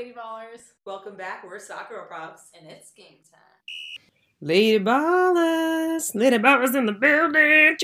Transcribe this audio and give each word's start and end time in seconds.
Lady 0.00 0.14
Ballers. 0.14 0.62
Welcome 0.86 1.14
back. 1.14 1.44
We're 1.44 1.58
Soccer 1.58 2.06
Props. 2.08 2.48
And 2.58 2.66
it's 2.70 2.90
game 2.92 3.18
time. 3.30 3.42
Lady 4.40 4.82
Ballers, 4.82 6.14
Lady 6.14 6.38
Ballers 6.38 6.74
in 6.74 6.86
the 6.86 6.92
building. 6.92 7.76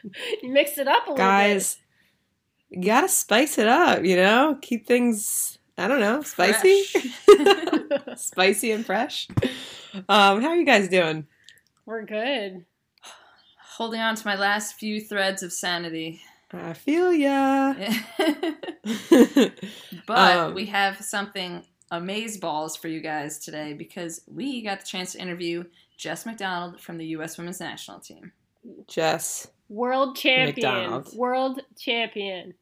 you 0.42 0.48
mixed 0.48 0.78
it 0.78 0.86
up 0.86 1.08
a 1.08 1.10
little 1.10 1.16
Guys, 1.16 1.78
you 2.70 2.80
gotta 2.80 3.08
spice 3.08 3.58
it 3.58 3.66
up, 3.66 4.04
you 4.04 4.14
know? 4.14 4.56
Keep 4.62 4.86
things, 4.86 5.58
I 5.76 5.88
don't 5.88 5.98
know, 5.98 6.22
spicy? 6.22 6.84
spicy 8.16 8.70
and 8.70 8.86
fresh. 8.86 9.26
Um, 10.08 10.42
how 10.42 10.50
are 10.50 10.56
you 10.56 10.64
guys 10.64 10.86
doing? 10.86 11.26
We're 11.86 12.04
good. 12.04 12.64
Holding 13.78 14.00
on 14.00 14.14
to 14.14 14.24
my 14.24 14.36
last 14.36 14.76
few 14.76 15.00
threads 15.00 15.42
of 15.42 15.52
sanity. 15.52 16.20
I 16.56 16.72
feel 16.72 17.12
ya. 17.12 17.74
but 20.06 20.36
Um, 20.36 20.54
we 20.54 20.66
have 20.66 21.00
something 21.00 21.64
amaze 21.90 22.38
balls 22.38 22.76
for 22.76 22.88
you 22.88 23.00
guys 23.00 23.38
today 23.38 23.72
because 23.72 24.22
we 24.26 24.62
got 24.62 24.80
the 24.80 24.86
chance 24.86 25.12
to 25.12 25.20
interview 25.20 25.64
Jess 25.96 26.26
McDonald 26.26 26.80
from 26.80 26.98
the 26.98 27.06
U.S. 27.06 27.38
Women's 27.38 27.60
National 27.60 28.00
Team. 28.00 28.32
Jess, 28.88 29.48
World 29.68 30.16
champion. 30.16 30.54
McDonald. 30.72 31.16
World 31.16 31.60
champion. 31.78 32.54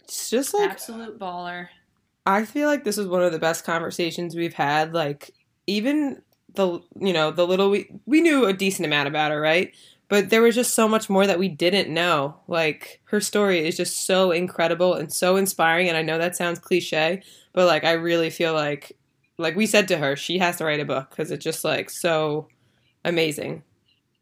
it's 0.00 0.30
just 0.30 0.54
like 0.54 0.70
Absolute 0.70 1.18
baller. 1.18 1.68
I 2.26 2.44
feel 2.44 2.68
like 2.68 2.84
this 2.84 2.98
is 2.98 3.06
one 3.06 3.22
of 3.22 3.32
the 3.32 3.38
best 3.38 3.64
conversations 3.64 4.36
we've 4.36 4.54
had. 4.54 4.92
Like 4.94 5.32
even 5.66 6.22
the 6.54 6.80
you 7.00 7.12
know 7.12 7.30
the 7.30 7.46
little 7.46 7.70
we 7.70 7.90
we 8.06 8.20
knew 8.20 8.44
a 8.46 8.52
decent 8.52 8.86
amount 8.86 9.08
about 9.08 9.30
her, 9.30 9.40
right? 9.40 9.74
But 10.12 10.28
there 10.28 10.42
was 10.42 10.54
just 10.54 10.74
so 10.74 10.86
much 10.88 11.08
more 11.08 11.26
that 11.26 11.38
we 11.38 11.48
didn't 11.48 11.88
know. 11.88 12.36
Like 12.46 13.00
her 13.04 13.18
story 13.18 13.66
is 13.66 13.78
just 13.78 14.04
so 14.04 14.30
incredible 14.30 14.92
and 14.92 15.10
so 15.10 15.36
inspiring. 15.36 15.88
And 15.88 15.96
I 15.96 16.02
know 16.02 16.18
that 16.18 16.36
sounds 16.36 16.58
cliche, 16.58 17.22
but 17.54 17.66
like 17.66 17.84
I 17.84 17.92
really 17.92 18.28
feel 18.28 18.52
like 18.52 18.92
like 19.38 19.56
we 19.56 19.64
said 19.64 19.88
to 19.88 19.96
her, 19.96 20.14
she 20.14 20.36
has 20.36 20.56
to 20.56 20.66
write 20.66 20.80
a 20.80 20.84
book 20.84 21.08
because 21.08 21.30
it's 21.30 21.42
just 21.42 21.64
like 21.64 21.88
so 21.88 22.48
amazing. 23.06 23.62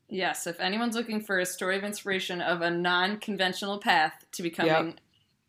Yes, 0.08 0.46
if 0.46 0.60
anyone's 0.60 0.94
looking 0.94 1.20
for 1.20 1.40
a 1.40 1.44
story 1.44 1.76
of 1.76 1.82
inspiration 1.82 2.40
of 2.40 2.62
a 2.62 2.70
non-conventional 2.70 3.80
path 3.80 4.12
to 4.30 4.44
becoming 4.44 4.94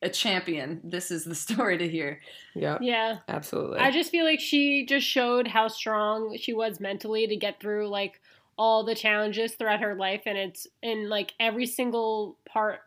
a 0.01 0.09
champion, 0.09 0.81
this 0.83 1.11
is 1.11 1.23
the 1.23 1.35
story 1.45 1.77
to 1.77 1.87
hear. 1.87 2.19
Yeah, 2.55 2.79
Yeah. 2.81 3.17
absolutely. 3.27 3.77
I 3.77 3.91
just 3.91 4.09
feel 4.09 4.25
like 4.25 4.39
she 4.39 4.87
just 4.87 5.05
showed 5.05 5.47
how 5.47 5.67
strong 5.67 6.35
she 6.35 6.51
was 6.53 6.79
mentally 6.79 7.27
to 7.27 7.35
get 7.35 7.59
through 7.59 7.89
like 7.89 8.19
all 8.61 8.83
the 8.83 8.93
challenges 8.93 9.53
throughout 9.55 9.79
her 9.79 9.95
life 9.95 10.21
and 10.27 10.37
it's 10.37 10.67
in 10.83 11.09
like 11.09 11.33
every 11.39 11.65
single 11.65 12.37
part 12.45 12.81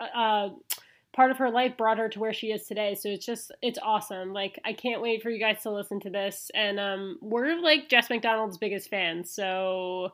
uh 0.00 0.48
part 1.12 1.32
of 1.32 1.38
her 1.38 1.50
life 1.50 1.76
brought 1.76 1.98
her 1.98 2.08
to 2.08 2.20
where 2.20 2.32
she 2.32 2.52
is 2.52 2.68
today. 2.68 2.94
So 2.94 3.08
it's 3.08 3.26
just 3.26 3.50
it's 3.60 3.80
awesome. 3.82 4.32
Like 4.32 4.60
I 4.64 4.74
can't 4.74 5.02
wait 5.02 5.20
for 5.20 5.30
you 5.30 5.40
guys 5.40 5.60
to 5.64 5.72
listen 5.72 5.98
to 6.02 6.10
this 6.10 6.52
and 6.54 6.78
um 6.78 7.18
we're 7.20 7.60
like 7.60 7.88
Jess 7.88 8.08
McDonald's 8.08 8.58
biggest 8.58 8.90
fans. 8.90 9.28
So 9.28 10.12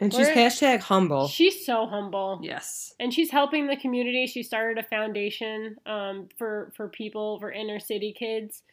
and 0.00 0.12
she's 0.12 0.26
hashtag 0.26 0.80
humble. 0.80 1.28
she's 1.28 1.64
so 1.64 1.86
humble. 1.86 2.40
Yes. 2.42 2.94
and 2.98 3.14
she's 3.14 3.30
helping 3.30 3.68
the 3.68 3.76
community. 3.76 4.26
She 4.26 4.42
started 4.42 4.84
a 4.84 4.88
foundation 4.88 5.76
um, 5.86 6.28
for 6.36 6.72
for 6.76 6.88
people 6.88 7.38
for 7.38 7.52
inner 7.52 7.78
city 7.78 8.12
kids, 8.12 8.64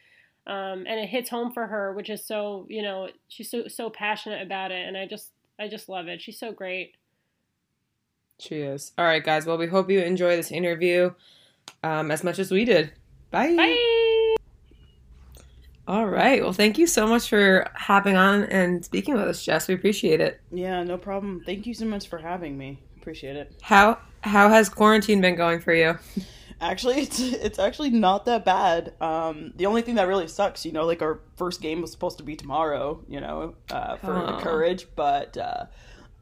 um, 0.48 0.86
and 0.88 0.98
it 0.98 1.08
hits 1.08 1.30
home 1.30 1.52
for 1.52 1.68
her, 1.68 1.92
which 1.92 2.10
is 2.10 2.26
so 2.26 2.66
you 2.68 2.82
know 2.82 3.10
she's 3.28 3.48
so 3.48 3.68
so 3.68 3.90
passionate 3.90 4.42
about 4.42 4.72
it, 4.72 4.84
and 4.88 4.96
I 4.96 5.06
just 5.06 5.30
I 5.60 5.68
just 5.68 5.90
love 5.90 6.08
it. 6.08 6.22
She's 6.22 6.38
so 6.38 6.52
great. 6.52 6.94
She 8.38 8.56
is. 8.56 8.92
All 8.96 9.04
right, 9.04 9.22
guys. 9.22 9.44
Well, 9.44 9.58
we 9.58 9.66
hope 9.66 9.90
you 9.90 10.00
enjoy 10.00 10.34
this 10.34 10.50
interview 10.50 11.12
um, 11.82 12.10
as 12.10 12.24
much 12.24 12.38
as 12.38 12.50
we 12.50 12.64
did. 12.64 12.92
Bye. 13.30 13.54
Bye. 13.54 14.36
All 15.86 16.06
right. 16.06 16.42
Well, 16.42 16.54
thank 16.54 16.78
you 16.78 16.86
so 16.86 17.06
much 17.06 17.28
for 17.28 17.66
hopping 17.74 18.16
on 18.16 18.44
and 18.44 18.82
speaking 18.82 19.14
with 19.14 19.24
us, 19.24 19.44
Jess. 19.44 19.68
We 19.68 19.74
appreciate 19.74 20.22
it. 20.22 20.40
Yeah, 20.50 20.82
no 20.82 20.96
problem. 20.96 21.42
Thank 21.44 21.66
you 21.66 21.74
so 21.74 21.84
much 21.84 22.08
for 22.08 22.16
having 22.16 22.56
me. 22.56 22.78
Appreciate 22.98 23.36
it. 23.36 23.52
How 23.60 23.98
how 24.22 24.48
has 24.48 24.70
quarantine 24.70 25.20
been 25.20 25.36
going 25.36 25.60
for 25.60 25.74
you? 25.74 25.98
Actually, 26.60 27.00
it's 27.00 27.20
it's 27.20 27.58
actually 27.58 27.90
not 27.90 28.24
that 28.26 28.44
bad. 28.44 28.92
Um, 29.00 29.52
the 29.56 29.66
only 29.66 29.82
thing 29.82 29.94
that 29.96 30.06
really 30.08 30.28
sucks, 30.28 30.64
you 30.66 30.72
know, 30.72 30.84
like 30.86 31.02
our 31.02 31.20
first 31.36 31.60
game 31.60 31.80
was 31.80 31.90
supposed 31.90 32.18
to 32.18 32.24
be 32.24 32.36
tomorrow, 32.36 33.02
you 33.08 33.20
know, 33.20 33.54
uh, 33.70 33.96
for 33.96 34.12
Aw. 34.14 34.36
the 34.36 34.42
courage, 34.42 34.86
but 34.94 35.36
uh, 35.38 35.66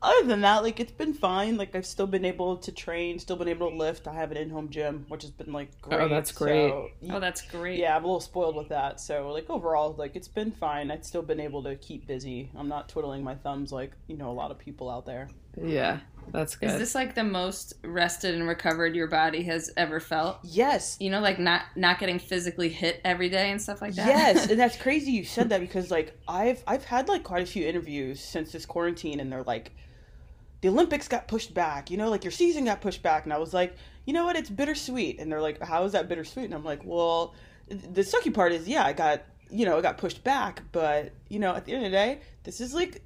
other 0.00 0.26
than 0.28 0.43
that, 0.43 0.62
like 0.62 0.78
it's 0.78 0.93
been 0.93 1.12
fine. 1.12 1.56
Like 1.56 1.75
I've 1.75 1.84
still 1.87 2.06
been 2.06 2.25
able 2.25 2.56
to 2.59 2.71
train, 2.71 3.19
still 3.19 3.34
been 3.34 3.49
able 3.49 3.69
to 3.71 3.76
lift. 3.76 4.06
I 4.06 4.15
have 4.15 4.31
an 4.31 4.37
in-home 4.37 4.69
gym, 4.71 5.06
which 5.09 5.22
has 5.22 5.32
been 5.32 5.53
like 5.53 5.71
great. 5.82 6.00
Oh, 6.00 6.09
that's 6.09 6.31
great. 6.31 6.70
So, 6.70 6.88
Oh, 7.10 7.19
that's 7.19 7.43
great. 7.43 7.81
yeah, 7.81 7.97
I'm 7.97 8.05
a 8.05 8.06
little 8.06 8.20
spoiled 8.20 8.55
with 8.55 8.69
that. 8.69 9.00
So 9.00 9.32
like 9.32 9.50
overall, 9.50 9.97
like 9.99 10.15
it's 10.15 10.28
been 10.28 10.53
fine. 10.53 10.93
I've 10.93 11.05
still 11.05 11.22
been 11.22 11.41
able 11.41 11.65
to 11.65 11.75
keep 11.75 12.06
busy. 12.06 12.49
I'm 12.56 12.69
not 12.69 12.88
twiddling 12.88 13.25
my 13.25 13.34
thumbs 13.34 13.72
like 13.72 13.91
you 14.06 14.16
know 14.16 14.31
a 14.31 14.37
lot 14.38 14.53
of 14.53 14.59
people 14.59 14.88
out 14.88 15.05
there. 15.05 15.28
Yeah, 15.60 15.99
that's 16.33 16.56
good. 16.56 16.71
Is 16.71 16.78
this 16.78 16.94
like 16.94 17.15
the 17.15 17.25
most 17.25 17.75
rested 17.84 18.34
and 18.34 18.47
recovered 18.47 18.94
your 18.94 19.06
body 19.06 19.43
has 19.44 19.71
ever 19.77 20.00
felt? 20.00 20.39
Yes, 20.43 20.97
You 21.00 21.11
know, 21.11 21.21
like 21.21 21.39
not 21.39 21.62
not 21.77 21.99
getting 21.99 22.19
physically 22.19 22.69
hit 22.69 23.00
every 23.05 23.28
day 23.28 23.50
and 23.50 23.61
stuff 23.61 23.81
like 23.83 23.94
that. 23.94 24.06
Yes, 24.06 24.50
and 24.50 24.59
that's 24.59 24.77
crazy 24.83 25.12
you 25.12 25.25
said 25.25 25.49
that 25.50 25.61
because 25.61 25.91
like 25.91 26.19
I've 26.27 26.62
I've 26.67 26.84
had 26.84 27.09
like 27.09 27.25
quite 27.25 27.43
a 27.43 27.47
few 27.47 27.67
interviews 27.67 28.21
since 28.21 28.53
this 28.53 28.67
quarantine 28.67 29.21
and 29.21 29.33
they're 29.33 29.43
like 29.43 29.72
the 30.61 30.69
Olympics 30.69 31.06
got 31.06 31.28
pushed 31.28 31.55
back, 31.55 31.91
you 31.91 31.97
know, 31.97 32.11
like 32.11 32.25
your 32.25 32.33
season 32.33 32.65
got 32.65 32.81
pushed 32.81 33.03
back 33.03 33.25
and 33.25 33.33
I 33.33 33.38
was 33.38 33.55
like, 33.55 33.77
"You 34.06 34.12
know 34.12 34.25
what? 34.25 34.37
It's 34.37 34.50
bittersweet." 34.50 35.21
And 35.21 35.31
they're 35.31 35.41
like, 35.41 35.62
"How 35.62 35.84
is 35.84 35.93
that 35.93 36.09
bittersweet?" 36.09 36.47
And 36.47 36.55
I'm 36.55 36.65
like, 36.65 36.81
"Well, 36.84 37.34
the 37.69 38.03
sucky 38.03 38.33
part 38.33 38.53
is, 38.53 38.67
yeah, 38.69 38.84
I 38.84 38.93
got, 38.93 39.22
you 39.50 39.67
know, 39.67 39.78
it 39.78 39.83
got 39.83 39.99
pushed 39.99 40.25
back, 40.25 40.62
but, 40.72 41.12
you 41.28 41.38
know, 41.38 41.55
at 41.55 41.65
the 41.65 41.72
end 41.72 41.84
of 41.84 41.91
the 41.91 41.97
day, 41.97 42.21
this 42.44 42.61
is 42.61 42.75
like 42.75 43.03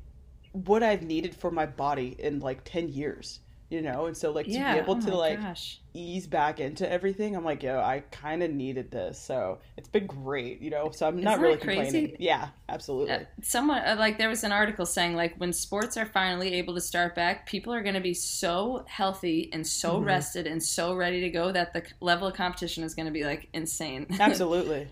what 0.53 0.83
I've 0.83 1.03
needed 1.03 1.35
for 1.35 1.51
my 1.51 1.67
body 1.67 2.17
in 2.19 2.41
like 2.41 2.63
10 2.65 2.89
years." 2.89 3.41
You 3.71 3.81
know, 3.81 4.05
and 4.05 4.15
so 4.15 4.33
like 4.33 4.51
to 4.51 4.51
yeah. 4.51 4.73
be 4.75 4.77
able 4.77 4.97
oh 4.97 5.01
to 5.01 5.17
like 5.17 5.41
gosh. 5.41 5.81
ease 5.95 6.27
back 6.27 6.61
into 6.61 6.87
everything. 6.91 7.35
I'm 7.35 7.45
like, 7.45 7.63
yo, 7.63 7.79
I 7.81 8.01
kind 8.11 8.43
of 8.43 8.51
needed 8.51 8.91
this, 8.91 9.19
so 9.19 9.61
it's 9.79 9.89
been 9.89 10.07
great, 10.07 10.61
you 10.61 10.69
know. 10.69 10.91
So 10.91 11.07
I'm 11.09 11.23
not 11.23 11.39
Isn't 11.39 11.43
really 11.43 11.57
that 11.57 11.63
crazy? 11.65 12.01
complaining. 12.01 12.17
Yeah, 12.19 12.49
absolutely. 12.69 13.15
Uh, 13.15 13.21
someone 13.43 13.79
uh, 13.79 13.97
like 13.99 14.19
there 14.19 14.29
was 14.29 14.45
an 14.45 14.53
article 14.53 14.85
saying 14.87 15.15
like 15.15 15.35
when 15.39 15.53
sports 15.55 15.97
are 15.97 16.05
finally 16.07 16.55
able 16.55 16.75
to 16.75 16.81
start 16.81 17.15
back 17.15 17.47
people 17.47 17.73
are 17.73 17.83
going 17.83 17.95
to 17.95 18.01
be 18.01 18.15
so 18.15 18.85
healthy 18.89 19.51
and 19.53 19.67
so 19.67 20.01
Mhm. 20.01 20.05
rested 20.07 20.47
and 20.47 20.63
so 20.63 20.95
ready 20.95 21.21
to 21.21 21.31
go 21.31 21.51
that 21.53 21.73
the 21.73 21.83
level 22.01 22.29
of 22.29 22.35
competition 22.35 22.85
is 22.85 22.95
going 22.95 23.07
to 23.07 23.13
be 23.13 23.25
like 23.25 23.49
insane 23.53 24.07
absolutely. 24.21 24.89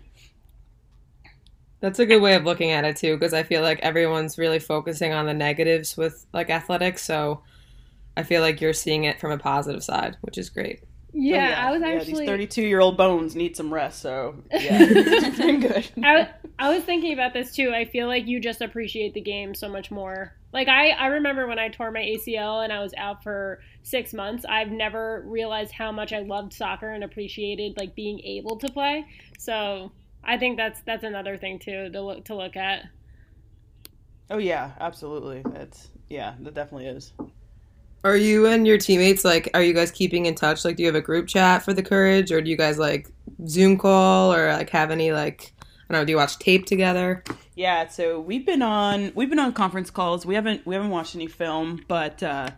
That's 1.81 1.99
a 1.99 2.07
good 2.07 2.21
way 2.21 2.35
of 2.35 2.45
looking 2.45 2.71
at 2.71 2.85
it 2.85 2.97
too, 2.97 3.17
because 3.17 3.33
I 3.33 3.43
feel 3.43 3.63
like 3.63 3.79
everyone's 3.81 4.39
really 4.39 4.59
focusing 4.59 5.13
on 5.13 5.27
the 5.27 5.35
negatives 5.35 5.97
with 5.97 6.27
like 6.33 6.51
athletics. 6.51 7.03
So 7.05 7.43
I 8.17 8.23
feel 8.23 8.43
like 8.43 8.61
you're 8.61 8.73
seeing 8.75 9.05
it 9.05 9.21
from 9.21 9.33
a 9.33 9.39
positive 9.39 9.83
side, 9.83 10.17
which 10.21 10.37
is 10.39 10.51
great. 10.51 10.81
Oh, 10.83 11.13
yeah, 11.13 11.57
Oh, 11.59 11.69
I 11.69 11.73
was 11.73 11.83
yeah, 11.83 11.89
actually 11.89 12.15
these 12.21 12.29
32 12.29 12.63
year 12.63 12.81
old 12.81 12.97
bones 12.97 13.35
need 13.35 13.57
some 13.57 13.73
rest, 13.73 14.01
so 14.01 14.43
yeah, 14.53 14.79
it's 14.81 15.39
been 15.39 15.61
good. 15.61 15.91
I, 16.03 16.29
I 16.59 16.75
was 16.75 16.85
thinking 16.85 17.13
about 17.13 17.33
this 17.33 17.55
too. 17.55 17.73
I 17.75 17.85
feel 17.85 18.07
like 18.07 18.27
you 18.27 18.41
just 18.41 18.61
appreciate 18.61 19.15
the 19.15 19.21
game 19.21 19.55
so 19.55 19.69
much 19.69 19.91
more. 19.91 20.35
Like 20.53 20.69
I, 20.69 20.91
I 20.91 21.07
remember 21.07 21.47
when 21.47 21.59
I 21.59 21.69
tore 21.69 21.91
my 21.91 22.01
ACL 22.01 22.63
and 22.63 22.73
I 22.73 22.81
was 22.81 22.93
out 22.97 23.23
for 23.23 23.61
six 23.83 24.13
months. 24.13 24.45
I've 24.49 24.71
never 24.71 25.23
realized 25.27 25.73
how 25.73 25.91
much 25.93 26.13
I 26.13 26.21
loved 26.21 26.53
soccer 26.53 26.91
and 26.91 27.03
appreciated 27.05 27.77
like 27.77 27.95
being 27.95 28.21
able 28.21 28.59
to 28.59 28.69
play. 28.69 29.07
So 29.39 29.93
I 30.25 30.37
think 30.39 30.57
that's 30.57 30.81
that's 30.83 31.05
another 31.05 31.37
thing 31.37 31.59
too 31.59 31.91
to 31.91 32.01
look 32.01 32.25
to 32.27 32.35
look 32.35 32.57
at. 32.57 32.85
oh 34.31 34.39
yeah, 34.39 34.73
absolutely. 34.81 35.43
It's 35.55 35.89
yeah, 36.09 36.35
that 36.41 36.55
definitely 36.55 36.87
is. 36.87 37.13
Are 38.03 38.17
you 38.17 38.47
and 38.47 38.67
your 38.67 38.79
teammates 38.79 39.25
like? 39.25 39.51
Are 39.55 39.63
you 39.63 39.75
guys 39.75 39.91
keeping 39.91 40.27
in 40.27 40.35
touch? 40.35 40.65
Like, 40.65 40.77
do 40.77 40.83
you 40.83 40.87
have 40.87 40.95
a 40.95 41.03
group 41.03 41.27
chat 41.29 41.63
for 41.63 41.75
the 41.75 41.83
courage, 41.83 42.33
or 42.33 42.41
do 42.41 42.51
you 42.51 42.57
guys 42.57 42.79
like 42.79 43.11
Zoom 43.47 43.77
call, 43.77 44.33
or 44.33 44.53
like 44.53 44.71
have 44.71 44.91
any 44.91 45.13
like 45.13 45.53
I 45.59 45.93
don't 45.93 46.01
know? 46.01 46.05
Do 46.07 46.13
you 46.13 46.17
watch 46.17 46.39
tape 46.39 46.67
together? 46.67 47.23
Yeah, 47.57 47.89
so 47.89 48.19
we've 48.21 48.47
been 48.47 48.63
on 48.63 49.13
we've 49.15 49.29
been 49.29 49.39
on 49.39 49.53
conference 49.53 49.91
calls. 49.91 50.25
We 50.25 50.35
haven't 50.35 50.65
we 50.67 50.75
haven't 50.75 50.91
watched 50.91 51.15
any 51.15 51.27
film, 51.27 51.85
but 51.89 52.23
uh, 52.23 52.51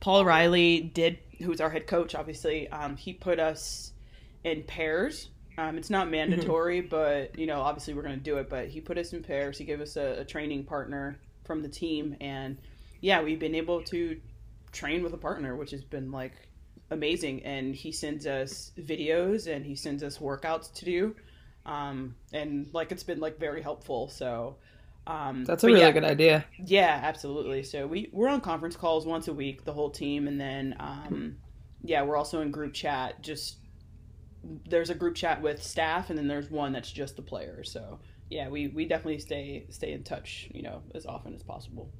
Paul 0.00 0.24
Riley 0.24 0.80
did, 0.80 1.18
who's 1.38 1.60
our 1.60 1.70
head 1.70 1.86
coach, 1.86 2.14
obviously. 2.16 2.68
Um, 2.68 2.96
he 2.96 3.12
put 3.12 3.38
us 3.38 3.92
in 4.42 4.64
pairs. 4.64 5.30
Um, 5.58 5.76
it's 5.76 5.90
not 5.90 6.08
mandatory, 6.10 6.80
but 6.80 7.38
you 7.38 7.46
know, 7.46 7.60
obviously 7.60 7.92
we're 7.92 8.02
going 8.02 8.16
to 8.16 8.24
do 8.24 8.38
it. 8.38 8.48
But 8.48 8.68
he 8.68 8.80
put 8.80 8.96
us 8.96 9.12
in 9.12 9.22
pairs. 9.22 9.58
He 9.58 9.64
gave 9.64 9.82
us 9.82 9.96
a, 9.96 10.20
a 10.20 10.24
training 10.24 10.64
partner 10.64 11.18
from 11.44 11.62
the 11.62 11.68
team, 11.68 12.16
and 12.20 12.56
yeah, 13.02 13.22
we've 13.22 13.38
been 13.38 13.54
able 13.54 13.82
to 13.84 14.18
train 14.72 15.02
with 15.02 15.12
a 15.12 15.18
partner, 15.18 15.54
which 15.54 15.72
has 15.72 15.84
been 15.84 16.10
like 16.10 16.32
amazing. 16.90 17.42
And 17.44 17.74
he 17.74 17.92
sends 17.92 18.26
us 18.26 18.72
videos 18.78 19.46
and 19.46 19.66
he 19.66 19.74
sends 19.74 20.02
us 20.02 20.16
workouts 20.18 20.72
to 20.74 20.84
do 20.86 21.14
um, 21.68 22.14
and 22.32 22.66
like 22.72 22.90
it's 22.92 23.02
been 23.02 23.20
like 23.20 23.38
very 23.38 23.62
helpful. 23.62 24.08
So 24.08 24.56
um, 25.06 25.44
That's 25.44 25.62
a 25.64 25.66
really 25.66 25.80
yeah, 25.80 25.90
good 25.90 26.04
idea. 26.04 26.44
Yeah, 26.64 27.00
absolutely. 27.02 27.62
So 27.62 27.86
we 27.86 28.08
we're 28.12 28.28
on 28.28 28.40
conference 28.40 28.74
calls 28.74 29.06
once 29.06 29.28
a 29.28 29.34
week, 29.34 29.64
the 29.64 29.72
whole 29.72 29.90
team, 29.90 30.26
and 30.26 30.40
then 30.40 30.74
um, 30.80 31.36
yeah, 31.84 32.02
we're 32.02 32.16
also 32.16 32.40
in 32.40 32.50
group 32.50 32.72
chat, 32.72 33.22
just 33.22 33.58
there's 34.68 34.90
a 34.90 34.94
group 34.94 35.14
chat 35.14 35.42
with 35.42 35.62
staff, 35.62 36.10
and 36.10 36.18
then 36.18 36.28
there's 36.28 36.50
one 36.50 36.72
that's 36.72 36.90
just 36.90 37.16
the 37.16 37.22
players. 37.22 37.70
So 37.70 37.98
yeah, 38.30 38.48
we 38.48 38.68
we 38.68 38.84
definitely 38.86 39.18
stay 39.18 39.66
stay 39.70 39.92
in 39.92 40.02
touch, 40.02 40.48
you 40.52 40.62
know, 40.62 40.82
as 40.94 41.06
often 41.06 41.34
as 41.34 41.42
possible. 41.42 41.90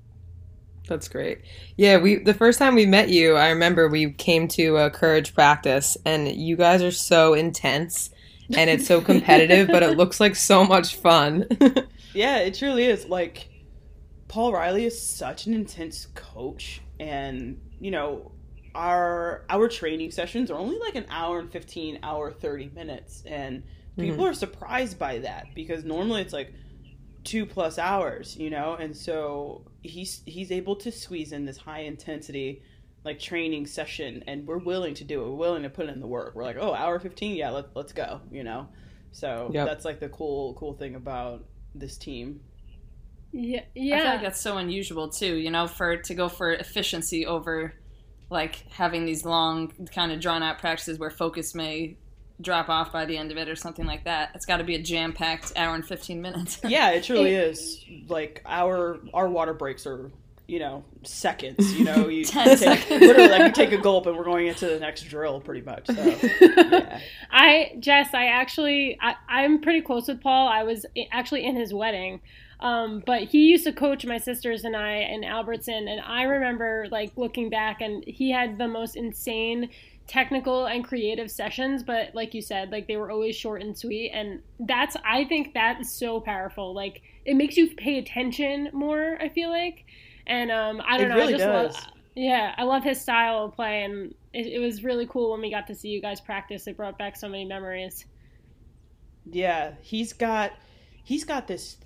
That's 0.89 1.09
great. 1.09 1.43
Yeah, 1.77 1.99
we 1.99 2.17
the 2.17 2.35
first 2.35 2.59
time 2.59 2.75
we 2.75 2.87
met 2.87 3.09
you, 3.09 3.35
I 3.35 3.51
remember 3.51 3.89
we 3.89 4.13
came 4.13 4.49
to 4.49 4.77
a 4.79 4.91
courage 4.91 5.35
practice, 5.35 5.97
and 6.05 6.29
you 6.29 6.57
guys 6.57 6.83
are 6.83 6.93
so 6.93 7.35
intense, 7.35 8.11
and 8.55 8.71
it's 8.71 8.87
so 8.87 9.01
competitive, 9.03 9.69
but 9.69 9.83
it 9.83 9.97
looks 9.97 10.21
like 10.21 10.37
so 10.37 10.65
much 10.65 10.97
fun. 10.97 11.47
yeah, 12.15 12.39
it 12.39 12.55
truly 12.55 12.85
is. 12.85 13.07
Like 13.07 13.49
Paul 14.29 14.53
Riley 14.53 14.85
is 14.87 15.01
such 15.01 15.47
an 15.47 15.55
intense 15.55 16.07
coach, 16.15 16.81
and 16.99 17.61
you 17.81 17.91
know, 17.91 18.33
our 18.79 19.45
our 19.51 19.69
training 19.69 20.13
sessions 20.13 20.53
are 20.53 20.59
only 20.59 20.79
like 20.79 20.95
an 20.95 21.05
hour 21.11 21.41
and 21.41 21.51
15 21.51 21.99
hour 22.03 22.31
30 22.31 22.71
minutes. 22.75 23.25
And 23.27 23.65
people 23.99 24.19
mm-hmm. 24.19 24.31
are 24.31 24.35
surprised 24.35 24.99
by 24.99 25.19
that 25.19 25.49
because 25.55 25.85
normally 25.85 26.23
it's 26.23 26.33
like 26.33 26.55
two 27.25 27.45
plus 27.45 27.77
hours 27.77 28.37
you 28.37 28.51
know? 28.51 28.75
And 28.75 28.97
so 28.97 29.67
he's 29.83 30.23
he's 30.25 30.53
able 30.53 30.77
to 30.77 30.93
squeeze 30.93 31.33
in 31.33 31.45
this 31.45 31.59
high 31.59 31.81
intensity 31.81 32.63
like 33.05 33.19
training 33.19 33.67
session 33.67 34.23
and 34.27 34.47
we're 34.47 34.59
willing 34.59 34.95
to 34.95 35.05
do 35.05 35.23
it. 35.23 35.29
We're 35.29 35.37
willing 35.37 35.65
to 35.65 35.71
put 35.71 35.89
in 35.89 35.99
the 35.99 36.07
work. 36.07 36.37
We're 36.37 36.45
like 36.45 36.57
oh 36.59 36.73
hour 36.73 37.01
15 37.01 37.35
yeah 37.35 37.51
let, 37.51 37.75
let's 37.75 37.93
go 37.93 38.21
you 38.31 38.45
know? 38.45 38.69
So 39.11 39.51
yep. 39.53 39.67
that's 39.67 39.85
like 39.85 39.99
the 39.99 40.09
cool 40.09 40.55
cool 40.55 40.75
thing 40.75 40.95
about 40.95 41.45
this 41.75 41.99
team. 41.99 42.43
Yeah 43.33 43.63
yeah 43.75 43.97
i 43.97 44.01
feel 44.01 44.11
like 44.11 44.23
that's 44.23 44.41
so 44.41 44.57
unusual 44.57 45.11
too 45.11 45.35
you 45.35 45.51
know 45.51 45.67
for 45.67 45.99
to 45.99 46.15
go 46.15 46.31
for 46.31 46.51
efficiency 46.51 47.27
over 47.27 47.75
like 48.31 48.71
having 48.71 49.05
these 49.05 49.25
long 49.25 49.73
kind 49.95 50.13
of 50.13 50.21
drawn 50.21 50.43
out 50.43 50.59
practices 50.59 50.99
where 50.99 51.11
focus 51.11 51.55
may 51.55 51.97
drop 52.41 52.69
off 52.69 52.93
by 52.93 53.05
the 53.05 53.17
end 53.17 53.33
of 53.33 53.37
it 53.37 53.49
or 53.49 53.57
something 53.57 53.87
like 53.87 54.05
that. 54.05 54.31
It's 54.35 54.47
got 54.47 54.59
to 54.59 54.65
be 54.65 54.75
a 54.75 54.83
jam 54.83 55.13
packed 55.13 55.53
hour 55.57 55.75
and 55.75 55.85
fifteen 55.87 56.23
minutes. 56.23 56.61
yeah, 56.65 56.91
it 56.91 57.05
truly 57.05 57.35
is. 57.35 57.85
Like 58.09 58.43
our 58.47 58.99
our 59.15 59.29
water 59.29 59.55
breaks 59.55 59.87
are 59.87 60.11
you 60.47 60.59
know 60.59 60.85
seconds. 61.05 61.75
You 61.79 61.85
know, 61.85 62.09
you 62.09 62.25
take, 62.25 62.59
seconds. 62.59 63.01
literally 63.01 63.29
like 63.29 63.43
you 63.43 63.53
take 63.53 63.79
a 63.79 63.83
gulp 63.83 64.07
and 64.07 64.17
we're 64.17 64.25
going 64.25 64.47
into 64.47 64.67
the 64.67 64.79
next 64.79 65.03
drill 65.03 65.41
pretty 65.41 65.63
much. 65.63 65.87
So, 65.87 65.95
yeah. 66.41 67.01
I 67.31 67.77
Jess, 67.81 68.15
I 68.15 68.27
actually 68.27 68.99
I, 69.01 69.15
I'm 69.29 69.61
pretty 69.61 69.83
close 69.83 70.09
with 70.09 70.21
Paul. 70.21 70.49
I 70.49 70.63
was 70.63 70.87
actually 71.13 71.45
in 71.45 71.57
his 71.57 71.73
wedding. 71.73 72.21
Um, 72.61 73.03
but 73.07 73.25
he 73.25 73.47
used 73.47 73.65
to 73.65 73.73
coach 73.73 74.05
my 74.05 74.19
sisters 74.19 74.65
and 74.65 74.77
I 74.77 74.97
in 74.97 75.23
Albertson, 75.23 75.87
and 75.89 76.01
I 76.01 76.23
remember 76.23 76.87
like 76.91 77.13
looking 77.17 77.51
back, 77.51 77.81
and 77.81 78.03
he 78.07 78.31
had 78.31 78.59
the 78.59 78.67
most 78.67 78.97
insane 78.97 79.71
technical 80.09 80.67
and 80.67 80.85
creative 80.85 81.31
sessions. 81.31 81.85
But 81.85 82.15
like 82.15 82.35
you 82.35 82.43
said, 82.43 82.73
like 82.73 82.89
they 82.89 82.97
were 82.97 83.11
always 83.11 83.37
short 83.37 83.63
and 83.63 83.79
sweet, 83.79 84.11
and 84.11 84.43
that's 84.59 84.97
I 85.05 85.25
think 85.25 85.55
that 85.55 85.81
is 85.81 85.93
so 85.93 86.21
powerful. 86.21 86.75
Like 86.75 87.03
it 87.25 87.35
makes 87.35 87.57
you 87.57 87.75
pay 87.77 87.99
attention 87.99 88.71
more. 88.73 89.17
I 89.21 89.29
feel 89.29 89.51
like, 89.51 89.85
and 90.27 90.51
um, 90.51 90.83
I 90.85 90.99
don't 90.99 91.07
it 91.07 91.09
know, 91.11 91.17
really 91.17 91.35
I 91.35 91.39
just 91.39 91.45
does. 91.45 91.75
love. 91.75 91.85
Yeah, 92.17 92.55
I 92.59 92.65
love 92.65 92.83
his 92.83 93.01
style 93.01 93.45
of 93.45 93.55
play, 93.55 93.85
and 93.85 94.13
it, 94.33 94.47
it 94.47 94.59
was 94.59 94.83
really 94.83 95.07
cool 95.07 95.31
when 95.31 95.41
we 95.41 95.51
got 95.53 95.69
to 95.69 95.75
see 95.77 95.91
you 95.91 96.03
guys 96.03 96.21
practice. 96.21 96.67
It 96.67 96.77
brought 96.77 96.99
back 96.99 97.17
so 97.17 97.29
many 97.29 97.45
memories. 97.45 98.05
Yeah, 99.31 99.75
he's 99.81 100.13
got 100.13 100.53
he's 101.05 101.23
got 101.23 101.47
this 101.47 101.77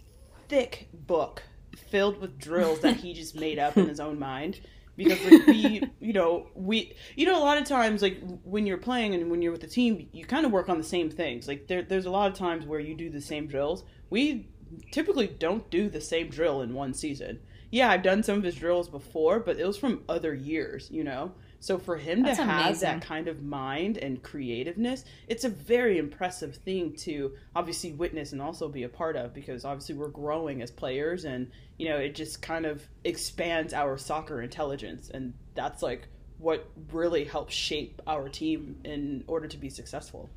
thick 0.49 0.89
book 0.93 1.43
filled 1.91 2.21
with 2.21 2.39
drills 2.39 2.81
that 2.81 2.97
he 2.97 3.13
just 3.13 3.35
made 3.35 3.59
up 3.59 3.77
in 3.77 3.89
his 3.89 4.01
own 4.01 4.19
mind. 4.19 4.61
Because 4.97 5.25
like 5.25 5.47
we 5.47 5.83
you 6.01 6.13
know 6.13 6.49
we 6.55 6.95
you 7.17 7.27
know 7.27 7.39
a 7.39 7.45
lot 7.45 7.59
of 7.59 7.65
times 7.65 8.03
like 8.03 8.19
when 8.45 8.67
you're 8.67 8.79
playing 8.79 9.15
and 9.15 9.31
when 9.31 9.41
you're 9.41 9.53
with 9.53 9.63
the 9.63 9.67
team 9.67 10.09
you 10.13 10.25
kind 10.25 10.45
of 10.45 10.53
work 10.53 10.69
on 10.69 10.79
the 10.79 10.85
same 10.85 11.11
things. 11.11 11.49
Like 11.49 11.67
there, 11.67 11.83
there's 11.83 12.07
a 12.07 12.11
lot 12.11 12.31
of 12.31 12.37
times 12.37 12.67
where 12.67 12.81
you 12.81 12.95
do 12.95 13.09
the 13.11 13.21
same 13.21 13.47
drills. 13.47 13.85
We 14.11 14.49
typically 14.91 15.27
don't 15.27 15.71
do 15.71 15.89
the 15.89 16.01
same 16.01 16.29
drill 16.29 16.63
in 16.63 16.75
one 16.75 16.95
season. 16.95 17.41
Yeah 17.71 17.91
i've 17.91 18.03
done 18.03 18.23
some 18.23 18.37
of 18.37 18.43
his 18.43 18.55
drills 18.55 18.91
before 18.91 19.41
but 19.41 19.59
it 19.59 19.67
was 19.67 19.79
from 19.79 20.03
other 20.07 20.35
years 20.35 20.91
you 20.91 21.03
know 21.03 21.33
so 21.63 21.79
for 21.79 21.97
him 21.97 22.25
That's 22.25 22.39
to 22.39 22.45
have 22.45 22.67
amazing. 22.67 22.89
that 22.89 23.03
kind 23.03 23.29
of 23.29 23.41
mind 23.41 23.97
and 23.97 24.21
creativeness, 24.21 25.05
it's 25.29 25.45
a 25.45 25.49
very 25.49 25.97
impressive 25.97 26.57
thing 26.57 26.93
to 26.97 27.37
obviously 27.55 27.93
witness 27.93 28.33
and 28.33 28.43
also 28.43 28.69
be 28.69 28.83
a 28.83 28.89
part 28.89 29.15
of 29.15 29.33
because 29.33 29.65
obviously 29.65 29.95
we're 29.95 30.09
growing 30.09 30.61
as 30.61 30.73
players 30.73 31.25
and 31.25 31.53
you 31.79 31.89
know 31.89 31.99
it 31.99 32.17
just 32.17 32.43
kind 32.43 32.67
of 32.67 32.83
expands 33.05 33.73
our 33.73 33.97
soccer 33.97 34.43
intelligence 34.43 35.09
and 35.15 35.35
that's 35.55 35.85
like 35.85 36.09
what 36.39 36.69
really 36.91 37.23
helps 37.23 37.55
shape 37.55 38.03
our 38.09 38.29
team 38.29 38.81
in 38.85 39.23
order 39.29 39.47
to 39.47 39.57
be 39.57 39.71
successful. 39.71 40.29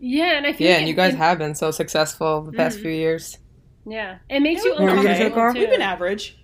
Yeah, 0.00 0.36
and 0.36 0.44
I 0.44 0.50
think 0.50 0.62
yeah, 0.62 0.78
and 0.78 0.88
you 0.88 0.94
guys 0.94 1.14
it, 1.14 1.18
have 1.18 1.38
been 1.38 1.54
so 1.54 1.70
successful 1.70 2.42
the 2.42 2.50
past 2.50 2.78
mm-hmm. 2.78 2.82
few 2.82 2.90
years. 2.90 3.38
Yeah, 3.86 4.18
it 4.28 4.40
makes 4.40 4.64
yeah, 4.64 4.72
you 4.72 4.88
uncomfortable. 4.88 5.42
Okay. 5.50 5.60
We've 5.60 5.70
been 5.70 5.82
average. 5.82 6.36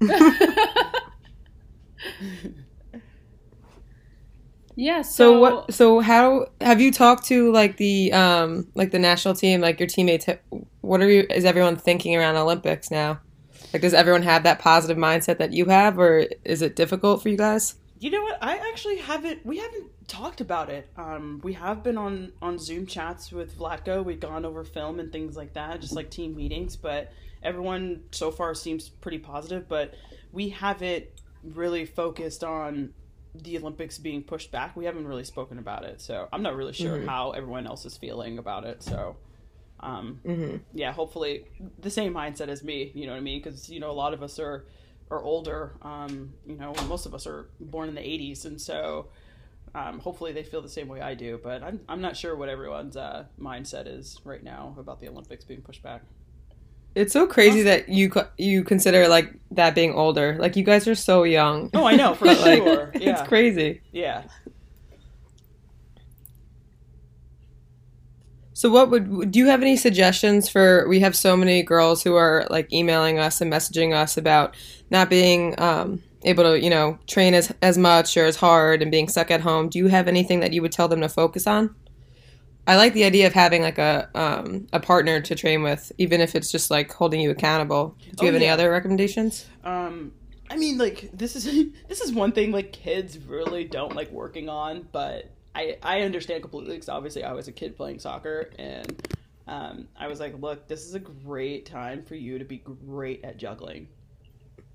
Yeah. 4.76 5.02
So, 5.02 5.10
so, 5.10 5.38
what? 5.40 5.74
So 5.74 6.00
how 6.00 6.46
have 6.60 6.80
you 6.80 6.92
talked 6.92 7.26
to 7.26 7.52
like 7.52 7.76
the 7.76 8.12
um 8.12 8.68
like 8.74 8.90
the 8.90 8.98
national 8.98 9.34
team, 9.34 9.60
like 9.60 9.78
your 9.80 9.88
teammates? 9.88 10.26
What 10.80 11.00
are 11.00 11.08
you? 11.08 11.26
Is 11.30 11.44
everyone 11.44 11.76
thinking 11.76 12.16
around 12.16 12.36
Olympics 12.36 12.90
now? 12.90 13.20
Like, 13.72 13.82
does 13.82 13.94
everyone 13.94 14.22
have 14.22 14.42
that 14.44 14.58
positive 14.58 14.96
mindset 14.96 15.38
that 15.38 15.52
you 15.52 15.66
have, 15.66 15.98
or 15.98 16.26
is 16.44 16.62
it 16.62 16.76
difficult 16.76 17.22
for 17.22 17.28
you 17.28 17.36
guys? 17.36 17.76
You 18.00 18.10
know 18.10 18.22
what? 18.22 18.38
I 18.42 18.56
actually 18.70 18.96
haven't. 18.96 19.44
We 19.44 19.58
haven't 19.58 19.90
talked 20.08 20.40
about 20.40 20.70
it. 20.70 20.88
Um, 20.96 21.40
we 21.44 21.52
have 21.52 21.82
been 21.82 21.98
on 21.98 22.32
on 22.40 22.58
Zoom 22.58 22.86
chats 22.86 23.30
with 23.30 23.56
Vlatko. 23.58 24.04
We've 24.04 24.20
gone 24.20 24.44
over 24.44 24.64
film 24.64 24.98
and 24.98 25.12
things 25.12 25.36
like 25.36 25.54
that, 25.54 25.80
just 25.80 25.94
like 25.94 26.10
team 26.10 26.34
meetings. 26.34 26.76
But 26.76 27.12
everyone 27.42 28.04
so 28.10 28.30
far 28.30 28.54
seems 28.54 28.88
pretty 28.88 29.18
positive. 29.18 29.68
But 29.68 29.94
we 30.32 30.48
haven't 30.48 31.06
really 31.42 31.84
focused 31.84 32.42
on 32.42 32.92
the 33.34 33.58
Olympics 33.58 33.98
being 33.98 34.22
pushed 34.22 34.50
back, 34.50 34.76
we 34.76 34.84
haven't 34.84 35.06
really 35.06 35.24
spoken 35.24 35.58
about 35.58 35.84
it. 35.84 36.00
So 36.00 36.28
I'm 36.32 36.42
not 36.42 36.56
really 36.56 36.72
sure 36.72 36.98
mm-hmm. 36.98 37.08
how 37.08 37.30
everyone 37.32 37.66
else 37.66 37.84
is 37.84 37.96
feeling 37.96 38.38
about 38.38 38.64
it. 38.64 38.82
So, 38.82 39.16
um, 39.80 40.20
mm-hmm. 40.24 40.56
yeah, 40.74 40.92
hopefully 40.92 41.44
the 41.78 41.90
same 41.90 42.14
mindset 42.14 42.48
as 42.48 42.62
me. 42.62 42.92
You 42.94 43.06
know 43.06 43.12
what 43.12 43.18
I 43.18 43.22
mean? 43.22 43.40
Because 43.42 43.70
you 43.70 43.80
know 43.80 43.90
a 43.90 43.92
lot 43.92 44.14
of 44.14 44.22
us 44.22 44.38
are 44.38 44.66
are 45.10 45.22
older. 45.22 45.72
Um, 45.82 46.34
you 46.46 46.56
know, 46.56 46.74
most 46.88 47.06
of 47.06 47.14
us 47.14 47.26
are 47.26 47.48
born 47.60 47.88
in 47.88 47.94
the 47.94 48.00
'80s, 48.00 48.44
and 48.44 48.60
so 48.60 49.08
um, 49.74 50.00
hopefully 50.00 50.32
they 50.32 50.42
feel 50.42 50.60
the 50.60 50.68
same 50.68 50.88
way 50.88 51.00
I 51.00 51.14
do. 51.14 51.40
But 51.42 51.62
I'm 51.62 51.80
I'm 51.88 52.00
not 52.00 52.16
sure 52.16 52.36
what 52.36 52.48
everyone's 52.48 52.96
uh, 52.96 53.24
mindset 53.40 53.86
is 53.86 54.20
right 54.24 54.42
now 54.42 54.74
about 54.78 55.00
the 55.00 55.08
Olympics 55.08 55.44
being 55.44 55.62
pushed 55.62 55.82
back. 55.82 56.02
It's 56.94 57.12
so 57.12 57.26
crazy 57.26 57.62
that 57.62 57.88
you 57.88 58.12
you 58.36 58.64
consider 58.64 59.06
like 59.06 59.32
that 59.52 59.74
being 59.74 59.94
older. 59.94 60.36
Like 60.38 60.56
you 60.56 60.64
guys 60.64 60.88
are 60.88 60.94
so 60.94 61.22
young. 61.22 61.70
Oh, 61.74 61.84
I 61.84 61.94
know 61.96 62.14
for 62.14 62.34
sure. 62.34 62.90
yeah. 62.94 63.10
It's 63.10 63.28
crazy. 63.28 63.80
Yeah. 63.92 64.24
So 68.52 68.68
what 68.68 68.90
would 68.90 69.30
do 69.30 69.38
you 69.38 69.46
have 69.46 69.62
any 69.62 69.76
suggestions 69.76 70.48
for 70.48 70.86
we 70.88 71.00
have 71.00 71.16
so 71.16 71.36
many 71.36 71.62
girls 71.62 72.02
who 72.02 72.14
are 72.16 72.46
like 72.50 72.70
emailing 72.72 73.18
us 73.18 73.40
and 73.40 73.50
messaging 73.50 73.94
us 73.94 74.18
about 74.18 74.54
not 74.90 75.08
being 75.08 75.54
um, 75.58 76.02
able 76.24 76.44
to, 76.44 76.60
you 76.60 76.68
know, 76.68 76.98
train 77.06 77.32
as 77.34 77.52
as 77.62 77.78
much 77.78 78.16
or 78.16 78.26
as 78.26 78.36
hard 78.36 78.82
and 78.82 78.90
being 78.90 79.08
stuck 79.08 79.30
at 79.30 79.40
home. 79.40 79.68
Do 79.68 79.78
you 79.78 79.86
have 79.86 80.08
anything 80.08 80.40
that 80.40 80.52
you 80.52 80.60
would 80.60 80.72
tell 80.72 80.88
them 80.88 81.00
to 81.00 81.08
focus 81.08 81.46
on? 81.46 81.74
I 82.66 82.76
like 82.76 82.94
the 82.94 83.04
idea 83.04 83.26
of 83.26 83.32
having 83.32 83.62
like 83.62 83.78
a 83.78 84.08
um, 84.14 84.66
a 84.72 84.80
partner 84.80 85.20
to 85.20 85.34
train 85.34 85.62
with, 85.62 85.90
even 85.98 86.20
if 86.20 86.34
it's 86.34 86.52
just 86.52 86.70
like 86.70 86.92
holding 86.92 87.20
you 87.20 87.30
accountable. 87.30 87.96
Do 87.98 88.06
you 88.06 88.14
oh, 88.20 88.26
have 88.26 88.34
any 88.34 88.48
other 88.48 88.70
recommendations? 88.70 89.46
Um, 89.64 90.12
I 90.50 90.56
mean, 90.56 90.78
like 90.78 91.10
this 91.12 91.36
is 91.36 91.44
this 91.88 92.00
is 92.00 92.12
one 92.12 92.32
thing 92.32 92.52
like 92.52 92.72
kids 92.72 93.18
really 93.18 93.64
don't 93.64 93.94
like 93.94 94.10
working 94.10 94.48
on, 94.48 94.88
but 94.92 95.30
I 95.54 95.76
I 95.82 96.02
understand 96.02 96.42
completely 96.42 96.74
because 96.74 96.88
obviously 96.88 97.24
I 97.24 97.32
was 97.32 97.48
a 97.48 97.52
kid 97.52 97.76
playing 97.76 97.98
soccer 97.98 98.50
and 98.58 99.08
um, 99.46 99.88
I 99.96 100.06
was 100.06 100.20
like, 100.20 100.40
look, 100.40 100.68
this 100.68 100.86
is 100.86 100.94
a 100.94 101.00
great 101.00 101.66
time 101.66 102.04
for 102.04 102.14
you 102.14 102.38
to 102.38 102.44
be 102.44 102.58
great 102.58 103.24
at 103.24 103.36
juggling. 103.36 103.88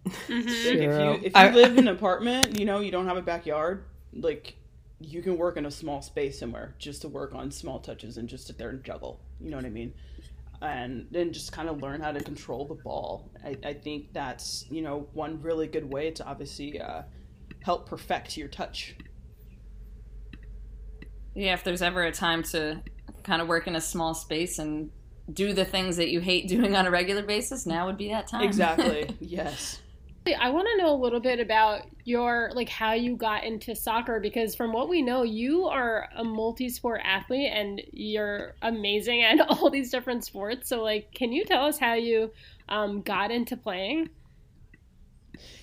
Mm-hmm. 0.06 0.34
Like 0.34 0.48
if 0.48 0.82
you 0.82 1.12
if 1.12 1.24
you 1.24 1.32
I, 1.34 1.52
live 1.52 1.78
in 1.78 1.88
an 1.88 1.96
apartment, 1.96 2.60
you 2.60 2.66
know, 2.66 2.80
you 2.80 2.92
don't 2.92 3.08
have 3.08 3.18
a 3.18 3.22
backyard, 3.22 3.86
like 4.14 4.56
you 5.00 5.22
can 5.22 5.38
work 5.38 5.58
in 5.58 5.66
a 5.66 5.72
small 5.72 6.02
space 6.02 6.40
somewhere 6.40 6.76
just 6.80 7.02
to 7.02 7.10
work 7.10 7.36
on 7.36 7.52
small 7.52 7.80
touches 7.80 8.18
and 8.18 8.30
just 8.30 8.48
sit 8.48 8.58
there 8.58 8.70
and 8.70 8.84
juggle. 8.84 9.22
You 9.42 9.52
know 9.52 9.58
what 9.58 9.66
I 9.66 9.70
mean? 9.70 9.94
And 10.62 11.08
then 11.12 11.34
just 11.34 11.52
kind 11.52 11.68
of 11.68 11.82
learn 11.82 12.02
how 12.02 12.12
to 12.12 12.24
control 12.24 12.66
the 12.66 12.76
ball. 12.76 13.30
I, 13.44 13.58
I 13.64 13.74
think 13.74 14.14
that's, 14.14 14.66
you 14.70 14.82
know, 14.82 15.08
one 15.14 15.42
really 15.42 15.68
good 15.68 15.92
way 15.92 16.12
to 16.12 16.26
obviously 16.26 16.80
uh, 16.80 17.04
help 17.62 17.90
perfect 17.90 18.38
your 18.38 18.48
touch. 18.48 18.96
Yeah, 21.34 21.54
if 21.54 21.64
there's 21.66 21.82
ever 21.82 22.04
a 22.04 22.12
time 22.12 22.44
to 22.44 22.82
kind 23.24 23.42
of 23.42 23.50
work 23.50 23.68
in 23.68 23.76
a 23.76 23.82
small 23.82 24.14
space 24.14 24.60
and 24.60 24.92
do 25.32 25.54
the 25.54 25.66
things 25.66 25.98
that 25.98 26.10
you 26.10 26.22
hate 26.22 26.48
doing 26.48 26.76
on 26.76 26.88
a 26.88 26.92
regular 26.92 27.24
basis, 27.24 27.66
now 27.66 27.88
would 27.88 27.98
be 27.98 28.10
that 28.10 28.28
time. 28.28 28.44
Exactly. 28.44 29.14
yes. 29.20 29.82
I 30.34 30.50
want 30.50 30.68
to 30.72 30.78
know 30.78 30.92
a 30.92 30.98
little 31.00 31.20
bit 31.20 31.40
about 31.40 31.84
your 32.04 32.52
like 32.56 32.70
how 32.70 32.94
you 32.94 33.16
got 33.16 33.44
into 33.44 33.76
soccer 33.76 34.20
because 34.20 34.56
from 34.56 34.74
what 34.74 34.90
we 34.90 35.02
know, 35.02 35.24
you 35.24 35.66
are 35.66 36.10
a 36.16 36.24
multi-sport 36.24 37.02
athlete 37.04 37.52
and 37.54 37.82
you're 37.92 38.56
amazing 38.62 39.22
at 39.24 39.40
all 39.50 39.70
these 39.70 39.92
different 39.92 40.26
sports. 40.26 40.68
So 40.70 40.82
like, 40.82 41.12
can 41.14 41.32
you 41.32 41.46
tell 41.46 41.66
us 41.66 41.78
how 41.78 41.94
you 41.94 42.32
um, 42.68 43.02
got 43.02 43.30
into 43.30 43.56
playing? 43.56 44.10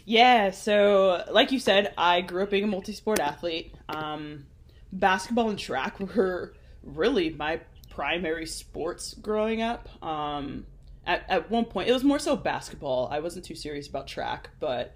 Yeah, 0.04 0.50
so 0.50 1.25
like 1.31 1.50
you 1.50 1.59
said, 1.59 1.92
I 1.97 2.21
grew 2.21 2.42
up 2.42 2.50
being 2.50 2.64
a 2.64 2.69
multi-sport 2.69 3.19
athlete. 3.21 3.75
Um, 3.88 4.47
basketball 4.92 5.50
and 5.50 5.59
track 5.59 5.99
were 6.16 6.54
really 6.83 7.31
my 7.31 7.61
primary 7.90 8.47
sports 8.47 9.14
growing 9.14 9.61
up. 9.62 9.88
Um, 10.04 10.66
at, 11.06 11.25
at 11.28 11.50
one 11.50 11.64
point 11.64 11.88
it 11.88 11.92
was 11.92 12.04
more 12.04 12.18
so 12.18 12.37
basketball. 12.37 13.09
I 13.11 13.21
wasn't 13.21 13.44
too 13.44 13.54
serious 13.54 13.88
about 13.88 14.06
track 14.06 14.50
but 14.61 14.94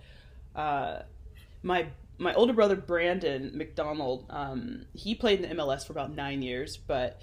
uh, 0.54 1.00
my 1.62 1.88
my 2.18 2.32
older 2.32 2.54
brother 2.54 2.76
brandon 2.76 3.52
mcdonald 3.54 4.25
um, 4.30 4.86
he 4.94 5.14
played 5.14 5.40
in 5.40 5.48
the 5.48 5.54
mls 5.62 5.86
for 5.86 5.92
about 5.92 6.14
nine 6.14 6.40
years 6.40 6.78
but 6.78 7.20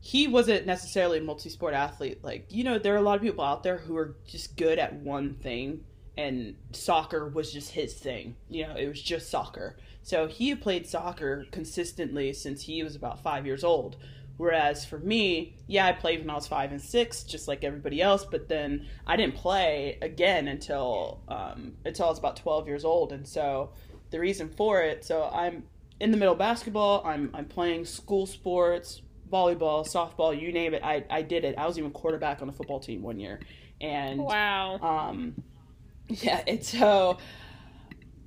he 0.00 0.28
wasn't 0.28 0.66
necessarily 0.66 1.18
a 1.18 1.22
multi-sport 1.22 1.74
athlete. 1.74 2.22
Like 2.22 2.46
you 2.50 2.64
know 2.64 2.78
there 2.78 2.94
are 2.94 2.98
a 2.98 3.02
lot 3.02 3.16
of 3.16 3.22
people 3.22 3.44
out 3.44 3.62
there 3.62 3.78
who 3.78 3.96
are 3.96 4.16
just 4.26 4.56
good 4.56 4.78
at 4.78 4.94
one 4.94 5.34
thing 5.34 5.84
and 6.16 6.56
soccer 6.72 7.28
was 7.28 7.52
just 7.52 7.72
his 7.72 7.94
thing. 7.94 8.36
You 8.48 8.66
know 8.66 8.76
it 8.76 8.88
was 8.88 9.02
just 9.02 9.30
soccer. 9.30 9.76
So 10.02 10.26
he 10.26 10.48
had 10.48 10.60
played 10.60 10.86
soccer 10.86 11.46
consistently 11.50 12.32
since 12.32 12.62
he 12.62 12.82
was 12.82 12.96
about 12.96 13.22
five 13.22 13.44
years 13.44 13.64
old 13.64 13.96
Whereas 14.38 14.84
for 14.84 14.98
me, 14.98 15.56
yeah, 15.66 15.86
I 15.86 15.92
played 15.92 16.20
when 16.20 16.30
I 16.30 16.34
was 16.34 16.46
five 16.46 16.70
and 16.70 16.80
six, 16.80 17.24
just 17.24 17.48
like 17.48 17.64
everybody 17.64 18.00
else. 18.00 18.24
But 18.24 18.48
then 18.48 18.86
I 19.04 19.16
didn't 19.16 19.34
play 19.34 19.98
again 20.00 20.46
until 20.48 21.20
um, 21.28 21.74
until 21.84 22.06
I 22.06 22.08
was 22.08 22.18
about 22.18 22.36
twelve 22.36 22.68
years 22.68 22.84
old. 22.84 23.12
And 23.12 23.26
so 23.26 23.72
the 24.10 24.20
reason 24.20 24.48
for 24.48 24.80
it, 24.80 25.04
so 25.04 25.24
I'm 25.24 25.64
in 25.98 26.12
the 26.12 26.16
middle 26.16 26.34
of 26.34 26.38
basketball. 26.38 27.02
I'm 27.04 27.30
I'm 27.34 27.46
playing 27.46 27.84
school 27.84 28.26
sports, 28.26 29.02
volleyball, 29.30 29.84
softball, 29.84 30.40
you 30.40 30.52
name 30.52 30.72
it. 30.72 30.84
I 30.84 31.04
I 31.10 31.22
did 31.22 31.44
it. 31.44 31.58
I 31.58 31.66
was 31.66 31.76
even 31.76 31.90
quarterback 31.90 32.40
on 32.40 32.48
a 32.48 32.52
football 32.52 32.78
team 32.78 33.02
one 33.02 33.18
year. 33.18 33.40
And 33.80 34.20
wow. 34.20 34.78
Um, 34.80 35.42
yeah, 36.08 36.42
it's 36.46 36.70
so. 36.70 37.18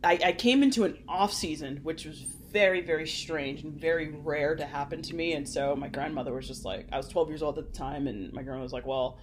I, 0.03 0.19
I 0.25 0.31
came 0.31 0.63
into 0.63 0.83
an 0.83 0.97
off 1.07 1.31
season, 1.31 1.81
which 1.83 2.05
was 2.05 2.25
very 2.51 2.81
very 2.81 3.07
strange 3.07 3.63
and 3.63 3.73
very 3.73 4.09
rare 4.09 4.55
to 4.55 4.65
happen 4.65 5.01
to 5.01 5.15
me. 5.15 5.33
And 5.33 5.47
so 5.47 5.75
my 5.75 5.87
grandmother 5.87 6.33
was 6.33 6.47
just 6.47 6.65
like 6.65 6.87
i 6.91 6.97
was 6.97 7.07
12 7.07 7.29
years 7.29 7.43
old 7.43 7.57
at 7.57 7.71
the 7.71 7.77
time 7.77 8.07
and 8.07 8.31
my 8.33 8.43
grandma 8.43 8.61
was 8.61 8.73
like 8.73 8.85
well 8.85 9.17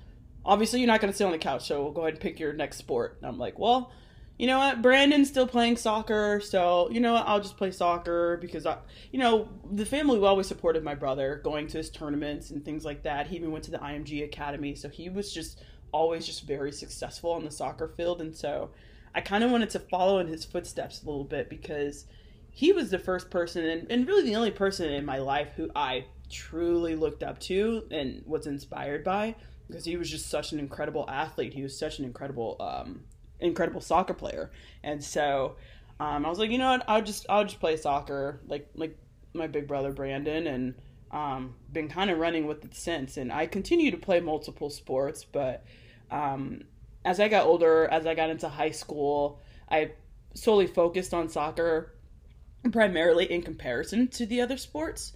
obviously 0.44 0.80
you're 0.80 0.86
not 0.86 1.00
going 1.00 1.12
to 1.12 1.16
sit 1.16 1.24
on 1.24 1.32
the 1.32 1.38
couch 1.38 1.66
so 1.66 1.82
we'll 1.82 1.92
go 1.92 2.02
ahead 2.02 2.14
and 2.14 2.20
pick 2.20 2.40
your 2.40 2.52
next 2.52 2.76
sport. 2.76 3.18
And 3.20 3.28
i'm 3.28 3.38
like 3.38 3.58
well 3.58 3.92
you 4.38 4.46
know 4.46 4.58
what? 4.58 4.82
Brandon's 4.82 5.28
still 5.28 5.48
playing 5.48 5.76
soccer 5.76 6.40
so 6.40 6.88
you 6.92 7.00
know 7.00 7.14
what? 7.14 7.26
I'll 7.26 7.40
just 7.40 7.56
play 7.56 7.72
soccer 7.72 8.38
because 8.40 8.66
i 8.66 8.78
you 9.10 9.18
know 9.18 9.48
the 9.72 9.84
family 9.84 10.20
always 10.20 10.46
supported 10.46 10.84
my 10.84 10.94
brother 10.94 11.40
going 11.42 11.66
to 11.68 11.78
his 11.78 11.90
tournaments 11.90 12.50
and 12.50 12.64
things 12.64 12.84
like 12.84 13.02
that. 13.02 13.26
He 13.26 13.36
even 13.36 13.50
went 13.50 13.64
to 13.64 13.70
the 13.70 13.78
img 13.78 14.24
academy 14.24 14.74
so 14.74 14.88
he 14.88 15.08
was 15.08 15.32
just 15.32 15.62
always 15.90 16.26
just 16.26 16.46
very 16.46 16.70
successful 16.70 17.32
on 17.32 17.44
the 17.44 17.50
soccer 17.50 17.88
field. 17.96 18.20
And 18.20 18.34
so 18.34 18.70
i 19.14 19.20
kind 19.20 19.42
of 19.42 19.50
wanted 19.50 19.70
to 19.70 19.80
follow 19.80 20.18
in 20.18 20.28
his 20.28 20.44
footsteps 20.44 21.02
a 21.02 21.06
little 21.06 21.24
bit 21.24 21.50
because 21.50 22.06
he 22.50 22.72
was 22.72 22.90
the 22.90 22.98
first 22.98 23.30
person 23.30 23.64
and, 23.64 23.90
and 23.90 24.06
really 24.06 24.24
the 24.24 24.36
only 24.36 24.50
person 24.50 24.90
in 24.90 25.04
my 25.04 25.18
life 25.18 25.48
who 25.56 25.70
I 25.74 26.06
truly 26.30 26.94
looked 26.96 27.22
up 27.22 27.38
to 27.40 27.84
and 27.90 28.22
was 28.26 28.46
inspired 28.46 29.04
by 29.04 29.34
because 29.66 29.84
he 29.84 29.96
was 29.96 30.10
just 30.10 30.28
such 30.28 30.52
an 30.52 30.58
incredible 30.58 31.08
athlete. 31.08 31.54
He 31.54 31.62
was 31.62 31.78
such 31.78 31.98
an 31.98 32.04
incredible, 32.04 32.56
um, 32.60 33.04
incredible 33.40 33.80
soccer 33.80 34.14
player. 34.14 34.50
And 34.82 35.02
so 35.02 35.56
um, 36.00 36.24
I 36.24 36.28
was 36.28 36.38
like, 36.38 36.50
you 36.50 36.58
know 36.58 36.70
what? 36.70 36.84
I'll 36.88 37.02
just 37.02 37.26
I'll 37.28 37.44
just 37.44 37.60
play 37.60 37.76
soccer 37.76 38.40
like 38.46 38.68
like 38.74 38.96
my 39.34 39.46
big 39.46 39.66
brother 39.66 39.92
Brandon 39.92 40.46
and 40.46 40.74
um, 41.10 41.54
been 41.72 41.88
kind 41.88 42.10
of 42.10 42.18
running 42.18 42.46
with 42.46 42.64
it 42.64 42.74
since. 42.74 43.16
And 43.16 43.32
I 43.32 43.46
continue 43.46 43.90
to 43.90 43.96
play 43.96 44.20
multiple 44.20 44.70
sports, 44.70 45.24
but 45.24 45.64
um, 46.10 46.62
as 47.04 47.20
I 47.20 47.28
got 47.28 47.46
older, 47.46 47.86
as 47.90 48.06
I 48.06 48.14
got 48.14 48.30
into 48.30 48.48
high 48.48 48.70
school, 48.70 49.40
I 49.70 49.92
solely 50.34 50.66
focused 50.66 51.14
on 51.14 51.28
soccer 51.28 51.94
primarily 52.72 53.30
in 53.30 53.42
comparison 53.42 54.08
to 54.08 54.26
the 54.26 54.40
other 54.40 54.56
sports. 54.56 55.12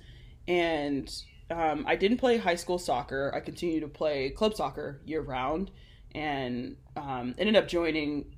And 0.49 1.13
um, 1.51 1.85
I 1.87 1.97
didn't 1.97 2.19
play 2.19 2.39
high 2.39 2.55
school 2.55 2.79
soccer. 2.79 3.33
I 3.35 3.41
continued 3.41 3.81
to 3.81 3.89
play 3.89 4.31
club 4.31 4.55
soccer 4.55 5.01
year 5.05 5.21
round 5.21 5.71
and 6.15 6.77
um, 6.97 7.35
ended 7.39 7.57
up 7.57 7.69
joining 7.69 8.35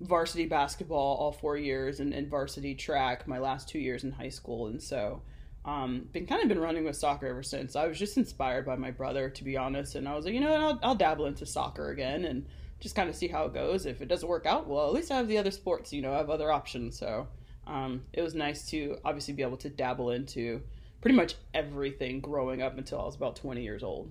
varsity 0.00 0.46
basketball 0.46 1.16
all 1.16 1.32
four 1.32 1.56
years 1.56 2.00
and, 2.00 2.12
and, 2.12 2.28
varsity 2.28 2.74
track 2.74 3.28
my 3.28 3.38
last 3.38 3.68
two 3.68 3.78
years 3.78 4.02
in 4.02 4.10
high 4.10 4.28
school. 4.28 4.66
And 4.66 4.82
so, 4.82 5.22
um, 5.64 6.08
been 6.12 6.26
kind 6.26 6.42
of 6.42 6.48
been 6.48 6.58
running 6.58 6.84
with 6.84 6.96
soccer 6.96 7.28
ever 7.28 7.42
since. 7.42 7.76
I 7.76 7.86
was 7.86 7.98
just 7.98 8.16
inspired 8.16 8.66
by 8.66 8.74
my 8.74 8.90
brother, 8.90 9.30
to 9.30 9.44
be 9.44 9.56
honest. 9.56 9.94
And 9.94 10.08
I 10.08 10.16
was 10.16 10.24
like, 10.24 10.34
you 10.34 10.40
know, 10.40 10.52
I'll, 10.52 10.78
I'll 10.82 10.94
dabble 10.96 11.26
into 11.26 11.46
soccer 11.46 11.90
again 11.90 12.24
and 12.24 12.46
just 12.80 12.96
kind 12.96 13.08
of 13.08 13.14
see 13.14 13.28
how 13.28 13.44
it 13.44 13.54
goes. 13.54 13.86
If 13.86 14.02
it 14.02 14.08
doesn't 14.08 14.28
work 14.28 14.44
out, 14.44 14.66
well, 14.66 14.88
at 14.88 14.92
least 14.92 15.12
I 15.12 15.16
have 15.16 15.28
the 15.28 15.38
other 15.38 15.52
sports, 15.52 15.92
you 15.92 16.02
know, 16.02 16.14
I 16.14 16.18
have 16.18 16.30
other 16.30 16.50
options. 16.50 16.98
So, 16.98 17.28
um, 17.66 18.02
it 18.12 18.22
was 18.22 18.34
nice 18.34 18.68
to 18.70 18.98
obviously 19.04 19.34
be 19.34 19.42
able 19.42 19.56
to 19.58 19.68
dabble 19.68 20.10
into 20.10 20.62
pretty 21.00 21.16
much 21.16 21.34
everything 21.52 22.20
growing 22.20 22.62
up 22.62 22.78
until 22.78 23.00
I 23.00 23.04
was 23.04 23.16
about 23.16 23.36
20 23.36 23.62
years 23.62 23.82
old. 23.82 24.10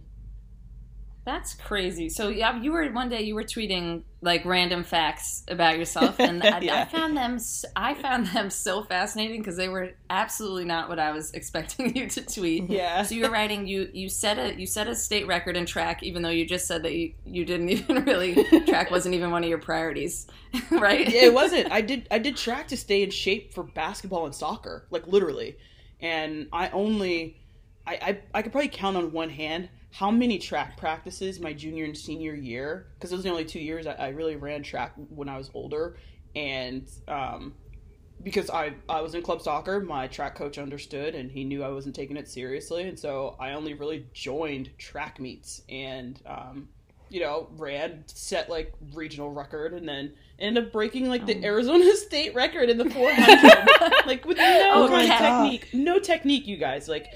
That's 1.23 1.53
crazy. 1.53 2.09
So 2.09 2.29
yeah, 2.29 2.59
you 2.59 2.71
were 2.71 2.89
one 2.91 3.07
day 3.07 3.21
you 3.21 3.35
were 3.35 3.43
tweeting 3.43 4.01
like 4.21 4.43
random 4.43 4.83
facts 4.83 5.43
about 5.47 5.77
yourself, 5.77 6.19
and 6.19 6.43
I, 6.43 6.59
yeah. 6.61 6.81
I 6.81 6.85
found 6.85 7.15
them 7.15 7.37
I 7.75 7.93
found 7.93 8.27
them 8.27 8.49
so 8.49 8.83
fascinating 8.83 9.39
because 9.39 9.55
they 9.55 9.69
were 9.69 9.91
absolutely 10.09 10.65
not 10.65 10.89
what 10.89 10.97
I 10.97 11.11
was 11.11 11.31
expecting 11.33 11.95
you 11.95 12.07
to 12.09 12.21
tweet. 12.21 12.69
Yeah. 12.69 13.03
So 13.03 13.13
you 13.13 13.25
were 13.25 13.29
writing 13.29 13.67
you 13.67 13.89
you 13.93 14.09
set 14.09 14.39
a 14.39 14.59
you 14.59 14.65
set 14.65 14.87
a 14.87 14.95
state 14.95 15.27
record 15.27 15.55
in 15.55 15.67
track, 15.67 16.01
even 16.01 16.23
though 16.23 16.29
you 16.29 16.43
just 16.43 16.65
said 16.65 16.81
that 16.83 16.95
you, 16.95 17.13
you 17.23 17.45
didn't 17.45 17.69
even 17.69 18.03
really 18.03 18.43
track 18.65 18.89
wasn't 18.89 19.13
even 19.13 19.29
one 19.29 19.43
of 19.43 19.49
your 19.49 19.59
priorities, 19.59 20.25
right? 20.71 21.07
Yeah, 21.07 21.25
it 21.25 21.33
wasn't. 21.33 21.71
I 21.71 21.81
did 21.81 22.07
I 22.09 22.17
did 22.17 22.35
track 22.35 22.67
to 22.69 22.77
stay 22.77 23.03
in 23.03 23.11
shape 23.11 23.53
for 23.53 23.61
basketball 23.63 24.25
and 24.25 24.33
soccer, 24.33 24.87
like 24.89 25.05
literally, 25.05 25.55
and 25.99 26.47
I 26.51 26.69
only 26.69 27.37
I 27.85 27.93
I, 27.93 28.21
I 28.33 28.41
could 28.41 28.51
probably 28.51 28.69
count 28.69 28.97
on 28.97 29.11
one 29.11 29.29
hand 29.29 29.69
how 29.91 30.09
many 30.09 30.39
track 30.39 30.77
practices 30.77 31.39
my 31.39 31.51
junior 31.51 31.83
and 31.83 31.97
senior 31.97 32.33
year 32.33 32.87
because 32.95 33.09
those 33.09 33.19
are 33.19 33.23
the 33.23 33.29
only 33.29 33.45
two 33.45 33.59
years 33.59 33.85
I, 33.85 33.93
I, 33.93 34.07
really 34.09 34.37
ran 34.37 34.63
track 34.63 34.93
when 35.09 35.27
I 35.27 35.37
was 35.37 35.51
older. 35.53 35.97
And 36.33 36.89
um, 37.09 37.53
because 38.23 38.49
I, 38.49 38.73
I 38.87 39.01
was 39.01 39.15
in 39.15 39.21
club 39.21 39.41
soccer 39.41 39.81
my 39.81 40.07
track 40.07 40.35
coach 40.35 40.57
understood 40.57 41.13
and 41.13 41.29
he 41.29 41.43
knew 41.43 41.61
I 41.61 41.69
wasn't 41.69 41.93
taking 41.93 42.15
it 42.15 42.29
seriously. 42.29 42.83
And 42.83 42.97
so 42.97 43.35
I 43.37 43.51
only 43.51 43.73
really 43.73 44.05
joined 44.13 44.69
track 44.77 45.19
meets 45.19 45.61
and 45.67 46.21
um, 46.25 46.69
you 47.09 47.19
know 47.19 47.49
ran 47.57 48.05
set 48.07 48.49
like 48.49 48.73
regional 48.93 49.31
record 49.31 49.73
and 49.73 49.87
then 49.87 50.13
ended 50.39 50.65
up 50.65 50.71
breaking 50.71 51.09
like 51.09 51.25
the 51.25 51.35
oh. 51.35 51.43
Arizona 51.43 51.93
state 51.97 52.33
record 52.33 52.69
in 52.69 52.77
the 52.77 52.89
400 52.89 54.07
like 54.07 54.23
with 54.25 54.37
no 54.37 54.71
oh 54.73 54.87
kind 54.87 55.11
of 55.11 55.17
technique 55.17 55.67
no 55.73 55.99
technique 55.99 56.47
you 56.47 56.55
guys. 56.55 56.87
Like 56.87 57.07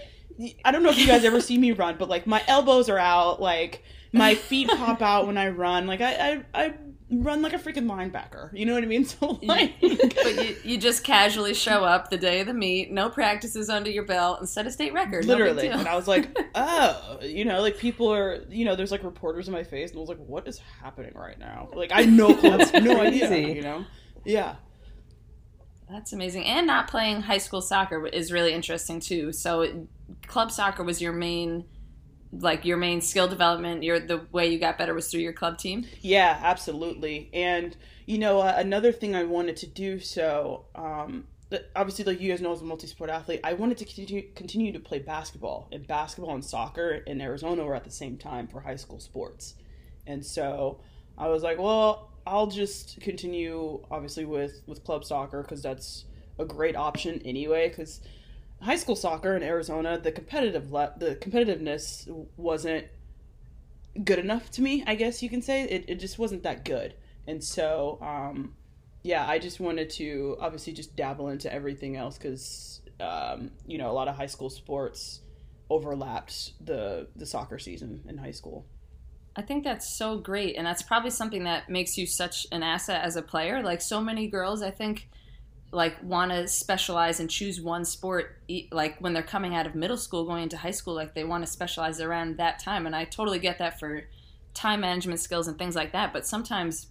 I 0.63 0.71
don't 0.71 0.83
know 0.83 0.89
if 0.89 0.97
you 0.97 1.07
guys 1.07 1.23
ever 1.23 1.39
see 1.39 1.57
me 1.57 1.71
run, 1.71 1.95
but 1.97 2.09
like 2.09 2.27
my 2.27 2.43
elbows 2.47 2.89
are 2.89 2.97
out, 2.99 3.41
like 3.41 3.83
my 4.11 4.35
feet 4.35 4.69
pop 4.69 5.01
out 5.01 5.27
when 5.27 5.37
I 5.37 5.49
run. 5.49 5.87
Like 5.87 6.01
I, 6.01 6.43
I, 6.53 6.65
I 6.65 6.73
run 7.11 7.41
like 7.41 7.53
a 7.53 7.57
freaking 7.57 7.85
linebacker. 7.85 8.49
You 8.57 8.65
know 8.65 8.73
what 8.73 8.83
I 8.83 8.87
mean? 8.87 9.05
So 9.15 9.39
like, 9.43 9.75
but 9.81 10.43
you, 10.43 10.55
you 10.63 10.77
just 10.77 11.03
casually 11.03 11.53
show 11.53 11.83
up 11.83 12.09
the 12.09 12.17
day 12.17 12.41
of 12.41 12.47
the 12.47 12.53
meet, 12.53 12.91
no 12.91 13.09
practices 13.09 13.69
under 13.69 13.89
your 13.89 14.03
belt, 14.03 14.39
and 14.39 14.49
set 14.49 14.65
a 14.65 14.71
state 14.71 14.93
record. 14.93 15.25
Literally, 15.25 15.69
no 15.69 15.79
and 15.79 15.87
I 15.87 15.95
was 15.95 16.07
like, 16.07 16.35
oh, 16.55 17.19
you 17.21 17.45
know, 17.45 17.61
like 17.61 17.77
people 17.77 18.11
are, 18.11 18.43
you 18.49 18.65
know, 18.65 18.75
there's 18.75 18.91
like 18.91 19.03
reporters 19.03 19.47
in 19.47 19.53
my 19.53 19.63
face, 19.63 19.91
and 19.91 19.97
I 19.97 20.01
was 20.01 20.09
like, 20.09 20.25
what 20.25 20.47
is 20.47 20.59
happening 20.81 21.13
right 21.15 21.37
now? 21.37 21.69
Like 21.73 21.91
I 21.93 22.05
no 22.05 22.29
no 22.29 23.01
idea. 23.01 23.37
You 23.37 23.61
know? 23.61 23.85
Yeah. 24.23 24.55
That's 25.89 26.13
amazing. 26.13 26.45
And 26.45 26.65
not 26.65 26.87
playing 26.87 27.21
high 27.21 27.37
school 27.37 27.61
soccer 27.61 28.07
is 28.07 28.31
really 28.31 28.53
interesting 28.53 28.99
too. 28.99 29.31
So 29.31 29.87
club 30.27 30.51
soccer 30.51 30.83
was 30.83 31.01
your 31.01 31.13
main 31.13 31.65
like 32.31 32.65
your 32.65 32.77
main 32.77 32.99
skill 33.01 33.27
development 33.27 33.83
your 33.83 33.99
the 33.99 34.25
way 34.31 34.47
you 34.47 34.59
got 34.59 34.77
better 34.77 34.93
was 34.93 35.09
through 35.09 35.21
your 35.21 35.33
club 35.33 35.57
team? 35.57 35.85
Yeah 36.01 36.39
absolutely. 36.43 37.29
And 37.33 37.75
you 38.05 38.17
know 38.17 38.41
uh, 38.41 38.53
another 38.57 38.91
thing 38.91 39.15
i 39.15 39.23
wanted 39.23 39.57
to 39.57 39.67
do 39.67 39.99
so 39.99 40.65
um, 40.75 41.25
obviously 41.75 42.03
like 42.03 42.19
you 42.19 42.29
guys 42.29 42.41
know 42.41 42.51
as 42.51 42.61
a 42.61 42.65
multi-sport 42.65 43.09
athlete. 43.09 43.39
I 43.43 43.53
wanted 43.53 43.77
to 43.77 43.85
continue, 43.85 44.31
continue 44.33 44.71
to 44.73 44.79
play 44.79 44.99
basketball 44.99 45.69
and 45.71 45.87
basketball 45.87 46.33
and 46.33 46.43
soccer 46.43 47.03
in 47.07 47.21
arizona 47.21 47.63
were 47.63 47.75
at 47.75 47.83
the 47.83 47.91
same 47.91 48.17
time 48.17 48.47
for 48.47 48.59
high 48.61 48.75
school 48.75 48.99
sports. 48.99 49.55
And 50.07 50.25
so 50.25 50.81
i 51.17 51.27
was 51.27 51.43
like 51.43 51.57
well 51.57 52.11
i'll 52.27 52.47
just 52.47 52.99
continue 52.99 53.81
obviously 53.89 54.25
with 54.25 54.61
with 54.67 54.83
club 54.83 55.05
soccer 55.05 55.41
because 55.41 55.61
that's 55.61 56.05
a 56.39 56.45
great 56.45 56.75
option 56.75 57.21
anyway 57.23 57.69
because 57.69 58.01
high 58.61 58.75
school 58.75 58.95
soccer 58.95 59.35
in 59.35 59.43
Arizona, 59.43 59.99
the 59.99 60.11
competitive 60.11 60.71
le- 60.71 60.93
the 60.97 61.15
competitiveness 61.15 62.07
wasn't 62.37 62.85
good 64.03 64.19
enough 64.19 64.51
to 64.51 64.61
me. 64.61 64.83
I 64.85 64.95
guess 64.95 65.21
you 65.21 65.29
can 65.29 65.41
say 65.41 65.63
it. 65.63 65.85
It 65.87 65.99
just 65.99 66.19
wasn't 66.19 66.43
that 66.43 66.65
good, 66.65 66.95
and 67.27 67.43
so 67.43 67.99
um, 68.01 68.53
yeah, 69.03 69.27
I 69.27 69.39
just 69.39 69.59
wanted 69.59 69.89
to 69.91 70.37
obviously 70.39 70.73
just 70.73 70.95
dabble 70.95 71.29
into 71.29 71.51
everything 71.53 71.95
else 71.95 72.17
because 72.17 72.81
um, 72.99 73.51
you 73.67 73.77
know 73.77 73.91
a 73.91 73.93
lot 73.93 74.07
of 74.07 74.15
high 74.15 74.25
school 74.25 74.49
sports 74.49 75.21
overlapped 75.69 76.53
the 76.65 77.07
the 77.15 77.25
soccer 77.25 77.59
season 77.59 78.03
in 78.07 78.17
high 78.17 78.31
school. 78.31 78.65
I 79.35 79.41
think 79.41 79.63
that's 79.63 79.97
so 79.97 80.17
great, 80.17 80.55
and 80.55 80.65
that's 80.65 80.81
probably 80.81 81.09
something 81.09 81.43
that 81.43 81.69
makes 81.69 81.97
you 81.97 82.07
such 82.07 82.47
an 82.51 82.63
asset 82.63 83.03
as 83.03 83.15
a 83.15 83.21
player. 83.21 83.61
Like 83.61 83.81
so 83.81 84.01
many 84.01 84.27
girls, 84.27 84.61
I 84.61 84.71
think, 84.71 85.09
like 85.75 86.01
want 86.01 86.31
to 86.31 86.47
specialize 86.47 87.19
and 87.19 87.29
choose 87.29 87.59
one 87.59 87.83
sport. 87.83 88.39
Like 88.71 88.97
when 88.99 89.13
they're 89.13 89.21
coming 89.21 89.55
out 89.55 89.67
of 89.67 89.75
middle 89.75 89.97
school, 89.97 90.25
going 90.25 90.43
into 90.43 90.57
high 90.57 90.71
school, 90.71 90.95
like 90.95 91.13
they 91.13 91.25
want 91.25 91.45
to 91.45 91.51
specialize 91.51 91.99
around 91.99 92.37
that 92.37 92.59
time. 92.59 92.85
And 92.85 92.95
I 92.95 93.03
totally 93.03 93.39
get 93.39 93.59
that 93.59 93.77
for 93.77 94.03
time 94.53 94.79
management 94.79 95.19
skills 95.19 95.49
and 95.49 95.57
things 95.57 95.75
like 95.75 95.91
that. 95.91 96.13
But 96.13 96.25
sometimes, 96.25 96.87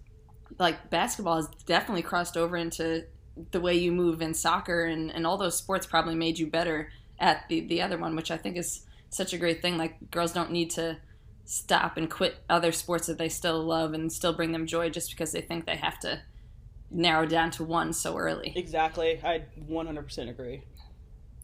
like 0.59 0.91
basketball 0.91 1.37
has 1.37 1.49
definitely 1.65 2.03
crossed 2.03 2.37
over 2.37 2.59
into 2.59 3.07
the 3.51 3.61
way 3.61 3.75
you 3.75 3.91
move 3.91 4.21
in 4.21 4.35
soccer, 4.35 4.85
and, 4.85 5.11
and 5.11 5.27
all 5.27 5.39
those 5.39 5.57
sports 5.57 5.87
probably 5.87 6.15
made 6.15 6.39
you 6.39 6.47
better 6.47 6.93
at 7.19 7.49
the 7.49 7.61
the 7.61 7.81
other 7.81 7.97
one, 7.97 8.15
which 8.15 8.31
I 8.31 8.37
think 8.37 8.59
is 8.59 8.85
such 9.09 9.33
a 9.33 9.39
great 9.39 9.63
thing. 9.63 9.79
Like 9.79 10.11
girls 10.11 10.33
don't 10.33 10.53
need 10.53 10.71
to 10.73 10.99
stop 11.47 11.97
and 11.97 12.11
quit 12.11 12.37
other 12.51 12.71
sports 12.71 13.07
that 13.07 13.17
they 13.17 13.31
still 13.31 13.63
love 13.65 13.95
and 13.95 14.13
still 14.13 14.35
bring 14.35 14.53
them 14.53 14.67
joy 14.67 14.91
just 14.91 15.11
because 15.11 15.33
they 15.33 15.41
think 15.41 15.65
they 15.65 15.77
have 15.77 15.99
to 16.01 16.21
narrow 16.91 17.27
down 17.27 17.51
to 17.53 17.65
one 17.65 17.93
so 17.93 18.17
early. 18.17 18.53
Exactly, 18.57 19.21
I 19.23 19.45
100% 19.71 20.29
agree. 20.31 20.63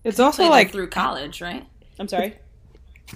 It's 0.05 0.19
also 0.21 0.43
Played 0.45 0.51
like 0.51 0.73
through 0.73 0.89
college, 0.91 1.41
right? 1.43 1.67
I'm 1.99 2.09
sorry. 2.09 2.37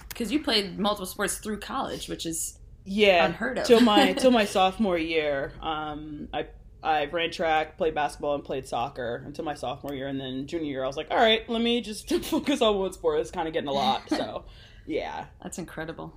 Because 0.08 0.30
you 0.32 0.42
played 0.42 0.78
multiple 0.78 1.06
sports 1.06 1.38
through 1.38 1.60
college, 1.60 2.08
which 2.08 2.26
is 2.26 2.58
Yeah, 2.84 3.24
Unheard 3.24 3.58
of. 3.58 3.64
till 3.66 3.80
my 3.80 4.12
till 4.18 4.30
my 4.30 4.44
sophomore 4.44 4.98
year. 4.98 5.52
Um, 5.62 6.28
I 6.34 6.46
I 6.82 7.06
ran 7.06 7.30
track, 7.30 7.78
played 7.78 7.94
basketball, 7.94 8.34
and 8.34 8.44
played 8.44 8.66
soccer 8.66 9.22
until 9.24 9.44
my 9.44 9.54
sophomore 9.54 9.94
year, 9.94 10.08
and 10.08 10.20
then 10.20 10.46
junior 10.46 10.66
year 10.70 10.84
I 10.84 10.86
was 10.86 10.96
like, 10.98 11.06
all 11.10 11.16
right, 11.16 11.48
let 11.48 11.62
me 11.62 11.80
just 11.80 12.12
focus 12.24 12.60
on 12.60 12.76
one 12.78 12.92
sport. 12.92 13.20
It's 13.20 13.30
kind 13.30 13.48
of 13.48 13.54
getting 13.54 13.68
a 13.70 13.72
lot, 13.72 14.02
so 14.10 14.44
yeah. 14.86 15.26
that's 15.42 15.56
incredible. 15.58 16.12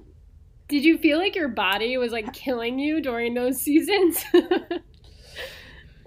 Did 0.67 0.83
you 0.83 0.97
feel 0.97 1.17
like 1.19 1.35
your 1.37 1.47
body 1.47 1.95
was 1.97 2.11
like 2.11 2.33
killing 2.33 2.77
you 2.79 2.99
during 2.99 3.33
those 3.35 3.61
seasons? 3.61 4.21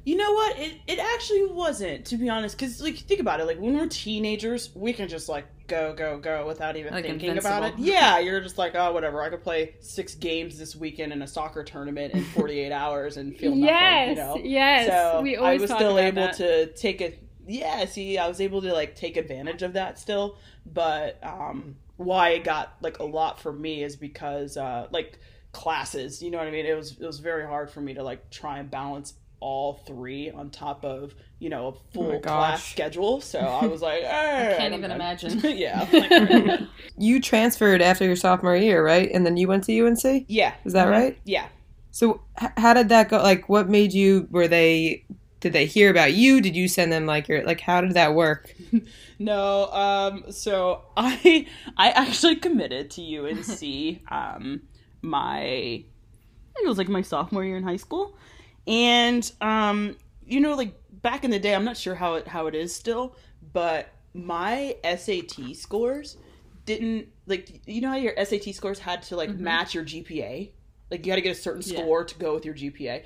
You 0.05 0.17
know 0.17 0.33
what? 0.33 0.59
It 0.59 0.75
it 0.87 0.99
actually 0.99 1.47
wasn't, 1.47 2.07
to 2.07 2.17
be 2.17 2.29
honest. 2.29 2.57
Because 2.57 2.81
like, 2.83 2.97
think 2.97 3.21
about 3.21 3.41
it. 3.41 3.47
Like 3.47 3.59
when 3.61 3.77
we're 3.77 3.87
teenagers, 3.87 4.71
we 4.75 4.93
can 4.93 5.09
just 5.09 5.29
like 5.29 5.47
go 5.67 5.93
go 5.95 6.19
go 6.19 6.47
without 6.47 6.77
even 6.77 6.93
Like 6.93 7.05
thinking 7.05 7.39
about 7.39 7.63
it. 7.65 7.75
Yeah, 7.79 8.19
you're 8.19 8.41
just 8.41 8.59
like, 8.59 8.75
oh, 8.75 8.93
whatever. 8.93 9.23
I 9.23 9.29
could 9.29 9.43
play 9.43 9.75
six 9.81 10.15
games 10.15 10.59
this 10.59 10.75
weekend 10.75 11.13
in 11.13 11.23
a 11.23 11.27
soccer 11.27 11.63
tournament 11.63 12.15
in 12.15 12.25
48 12.25 12.73
hours 12.83 13.17
and 13.17 13.37
feel 13.37 13.51
nothing. 13.51 13.65
yes, 13.65 14.09
you 14.09 14.15
know? 14.17 14.37
yes. 14.43 14.87
so 14.87 15.21
we 15.23 15.37
I 15.37 15.41
always 15.41 15.61
was 15.63 15.71
talk 15.71 15.79
still 15.79 15.99
able 15.99 16.23
that. 16.23 16.37
to 16.37 16.67
take 16.73 17.01
a 17.01 17.15
yeah. 17.47 17.85
See, 17.85 18.17
I 18.19 18.29
was 18.29 18.41
able 18.41 18.63
to 18.63 18.73
like 18.73 18.95
take 18.97 19.17
advantage 19.17 19.63
of 19.63 19.75
that 19.75 19.99
still, 19.99 20.37
but 20.67 21.19
um, 21.23 21.77
why 21.97 22.31
it 22.31 22.45
got 22.45 22.77
like 22.81 22.99
a 22.99 23.05
lot 23.05 23.41
for 23.41 23.53
me 23.53 23.83
is 23.83 23.97
because 23.97 24.57
uh, 24.57 24.89
like 24.91 25.19
classes. 25.53 26.23
You 26.23 26.31
know 26.31 26.39
what 26.39 26.47
I 26.47 26.51
mean? 26.51 26.67
It 26.67 26.77
was 26.77 26.93
it 26.93 27.07
was 27.07 27.19
very 27.19 27.47
hard 27.47 27.71
for 27.71 27.81
me 27.81 27.95
to 27.95 28.03
like 28.03 28.31
try 28.31 28.59
and 28.59 28.71
balance 28.71 29.15
all 29.41 29.75
three 29.87 30.31
on 30.31 30.51
top 30.51 30.85
of 30.85 31.15
you 31.39 31.49
know 31.49 31.69
a 31.69 31.73
full 31.95 32.13
my 32.13 32.19
class 32.19 32.63
schedule. 32.65 33.21
So 33.21 33.39
I 33.39 33.67
was 33.75 33.81
like, 33.83 34.05
I 34.05 34.55
can't 34.59 34.75
even 34.75 34.91
imagine. 34.91 35.41
yeah, 35.45 35.87
I'm 35.91 36.01
like, 36.01 36.11
all 36.11 36.47
right. 36.47 36.69
you 36.99 37.21
transferred 37.21 37.83
after 37.83 38.05
your 38.05 38.17
sophomore 38.17 38.57
year, 38.57 38.85
right? 38.85 39.11
And 39.13 39.25
then 39.25 39.37
you 39.37 39.49
went 39.49 39.65
to 39.65 39.87
UNC. 39.87 40.27
yeah, 40.29 40.55
Is 40.65 40.73
that 40.75 40.85
right? 40.87 41.19
yeah. 41.25 41.47
So 41.91 42.21
h- 42.41 42.51
how 42.57 42.75
did 42.75 42.89
that 42.91 43.09
go? 43.09 43.17
Like, 43.19 43.49
what 43.49 43.69
made 43.69 43.93
you? 43.93 44.29
Were 44.31 44.47
they? 44.49 45.05
Did 45.41 45.55
they 45.55 45.65
hear 45.65 45.91
about 45.91 46.13
you? 46.13 46.41
Did 46.43 46.55
you 46.55 46.69
send 46.69 46.93
them 46.93 47.07
like 47.07 47.27
your 47.27 47.43
like? 47.45 47.61
How 47.61 47.81
did 47.81 47.95
that 47.95 48.15
work? 48.15 48.55
No, 49.19 49.71
um, 49.73 50.31
so 50.31 50.83
I 50.97 51.47
I 51.77 51.91
actually 51.91 52.37
committed 52.37 52.91
to 52.93 53.03
UNC 53.03 54.03
um 54.13 54.61
my 55.03 55.41
I 55.41 55.83
think 56.55 56.65
it 56.65 56.69
was 56.69 56.79
like 56.79 56.89
my 56.89 57.03
sophomore 57.03 57.45
year 57.45 57.57
in 57.57 57.63
high 57.65 57.77
school. 57.77 58.15
And 58.71 59.31
um, 59.41 59.97
you 60.25 60.41
know, 60.41 60.55
like 60.55 60.75
back 61.03 61.25
in 61.25 61.31
the 61.31 61.39
day, 61.39 61.55
I'm 61.55 61.65
not 61.65 61.77
sure 61.77 61.95
how 61.95 62.15
it 62.15 62.29
how 62.29 62.47
it 62.47 62.55
is 62.55 62.75
still, 62.75 63.17
but 63.53 63.89
my 64.15 64.77
SAT 64.85 65.55
scores 65.57 66.17
didn't 66.67 67.09
like 67.27 67.63
you 67.67 67.81
know 67.81 67.89
how 67.91 67.97
your 67.97 68.15
SAT 68.25 68.55
scores 68.55 68.79
had 68.79 69.03
to 69.05 69.17
like 69.17 69.31
match 69.31 69.75
your 69.75 69.85
GPA? 69.85 70.51
Like 70.91 71.05
you 71.07 71.13
had 71.13 71.17
to 71.17 71.23
get 71.23 71.37
a 71.37 71.41
certain 71.41 71.63
Yeah. 71.65 71.81
score 71.81 72.05
to 72.05 72.15
go 72.19 72.35
with 72.35 72.45
your 72.45 72.55
GPA. 72.55 73.03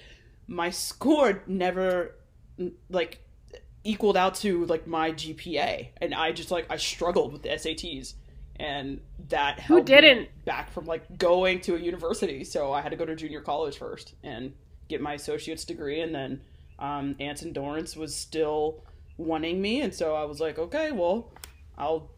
My 0.46 0.70
score 0.70 1.42
never 1.46 2.14
like 2.90 3.20
equaled 3.84 4.16
out 4.16 4.34
to 4.36 4.64
like 4.66 4.86
my 4.86 5.12
GPA, 5.12 5.88
and 6.00 6.14
I 6.14 6.32
just 6.32 6.50
like 6.50 6.66
I 6.70 6.76
struggled 6.76 7.32
with 7.32 7.42
the 7.42 7.50
SATs, 7.50 8.14
and 8.56 9.00
that 9.28 9.60
Who 9.60 9.82
didn't? 9.82 10.28
back 10.44 10.70
from 10.72 10.84
like 10.84 11.16
going 11.18 11.60
to 11.62 11.76
a 11.76 11.78
university. 11.78 12.44
So 12.44 12.72
I 12.72 12.82
had 12.82 12.90
to 12.90 12.96
go 12.96 13.06
to 13.06 13.14
junior 13.16 13.40
college 13.40 13.78
first 13.78 14.14
and 14.22 14.52
get 14.88 15.00
my 15.00 15.14
associate's 15.14 15.64
degree, 15.64 16.00
and 16.00 16.14
then 16.14 16.40
um, 16.78 17.16
Anson 17.20 17.52
Dorrance 17.52 17.96
was 17.96 18.14
still 18.14 18.82
wanting 19.16 19.60
me, 19.60 19.80
and 19.80 19.94
so 19.94 20.14
I 20.14 20.24
was 20.24 20.40
like, 20.40 20.58
okay, 20.58 20.92
well, 20.92 21.32
I'll 21.78 22.10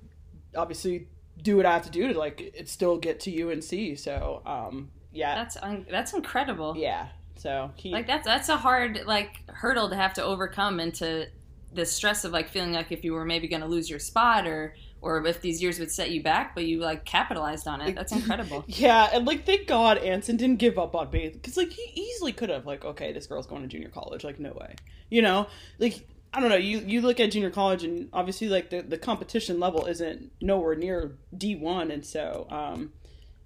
obviously 0.56 1.08
do 1.42 1.56
what 1.58 1.66
I 1.66 1.72
have 1.72 1.82
to 1.82 1.90
do 1.90 2.12
to 2.12 2.18
like 2.18 2.40
it 2.40 2.68
still 2.68 2.96
get 2.96 3.20
to 3.20 3.50
UNC. 3.50 3.98
So 3.98 4.42
um, 4.46 4.90
yeah, 5.12 5.34
That's 5.34 5.56
un- 5.58 5.86
that's 5.90 6.12
incredible. 6.14 6.74
yeah. 6.76 7.08
So 7.38 7.70
he 7.76 7.90
Like 7.92 8.06
that's 8.06 8.26
that's 8.26 8.48
a 8.48 8.56
hard 8.56 9.02
like 9.06 9.42
hurdle 9.48 9.90
to 9.90 9.96
have 9.96 10.14
to 10.14 10.22
overcome 10.24 10.80
into 10.80 11.26
the 11.72 11.86
stress 11.86 12.24
of 12.24 12.32
like 12.32 12.48
feeling 12.48 12.72
like 12.72 12.92
if 12.92 13.04
you 13.04 13.12
were 13.12 13.24
maybe 13.24 13.48
going 13.48 13.62
to 13.62 13.68
lose 13.68 13.88
your 13.90 13.98
spot 13.98 14.46
or 14.46 14.74
or 15.02 15.24
if 15.26 15.40
these 15.40 15.62
years 15.62 15.78
would 15.78 15.90
set 15.90 16.10
you 16.10 16.22
back, 16.22 16.54
but 16.54 16.64
you 16.64 16.80
like 16.80 17.04
capitalized 17.04 17.68
on 17.68 17.80
it. 17.80 17.94
That's 17.94 18.12
incredible. 18.18 18.64
Yeah, 18.66 19.08
and 19.12 19.26
like 19.26 19.44
thank 19.44 19.66
God 19.66 19.98
Anson 19.98 20.36
didn't 20.36 20.58
give 20.58 20.78
up 20.78 20.94
on 20.94 21.10
me 21.10 21.28
because 21.28 21.56
like 21.56 21.70
he 21.70 21.92
easily 21.94 22.32
could 22.32 22.48
have 22.48 22.66
like 22.66 22.84
okay 22.84 23.12
this 23.12 23.26
girl's 23.26 23.46
going 23.46 23.62
to 23.62 23.68
junior 23.68 23.88
college 23.88 24.24
like 24.24 24.38
no 24.38 24.52
way 24.52 24.74
you 25.10 25.22
know 25.22 25.46
like 25.78 26.06
I 26.32 26.40
don't 26.40 26.50
know 26.50 26.56
you 26.56 26.78
you 26.80 27.00
look 27.00 27.20
at 27.20 27.30
junior 27.30 27.50
college 27.50 27.84
and 27.84 28.08
obviously 28.12 28.48
like 28.48 28.70
the 28.70 28.82
the 28.82 28.98
competition 28.98 29.60
level 29.60 29.86
isn't 29.86 30.32
nowhere 30.40 30.74
near 30.74 31.16
D 31.36 31.56
one 31.56 31.90
and 31.90 32.04
so 32.04 32.46
um 32.50 32.92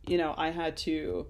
you 0.07 0.19
know 0.19 0.35
I 0.37 0.51
had 0.51 0.77
to 0.79 1.27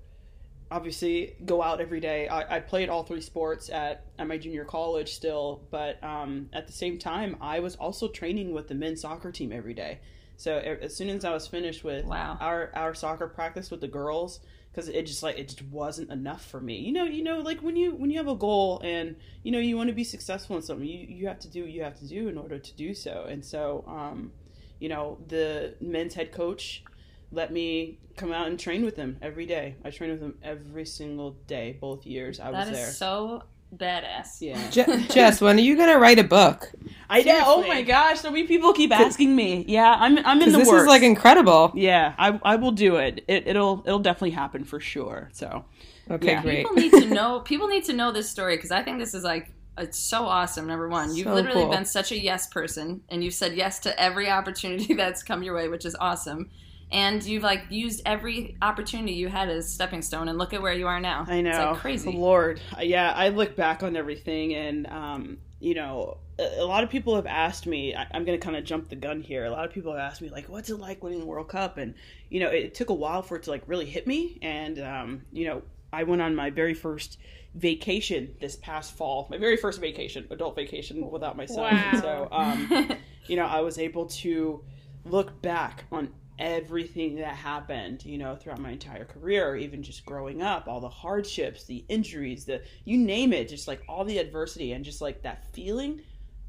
obviously 0.71 1.35
go 1.45 1.63
out 1.63 1.81
every 1.81 2.01
day 2.01 2.29
I, 2.29 2.57
I 2.57 2.61
played 2.61 2.89
all 2.89 3.03
three 3.03 3.21
sports 3.21 3.71
at 3.71 4.05
at 4.19 4.27
my 4.27 4.39
junior 4.39 4.65
college 4.65 5.15
still 5.15 5.63
but 5.71 6.03
um 6.05 6.49
at 6.53 6.67
the 6.67 6.73
same 6.73 6.99
time 6.99 7.37
I 7.41 7.61
was 7.61 7.77
also 7.77 8.09
training 8.09 8.53
with 8.53 8.69
the 8.69 8.75
men's 8.75 9.01
soccer 9.01 9.33
team 9.33 9.53
every 9.53 9.75
day 9.75 10.01
so 10.37 10.57
as 10.57 10.97
soon 10.97 11.11
as 11.11 11.25
I 11.25 11.33
was 11.33 11.47
finished 11.47 11.85
with 11.85 12.07
Wow. 12.07 12.39
our 12.41 12.71
our 12.75 12.95
soccer 12.95 13.27
practice 13.27 13.71
with 13.71 13.81
the 13.81 13.89
girls 13.89 14.41
because 14.73 14.89
it 14.89 15.07
just 15.07 15.23
like 15.23 15.39
it 15.39 15.49
just 15.49 15.63
wasn't 15.65 16.11
enough 16.11 16.45
for 16.47 16.61
me. 16.61 16.79
You 16.79 16.93
know, 16.93 17.05
you 17.05 17.23
know, 17.23 17.41
like 17.41 17.61
when 17.61 17.77
you 17.77 17.95
when 17.95 18.11
you 18.11 18.19
have 18.19 18.29
a 18.29 18.35
goal 18.35 18.81
and 18.85 19.17
you 19.43 19.53
know 19.53 19.59
you 19.59 19.77
want 19.77 19.89
to 19.89 19.95
be 19.95 20.05
successful 20.05 20.57
in 20.57 20.63
something, 20.63 20.87
you 20.87 21.07
you 21.09 21.27
have 21.27 21.41
to 21.41 21.49
do 21.49 21.63
what 21.63 21.71
you 21.73 21.83
have 21.83 21.99
to 21.99 22.07
do 22.07 22.29
in 22.29 22.39
order 22.39 22.59
to 22.59 22.75
do 22.75 22.95
so. 22.95 23.27
And 23.29 23.45
so, 23.45 23.85
um, 23.87 24.33
you 24.79 24.89
know, 24.89 25.19
the 25.29 25.75
men's 25.81 26.15
head 26.15 26.33
coach 26.33 26.85
let 27.33 27.53
me 27.53 27.99
come 28.17 28.33
out 28.33 28.47
and 28.49 28.59
train 28.59 28.85
with 28.85 28.97
them 28.97 29.17
every 29.23 29.47
day. 29.47 29.77
I 29.85 29.91
trained 29.91 30.13
with 30.13 30.21
them 30.21 30.35
every 30.43 30.85
single 30.87 31.33
day, 31.47 31.77
both 31.81 32.05
years 32.07 32.41
I 32.41 32.51
was 32.51 32.57
there. 32.57 32.65
That 32.67 32.73
is 32.73 32.79
there. 32.79 32.91
so 32.93 33.43
badass. 33.77 34.41
yeah, 34.41 34.71
Je- 34.71 35.07
Jess, 35.09 35.41
when 35.41 35.57
are 35.57 35.61
you 35.61 35.77
gonna 35.77 35.99
write 35.99 36.19
a 36.19 36.25
book? 36.25 36.71
I 37.09 37.23
did. 37.23 37.43
Oh 37.45 37.67
my 37.67 37.83
gosh! 37.83 38.21
So 38.21 38.31
many 38.31 38.47
people 38.47 38.73
keep 38.73 38.93
asking 38.93 39.35
me. 39.35 39.65
Yeah, 39.69 39.97
I'm 39.99 40.19
I'm 40.19 40.33
in 40.35 40.39
Because 40.41 40.53
the 40.53 40.59
this 40.61 40.69
works. 40.69 40.83
is 40.83 40.89
like 40.89 41.03
incredible. 41.03 41.73
yeah, 41.75 42.15
I 42.19 42.39
I 42.43 42.57
will 42.57 42.73
do 42.73 42.97
it. 42.97 43.25
it. 43.29 43.47
It'll 43.47 43.83
it'll 43.87 43.99
definitely 44.01 44.31
happen 44.33 44.65
for 44.65 44.81
sure. 44.81 45.29
So. 45.33 45.65
Okay, 46.11 46.33
Yeah. 46.33 46.43
great. 46.43 46.67
People 46.67 46.75
need 46.77 46.93
to 46.93 47.07
know. 47.07 47.39
People 47.41 47.69
need 47.69 47.85
to 47.85 47.93
know 47.93 48.11
this 48.11 48.29
story 48.29 48.57
because 48.57 48.73
I 48.73 48.83
think 48.83 48.99
this 48.99 49.15
is 49.15 49.23
like 49.23 49.53
it's 49.79 49.97
so 49.99 50.25
awesome. 50.25 50.67
Number 50.67 50.89
one, 50.89 51.15
you've 51.15 51.29
So 51.29 51.35
literally 51.35 51.63
cool. 51.63 51.71
been 51.71 51.85
such 51.85 52.11
a 52.11 52.19
yes 52.21 52.49
person, 52.49 53.03
and 53.09 53.23
you've 53.23 53.35
said 53.35 53.55
yes 53.55 53.79
to 53.81 54.01
every 54.01 54.29
opportunity 54.29 54.95
that's 55.03 55.23
come 55.23 55.45
your 55.45 55.55
way, 55.55 55.69
which 55.69 55.85
is 55.85 55.95
awesome. 56.01 56.51
And 56.93 57.23
you've 57.25 57.43
like 57.43 57.65
used 57.71 58.03
every 58.05 58.57
opportunity 58.63 59.13
you 59.13 59.29
had 59.29 59.49
as 59.49 59.67
a 59.67 59.69
stepping 59.69 60.03
stone, 60.03 60.29
and 60.29 60.39
look 60.39 60.53
at 60.53 60.61
where 60.61 60.73
you 60.73 60.87
are 60.87 61.01
now. 61.01 61.25
I 61.29 61.41
know. 61.41 61.51
It's 61.51 61.59
like 61.59 61.77
crazy. 61.77 62.13
Lord. 62.13 62.61
Yeah, 62.81 63.13
I 63.13 63.29
look 63.29 63.57
back 63.57 63.83
on 63.83 63.97
everything 63.97 64.55
and, 64.55 64.87
um, 64.89 65.39
you 65.61 65.75
know, 65.75 66.19
a, 66.39 66.61
a 66.61 66.65
lot 66.65 66.83
of 66.83 66.91
people 66.91 67.15
have 67.15 67.27
asked 67.27 67.67
me, 67.67 67.95
I, 67.95 68.07
I'm 68.13 68.25
going 68.25 68.39
to 68.39 68.45
kind 68.45 68.57
of 68.57 68.65
jump 68.65 68.89
the 68.89 68.97
gun 68.97 69.21
here. 69.21 69.45
A 69.45 69.51
lot 69.51 69.65
of 69.65 69.73
people 69.73 69.93
have 69.93 70.01
asked 70.01 70.23
me, 70.23 70.31
like, 70.31 70.49
what's 70.49 70.71
it 70.71 70.81
like 70.81 71.03
winning 71.05 71.21
the 71.21 71.27
World 71.27 71.49
Cup? 71.49 71.77
And, 71.77 71.95
you 72.29 72.41
know, 72.41 72.49
it, 72.49 72.75
took 72.75 72.91
a 72.91 72.95
while 72.95 73.23
for 73.23 73.37
it 73.37 73.45
to, 73.45 73.51
like, 73.51 73.63
really 73.67 73.87
hit 73.87 74.07
me. 74.07 74.39
And, 74.43 74.81
um, 74.81 75.23
you 75.33 75.47
know, 75.47 75.63
I 75.93 76.05
went 76.05 76.23
on 76.23 76.35
my 76.35 76.51
very 76.51 76.75
first 76.75 77.19
vacation 77.55 78.35
this 78.41 78.57
past 78.57 78.97
fall, 78.97 79.27
my 79.31 79.39
very 79.39 79.57
first 79.57 79.81
vacation, 79.81 80.27
adult 80.31 80.57
vacation 80.57 81.09
without 81.11 81.37
my 81.37 81.47
son. 81.47 81.75
Wow. 81.75 82.01
So, 82.01 82.29
um, 82.33 82.97
you 83.27 83.37
know, 83.37 83.47
I 83.47 83.61
was 83.61 83.79
able 83.79 84.07
to 84.07 84.65
look 85.05 85.43
back 85.43 85.85
on 85.91 86.13
everything 86.41 87.17
that 87.17 87.37
happened, 87.37 88.05
you 88.05 88.19
know, 88.19 88.35
throughout 88.35 88.59
my 88.59 88.71
entire 88.71 89.05
career, 89.05 89.55
even 89.57 89.83
just 89.83 90.05
growing 90.07 90.43
up, 90.43 90.67
all 90.67 90.81
the 90.81 90.89
hardships, 90.89 91.65
the 91.65 91.85
injuries, 91.89 92.47
the 92.47 92.63
you 92.85 92.97
name 92.97 93.33
it, 93.33 93.49
just 93.49 93.69
like 93.69 93.83
all 93.89 94.05
the 94.05 94.19
adversity 94.19 94.73
and 94.73 94.85
just 94.85 95.01
like 95.01 95.23
that 95.23 95.45
feeling 95.53 96.01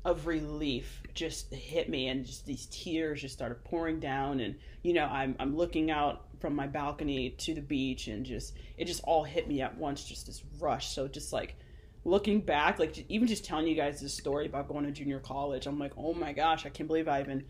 of 0.03 0.25
relief 0.25 1.03
just 1.13 1.53
hit 1.53 1.87
me 1.89 2.07
and 2.07 2.25
just 2.25 2.45
these 2.45 2.65
tears 2.71 3.21
just 3.21 3.35
started 3.35 3.63
pouring 3.65 3.99
down 3.99 4.39
and 4.39 4.55
you 4.81 4.93
know 4.93 5.05
I'm 5.05 5.35
I'm 5.39 5.55
looking 5.55 5.91
out 5.91 6.23
from 6.39 6.55
my 6.55 6.65
balcony 6.65 7.29
to 7.29 7.53
the 7.53 7.61
beach 7.61 8.07
and 8.07 8.25
just 8.25 8.57
it 8.77 8.85
just 8.85 9.03
all 9.03 9.23
hit 9.23 9.47
me 9.47 9.61
at 9.61 9.77
once 9.77 10.03
just 10.03 10.25
this 10.25 10.41
rush. 10.59 10.95
So 10.95 11.07
just 11.07 11.31
like 11.31 11.55
looking 12.03 12.41
back 12.41 12.79
like 12.79 13.05
even 13.09 13.27
just 13.27 13.45
telling 13.45 13.67
you 13.67 13.75
guys 13.75 14.01
this 14.01 14.15
story 14.15 14.47
about 14.47 14.67
going 14.67 14.85
to 14.85 14.91
junior 14.91 15.19
college 15.19 15.67
I'm 15.67 15.77
like 15.77 15.91
oh 15.97 16.15
my 16.15 16.33
gosh 16.33 16.65
I 16.65 16.69
can't 16.69 16.87
believe 16.87 17.07
I 17.07 17.19
even 17.19 17.43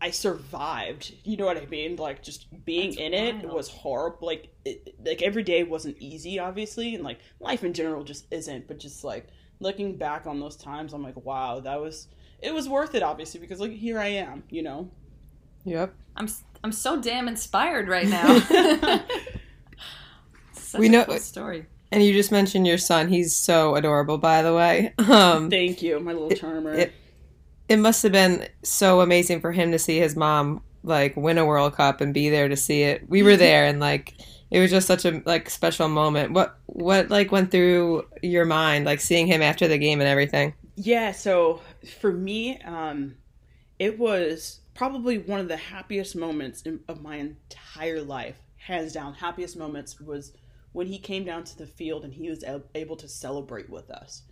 I 0.00 0.10
survived. 0.10 1.14
You 1.24 1.36
know 1.36 1.46
what 1.46 1.56
I 1.56 1.66
mean? 1.66 1.96
Like 1.96 2.22
just 2.22 2.46
being 2.64 2.90
That's 2.90 3.00
in 3.00 3.12
wild. 3.12 3.44
it 3.44 3.52
was 3.52 3.68
horrible. 3.68 4.26
Like 4.26 4.48
it, 4.64 4.94
like 5.04 5.22
every 5.22 5.42
day 5.42 5.62
wasn't 5.64 5.96
easy, 5.98 6.38
obviously, 6.38 6.94
and 6.94 7.04
like 7.04 7.18
life 7.40 7.64
in 7.64 7.72
general 7.72 8.04
just 8.04 8.26
isn't. 8.30 8.68
But 8.68 8.78
just 8.78 9.04
like 9.04 9.28
looking 9.60 9.96
back 9.96 10.26
on 10.26 10.40
those 10.40 10.56
times, 10.56 10.92
I'm 10.92 11.02
like, 11.02 11.16
wow, 11.24 11.60
that 11.60 11.80
was 11.80 12.08
it 12.40 12.54
was 12.54 12.68
worth 12.68 12.94
it, 12.94 13.02
obviously, 13.02 13.40
because 13.40 13.60
like 13.60 13.72
here 13.72 13.98
I 13.98 14.08
am. 14.08 14.42
You 14.50 14.62
know. 14.62 14.90
Yep. 15.64 15.94
I'm 16.16 16.28
I'm 16.62 16.72
so 16.72 17.00
damn 17.00 17.28
inspired 17.28 17.88
right 17.88 18.08
now. 18.08 19.02
we 20.78 20.88
know 20.88 21.04
cool 21.04 21.18
story. 21.18 21.66
And 21.90 22.02
you 22.04 22.12
just 22.12 22.30
mentioned 22.30 22.66
your 22.66 22.78
son. 22.78 23.08
He's 23.08 23.34
so 23.34 23.74
adorable, 23.74 24.18
by 24.18 24.42
the 24.42 24.54
way. 24.54 24.92
Um, 25.08 25.48
Thank 25.48 25.80
you, 25.80 25.98
my 26.00 26.12
little 26.12 26.30
charmer. 26.30 26.74
It, 26.74 26.78
it, 26.80 26.92
it 27.68 27.76
must 27.76 28.02
have 28.02 28.12
been 28.12 28.48
so 28.62 29.00
amazing 29.00 29.40
for 29.40 29.52
him 29.52 29.72
to 29.72 29.78
see 29.78 29.98
his 29.98 30.16
mom 30.16 30.62
like 30.82 31.16
win 31.16 31.38
a 31.38 31.44
World 31.44 31.74
Cup 31.74 32.00
and 32.00 32.14
be 32.14 32.30
there 32.30 32.48
to 32.48 32.56
see 32.56 32.82
it. 32.82 33.08
We 33.08 33.22
were 33.22 33.36
there 33.36 33.66
and 33.66 33.80
like 33.80 34.14
it 34.50 34.60
was 34.60 34.70
just 34.70 34.86
such 34.86 35.04
a 35.04 35.22
like 35.26 35.50
special 35.50 35.88
moment. 35.88 36.32
What 36.32 36.58
what 36.66 37.10
like 37.10 37.30
went 37.30 37.50
through 37.50 38.06
your 38.22 38.44
mind 38.44 38.86
like 38.86 39.00
seeing 39.00 39.26
him 39.26 39.42
after 39.42 39.68
the 39.68 39.78
game 39.78 40.00
and 40.00 40.08
everything? 40.08 40.54
Yeah, 40.76 41.12
so 41.12 41.60
for 42.00 42.12
me 42.12 42.60
um 42.62 43.16
it 43.78 43.98
was 43.98 44.60
probably 44.74 45.18
one 45.18 45.40
of 45.40 45.48
the 45.48 45.56
happiest 45.56 46.16
moments 46.16 46.62
in, 46.62 46.80
of 46.88 47.02
my 47.02 47.16
entire 47.16 48.00
life. 48.00 48.36
Hands 48.56 48.92
down, 48.92 49.14
happiest 49.14 49.56
moments 49.56 50.00
was 50.00 50.32
when 50.72 50.86
he 50.86 50.98
came 50.98 51.24
down 51.24 51.44
to 51.44 51.56
the 51.58 51.66
field 51.66 52.04
and 52.04 52.12
he 52.12 52.28
was 52.30 52.44
able 52.74 52.96
to 52.96 53.08
celebrate 53.08 53.68
with 53.70 53.90
us. 53.90 54.22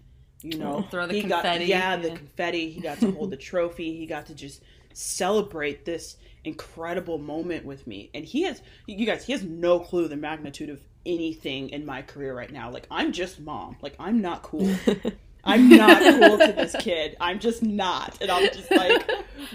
You 0.42 0.58
know, 0.58 0.86
throw 0.90 1.06
the 1.06 1.14
he 1.14 1.20
confetti. 1.22 1.66
Got, 1.66 1.66
yeah, 1.66 1.96
the 1.96 2.10
confetti. 2.10 2.70
He 2.70 2.80
got 2.80 3.00
to 3.00 3.10
hold 3.10 3.30
the 3.30 3.36
trophy. 3.36 3.96
He 3.96 4.06
got 4.06 4.26
to 4.26 4.34
just 4.34 4.62
celebrate 4.92 5.84
this 5.84 6.16
incredible 6.44 7.18
moment 7.18 7.64
with 7.64 7.86
me. 7.86 8.10
And 8.14 8.24
he 8.24 8.42
has, 8.42 8.62
you 8.86 9.06
guys, 9.06 9.24
he 9.24 9.32
has 9.32 9.42
no 9.42 9.80
clue 9.80 10.08
the 10.08 10.16
magnitude 10.16 10.70
of 10.70 10.80
anything 11.04 11.70
in 11.70 11.84
my 11.84 12.02
career 12.02 12.34
right 12.34 12.50
now. 12.50 12.70
Like, 12.70 12.86
I'm 12.90 13.12
just 13.12 13.40
mom. 13.40 13.76
Like, 13.82 13.96
I'm 13.98 14.20
not 14.20 14.42
cool. 14.42 14.72
I'm 15.44 15.68
not 15.68 16.00
cool 16.02 16.38
to 16.38 16.52
this 16.52 16.74
kid. 16.80 17.16
I'm 17.20 17.38
just 17.38 17.62
not. 17.62 18.18
And 18.20 18.30
I'm 18.30 18.48
just 18.52 18.70
like, 18.70 19.08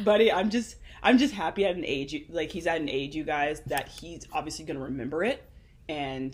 buddy, 0.04 0.32
I'm 0.32 0.50
just, 0.50 0.78
I'm 1.04 1.18
just 1.18 1.34
happy 1.34 1.66
at 1.66 1.76
an 1.76 1.84
age, 1.86 2.16
like, 2.30 2.52
he's 2.52 2.68
at 2.68 2.80
an 2.80 2.88
age, 2.88 3.16
you 3.16 3.24
guys, 3.24 3.62
that 3.66 3.90
he's 3.90 4.26
obviously 4.32 4.66
going 4.66 4.78
to 4.78 4.84
remember 4.84 5.24
it. 5.24 5.44
And 5.90 6.34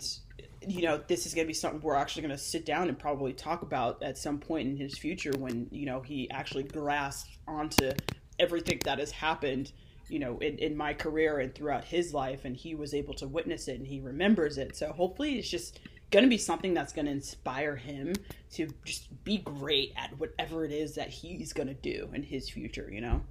you 0.66 0.82
know, 0.82 1.00
this 1.06 1.26
is 1.26 1.34
going 1.34 1.46
to 1.46 1.48
be 1.48 1.54
something 1.54 1.80
we're 1.80 1.94
actually 1.94 2.22
going 2.22 2.36
to 2.36 2.42
sit 2.42 2.66
down 2.66 2.88
and 2.88 2.98
probably 2.98 3.32
talk 3.32 3.62
about 3.62 4.02
at 4.02 4.18
some 4.18 4.38
point 4.38 4.68
in 4.68 4.76
his 4.76 4.98
future 4.98 5.32
when, 5.38 5.68
you 5.70 5.86
know, 5.86 6.00
he 6.00 6.30
actually 6.30 6.64
grasps 6.64 7.28
onto 7.46 7.92
everything 8.38 8.80
that 8.84 8.98
has 8.98 9.10
happened, 9.10 9.72
you 10.08 10.18
know, 10.18 10.38
in, 10.38 10.58
in 10.58 10.76
my 10.76 10.94
career 10.94 11.38
and 11.38 11.54
throughout 11.54 11.84
his 11.84 12.12
life. 12.12 12.44
And 12.44 12.56
he 12.56 12.74
was 12.74 12.94
able 12.94 13.14
to 13.14 13.28
witness 13.28 13.68
it 13.68 13.78
and 13.78 13.86
he 13.86 14.00
remembers 14.00 14.58
it. 14.58 14.76
So 14.76 14.92
hopefully 14.92 15.38
it's 15.38 15.48
just 15.48 15.80
going 16.10 16.24
to 16.24 16.30
be 16.30 16.38
something 16.38 16.74
that's 16.74 16.92
going 16.92 17.06
to 17.06 17.12
inspire 17.12 17.76
him 17.76 18.14
to 18.52 18.68
just 18.84 19.22
be 19.24 19.38
great 19.38 19.92
at 19.96 20.18
whatever 20.18 20.64
it 20.64 20.72
is 20.72 20.94
that 20.94 21.08
he's 21.08 21.52
going 21.52 21.68
to 21.68 21.74
do 21.74 22.08
in 22.14 22.22
his 22.22 22.48
future, 22.48 22.88
you 22.90 23.00
know? 23.00 23.22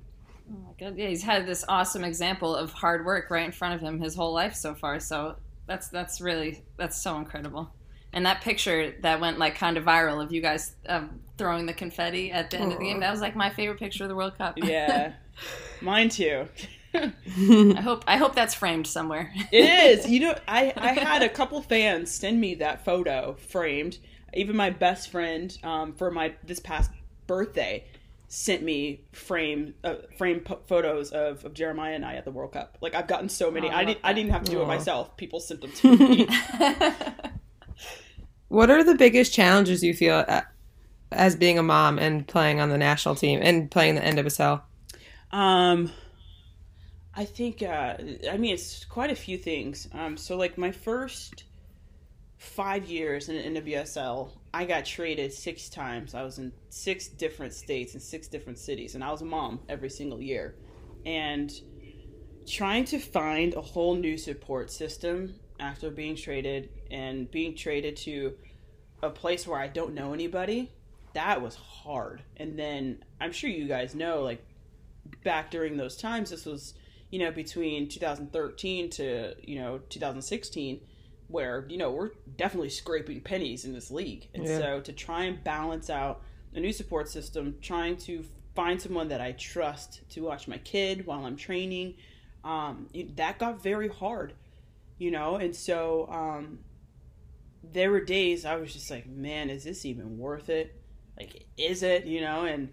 Oh 0.49 0.59
my 0.65 0.71
god! 0.79 0.97
Yeah, 0.97 1.09
he's 1.09 1.23
had 1.23 1.45
this 1.45 1.65
awesome 1.67 2.05
example 2.05 2.55
of 2.55 2.71
hard 2.71 3.05
work 3.05 3.29
right 3.29 3.45
in 3.45 3.51
front 3.51 3.75
of 3.75 3.81
him 3.81 3.99
his 3.99 4.15
whole 4.15 4.33
life 4.33 4.55
so 4.55 4.73
far. 4.73 4.97
So 5.01 5.35
that's 5.67 5.89
that's 5.89 6.21
really 6.21 6.63
that's 6.77 6.99
so 6.99 7.17
incredible. 7.17 7.69
And 8.13 8.25
that 8.25 8.41
picture 8.41 8.95
that 9.01 9.19
went 9.19 9.37
like 9.37 9.55
kind 9.55 9.77
of 9.77 9.83
viral 9.83 10.23
of 10.23 10.31
you 10.31 10.41
guys 10.41 10.75
um, 10.87 11.19
throwing 11.37 11.65
the 11.65 11.73
confetti 11.73 12.31
at 12.31 12.49
the 12.49 12.57
end 12.57 12.71
of 12.71 12.79
the 12.79 12.85
game, 12.85 13.01
that 13.01 13.11
was 13.11 13.21
like 13.21 13.35
my 13.35 13.49
favorite 13.49 13.77
picture 13.77 14.05
of 14.05 14.09
the 14.09 14.15
World 14.15 14.37
Cup. 14.37 14.57
Yeah, 14.57 15.13
mine 15.81 16.09
too. 16.09 16.47
I 16.93 17.81
hope 17.81 18.03
I 18.07 18.17
hope 18.17 18.33
that's 18.33 18.55
framed 18.55 18.87
somewhere. 18.87 19.31
it 19.51 19.99
is. 19.99 20.09
You 20.09 20.21
know, 20.21 20.35
I 20.47 20.73
I 20.75 20.93
had 20.93 21.21
a 21.21 21.29
couple 21.29 21.61
fans 21.61 22.11
send 22.11 22.39
me 22.39 22.55
that 22.55 22.85
photo 22.85 23.35
framed. 23.35 23.99
Even 24.33 24.55
my 24.55 24.69
best 24.69 25.09
friend 25.09 25.55
um, 25.63 25.93
for 25.93 26.11
my 26.11 26.33
this 26.43 26.59
past 26.59 26.91
birthday 27.27 27.85
sent 28.29 28.61
me 28.61 29.05
frame 29.13 29.73
uh, 29.83 29.95
frame 30.17 30.41
p- 30.41 30.55
photos 30.67 31.11
of, 31.11 31.45
of 31.45 31.53
Jeremiah 31.53 31.93
and 31.93 32.05
I 32.05 32.15
at 32.15 32.25
the 32.25 32.31
World 32.31 32.53
Cup. 32.53 32.77
Like 32.81 32.93
I've 32.93 33.07
gotten 33.07 33.29
so 33.29 33.49
many. 33.49 33.69
Oh, 33.69 33.73
I 33.73 33.85
didn't 33.85 33.99
I 34.03 34.13
didn't 34.13 34.31
have 34.31 34.43
to 34.43 34.51
do 34.51 34.61
it 34.61 34.67
myself. 34.67 35.15
People 35.17 35.39
sent 35.39 35.61
them 35.61 35.71
to 35.71 35.97
me. 35.97 36.27
what 38.49 38.69
are 38.69 38.83
the 38.83 38.95
biggest 38.95 39.33
challenges 39.33 39.81
you 39.81 39.93
feel 39.93 40.19
at, 40.19 40.29
uh, 40.29 40.41
as 41.11 41.37
being 41.37 41.57
a 41.57 41.63
mom 41.63 41.97
and 41.97 42.27
playing 42.27 42.59
on 42.59 42.69
the 42.69 42.77
national 42.77 43.15
team 43.15 43.39
and 43.41 43.71
playing 43.71 43.95
the 43.95 44.01
NWSL? 44.01 44.61
Um 45.31 45.91
I 47.15 47.23
think 47.23 47.63
uh 47.63 47.95
I 48.29 48.37
mean 48.37 48.53
it's 48.53 48.83
quite 48.83 49.09
a 49.09 49.15
few 49.15 49.37
things. 49.37 49.87
Um 49.93 50.17
so 50.17 50.35
like 50.35 50.57
my 50.57 50.71
first 50.71 51.45
5 52.39 52.85
years 52.85 53.29
in 53.29 53.53
the 53.53 53.61
NWSL 53.61 54.31
I 54.57 54.65
got 54.65 54.85
traded 54.85 55.31
six 55.31 55.69
times. 55.69 56.15
I 56.15 56.23
was 56.23 56.39
in 56.39 56.51
six 56.69 57.09
different 57.09 57.53
states 57.53 57.93
and 57.93 58.01
six 58.01 58.27
different 58.27 58.57
cities, 58.57 58.95
and 58.95 59.03
I 59.03 59.11
was 59.11 59.21
a 59.21 59.25
mom 59.25 59.59
every 59.69 59.91
single 59.91 60.19
year. 60.19 60.55
And 61.05 61.53
trying 62.47 62.85
to 62.85 62.97
find 62.97 63.53
a 63.53 63.61
whole 63.61 63.93
new 63.93 64.17
support 64.17 64.71
system 64.71 65.35
after 65.59 65.91
being 65.91 66.15
traded 66.15 66.71
and 66.89 67.29
being 67.29 67.55
traded 67.55 67.97
to 67.97 68.33
a 69.03 69.11
place 69.11 69.45
where 69.45 69.59
I 69.59 69.67
don't 69.67 69.93
know 69.93 70.13
anybody, 70.13 70.71
that 71.13 71.39
was 71.39 71.53
hard. 71.53 72.23
And 72.37 72.57
then 72.57 73.03
I'm 73.21 73.33
sure 73.33 73.51
you 73.51 73.67
guys 73.67 73.93
know, 73.93 74.23
like 74.23 74.43
back 75.23 75.51
during 75.51 75.77
those 75.77 75.95
times, 75.97 76.31
this 76.31 76.47
was, 76.47 76.73
you 77.11 77.19
know, 77.19 77.29
between 77.29 77.89
2013 77.89 78.89
to, 78.89 79.35
you 79.39 79.59
know, 79.59 79.81
2016 79.89 80.81
where 81.27 81.65
you 81.69 81.77
know 81.77 81.91
we're 81.91 82.11
definitely 82.37 82.69
scraping 82.69 83.21
pennies 83.21 83.65
in 83.65 83.73
this 83.73 83.91
league. 83.91 84.27
And 84.33 84.45
yeah. 84.45 84.57
so 84.57 84.81
to 84.81 84.93
try 84.93 85.25
and 85.25 85.43
balance 85.43 85.89
out 85.89 86.21
a 86.53 86.59
new 86.59 86.73
support 86.73 87.09
system 87.09 87.55
trying 87.61 87.97
to 87.97 88.23
find 88.55 88.81
someone 88.81 89.09
that 89.09 89.21
i 89.21 89.33
trust 89.33 90.01
to 90.09 90.21
watch 90.21 90.47
my 90.47 90.57
kid 90.57 91.05
while 91.05 91.25
i'm 91.25 91.35
training 91.35 91.93
um, 92.43 92.87
that 93.15 93.37
got 93.37 93.61
very 93.61 93.87
hard 93.87 94.33
you 94.97 95.11
know? 95.11 95.35
And 95.35 95.55
so 95.55 96.07
um, 96.09 96.59
there 97.63 97.91
were 97.91 98.01
days 98.01 98.45
i 98.45 98.55
was 98.55 98.73
just 98.73 98.89
like 98.89 99.07
man 99.07 99.49
is 99.49 99.63
this 99.63 99.85
even 99.85 100.17
worth 100.17 100.49
it? 100.49 100.75
Like 101.17 101.45
is 101.57 101.83
it? 101.83 102.05
You 102.05 102.21
know? 102.21 102.45
And 102.45 102.69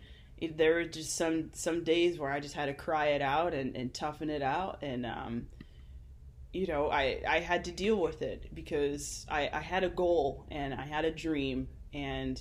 there 0.57 0.75
were 0.75 0.85
just 0.85 1.17
some 1.17 1.51
some 1.55 1.85
days 1.85 2.19
where 2.19 2.31
i 2.31 2.39
just 2.39 2.55
had 2.55 2.67
to 2.67 2.75
cry 2.75 3.07
it 3.07 3.23
out 3.23 3.55
and, 3.55 3.77
and 3.77 3.93
toughen 3.93 4.31
it 4.31 4.43
out. 4.43 4.79
And 4.83 5.07
um, 5.07 5.47
you 6.55 6.69
know, 6.69 6.89
I, 6.89 7.21
I 7.29 7.41
had 7.41 7.65
to 7.65 7.73
deal 7.73 7.97
with 7.97 8.23
it 8.23 8.55
because 8.55 9.27
I, 9.29 9.51
I 9.53 9.61
had 9.61 9.83
a 9.83 9.89
goal 9.89 10.47
and 10.51 10.73
I 10.73 10.87
had 10.87 11.05
a 11.05 11.11
dream 11.11 11.69
and 11.93 12.41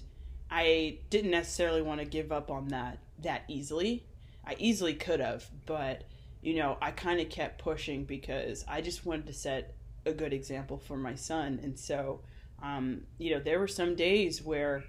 I 0.51 0.99
didn't 1.09 1.31
necessarily 1.31 1.81
want 1.81 1.99
to 1.99 2.05
give 2.05 2.31
up 2.31 2.51
on 2.51 2.67
that 2.69 2.99
that 3.23 3.43
easily. 3.47 4.05
I 4.45 4.55
easily 4.59 4.93
could 4.93 5.19
have, 5.19 5.45
but 5.65 6.03
you 6.41 6.55
know, 6.55 6.77
I 6.81 6.91
kind 6.91 7.21
of 7.21 7.29
kept 7.29 7.61
pushing 7.61 8.03
because 8.03 8.63
I 8.67 8.81
just 8.81 9.05
wanted 9.05 9.27
to 9.27 9.33
set 9.33 9.75
a 10.05 10.11
good 10.11 10.33
example 10.33 10.77
for 10.77 10.97
my 10.97 11.15
son. 11.15 11.59
And 11.63 11.79
so, 11.79 12.19
um, 12.61 13.03
you 13.17 13.31
know, 13.31 13.39
there 13.39 13.59
were 13.59 13.67
some 13.67 13.95
days 13.95 14.43
where 14.43 14.83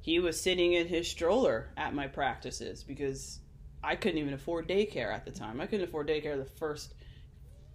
he 0.00 0.20
was 0.20 0.40
sitting 0.40 0.74
in 0.74 0.86
his 0.86 1.08
stroller 1.08 1.70
at 1.76 1.94
my 1.94 2.06
practices 2.06 2.84
because 2.84 3.40
I 3.82 3.96
couldn't 3.96 4.18
even 4.18 4.34
afford 4.34 4.68
daycare 4.68 5.12
at 5.12 5.24
the 5.24 5.30
time. 5.30 5.60
I 5.60 5.66
couldn't 5.66 5.88
afford 5.88 6.08
daycare 6.08 6.36
the 6.36 6.44
first 6.44 6.94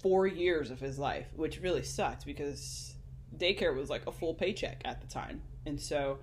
four 0.06 0.28
years 0.28 0.70
of 0.70 0.80
his 0.80 1.00
life, 1.00 1.26
which 1.36 1.60
really 1.64 1.82
sucked 1.82 2.28
because 2.28 2.94
daycare 3.36 3.76
was 3.76 3.90
like 3.90 4.06
a 4.06 4.12
full 4.12 4.36
paycheck 4.36 4.80
at 4.86 5.02
the 5.02 5.08
time. 5.08 5.42
And 5.66 5.82
so 5.82 6.20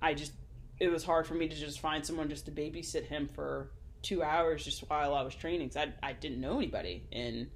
I 0.00 0.14
just, 0.14 0.32
it 0.80 0.88
was 0.88 1.04
hard 1.04 1.26
for 1.26 1.34
me 1.34 1.46
to 1.46 1.54
just 1.54 1.80
find 1.80 2.06
someone 2.06 2.30
just 2.30 2.46
to 2.46 2.50
babysit 2.50 3.04
him 3.04 3.28
for 3.28 3.72
two 4.00 4.22
hours 4.22 4.64
just 4.64 4.88
while 4.88 5.14
I 5.14 5.20
was 5.20 5.34
training. 5.34 5.70
I, 5.76 5.92
I 6.02 6.14
didn't 6.14 6.40
know 6.40 6.56
anybody. 6.56 7.04
And 7.12 7.48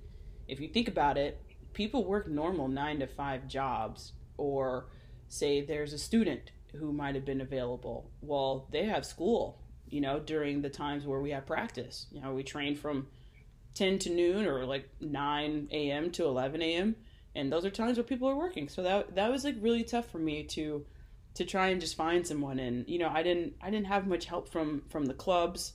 if 0.49 0.61
you 0.61 0.69
think 0.69 0.87
about 0.87 1.17
it, 1.17 1.41
people 1.73 2.05
work 2.05 2.29
normal 2.29 2.69
nine 2.69 2.99
to 2.99 3.07
five 3.07 3.49
jobs, 3.49 4.13
or 4.37 4.91
say 5.29 5.63
there's 5.63 5.95
a 5.95 5.99
student 5.99 6.51
who 6.75 6.93
might 6.93 7.15
have 7.15 7.25
been 7.25 7.41
available. 7.41 8.11
Well, 8.21 8.69
they 8.71 8.85
have 8.85 9.07
school, 9.07 9.63
you 9.89 10.03
know, 10.03 10.21
during 10.21 10.61
the 10.61 10.69
times 10.69 11.07
where 11.07 11.21
we 11.21 11.31
have 11.31 11.47
practice. 11.47 12.07
You 12.13 12.21
know, 12.21 12.35
we 12.35 12.43
train 12.43 12.77
from 12.77 13.07
10 13.75 13.99
to 14.01 14.11
noon 14.11 14.47
or 14.47 14.65
like 14.65 14.89
9 15.01 15.69
a.m. 15.71 16.11
to 16.13 16.25
11 16.25 16.63
a.m. 16.63 16.97
And 17.35 17.53
those 17.53 17.65
are 17.65 17.71
times 17.71 17.97
where 17.97 18.05
people 18.05 18.29
are 18.29 18.37
working. 18.37 18.69
So 18.69 18.83
that 18.83 19.15
that 19.15 19.31
was 19.31 19.45
like 19.45 19.57
really 19.61 19.85
tough 19.85 20.11
for 20.11 20.19
me 20.19 20.45
to 20.45 20.85
to 21.35 21.45
try 21.45 21.69
and 21.69 21.81
just 21.81 21.97
find 21.97 22.27
someone 22.27 22.59
and 22.59 22.89
you 22.89 22.99
know 22.99 23.09
i 23.09 23.23
didn't 23.23 23.55
i 23.61 23.71
didn't 23.71 23.87
have 23.87 24.07
much 24.07 24.27
help 24.27 24.49
from 24.49 24.83
from 24.89 25.07
the 25.07 25.15
clubs 25.15 25.75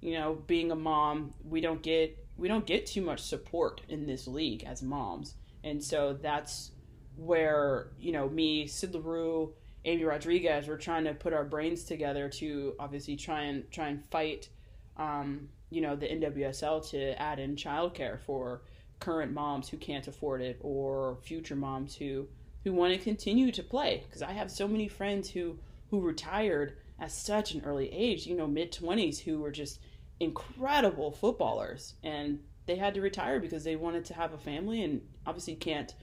you 0.00 0.14
know 0.14 0.34
being 0.46 0.70
a 0.70 0.76
mom 0.76 1.32
we 1.44 1.60
don't 1.60 1.82
get 1.82 2.16
we 2.36 2.48
don't 2.48 2.66
get 2.66 2.86
too 2.86 3.02
much 3.02 3.20
support 3.20 3.80
in 3.88 4.06
this 4.06 4.26
league 4.26 4.64
as 4.64 4.82
moms 4.82 5.34
and 5.64 5.82
so 5.82 6.12
that's 6.12 6.70
where 7.16 7.88
you 7.98 8.12
know 8.12 8.28
me 8.28 8.66
Syd 8.66 8.94
Leroux 8.94 9.52
amy 9.84 10.04
rodriguez 10.04 10.68
we're 10.68 10.76
trying 10.76 11.04
to 11.04 11.14
put 11.14 11.32
our 11.32 11.44
brains 11.44 11.84
together 11.84 12.28
to 12.28 12.74
obviously 12.78 13.16
try 13.16 13.42
and 13.42 13.70
try 13.70 13.88
and 13.88 14.04
fight 14.10 14.48
um, 14.96 15.48
you 15.72 15.80
know 15.80 15.96
the 15.96 16.06
nwsl 16.06 16.88
to 16.90 17.20
add 17.20 17.38
in 17.38 17.56
childcare 17.56 18.20
for 18.20 18.62
current 19.00 19.32
moms 19.32 19.68
who 19.68 19.76
can't 19.76 20.06
afford 20.06 20.40
it 20.40 20.58
or 20.62 21.16
future 21.22 21.56
moms 21.56 21.96
who 21.96 22.26
who 22.64 22.72
want 22.72 22.92
to 22.92 22.98
continue 22.98 23.50
to 23.50 23.62
play 23.62 24.04
because 24.06 24.22
I 24.22 24.32
have 24.32 24.50
so 24.50 24.68
many 24.68 24.88
friends 24.88 25.30
who 25.30 25.58
who 25.90 26.00
retired 26.00 26.76
at 26.98 27.10
such 27.10 27.52
an 27.52 27.62
early 27.64 27.92
age, 27.92 28.26
you 28.26 28.36
know, 28.36 28.46
mid 28.46 28.72
20s 28.72 29.18
who 29.18 29.40
were 29.40 29.50
just 29.50 29.80
incredible 30.20 31.10
footballers 31.10 31.94
and 32.02 32.38
they 32.66 32.76
had 32.76 32.94
to 32.94 33.00
retire 33.00 33.40
because 33.40 33.64
they 33.64 33.76
wanted 33.76 34.04
to 34.04 34.14
have 34.14 34.32
a 34.32 34.38
family 34.38 34.84
and 34.84 35.02
obviously 35.26 35.56
can't 35.56 35.94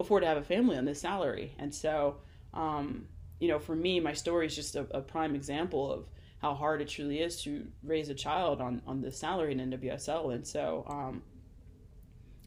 afford 0.00 0.22
to 0.22 0.28
have 0.28 0.36
a 0.36 0.42
family 0.42 0.76
on 0.76 0.84
this 0.84 1.00
salary. 1.00 1.54
And 1.58 1.72
so 1.72 2.16
um, 2.52 3.06
you 3.38 3.48
know, 3.48 3.60
for 3.60 3.76
me, 3.76 4.00
my 4.00 4.12
story 4.12 4.46
is 4.46 4.56
just 4.56 4.74
a, 4.74 4.86
a, 4.90 5.00
prime 5.00 5.36
example 5.36 5.90
of 5.90 6.04
how 6.40 6.54
hard 6.54 6.80
it 6.80 6.88
truly 6.88 7.20
is 7.20 7.42
to 7.42 7.66
raise 7.82 8.08
a 8.08 8.14
child 8.14 8.60
on, 8.60 8.82
on 8.86 9.00
the 9.00 9.12
salary 9.12 9.52
in 9.52 9.58
NWSL. 9.58 10.34
And 10.34 10.46
so, 10.46 10.84
um, 10.88 11.22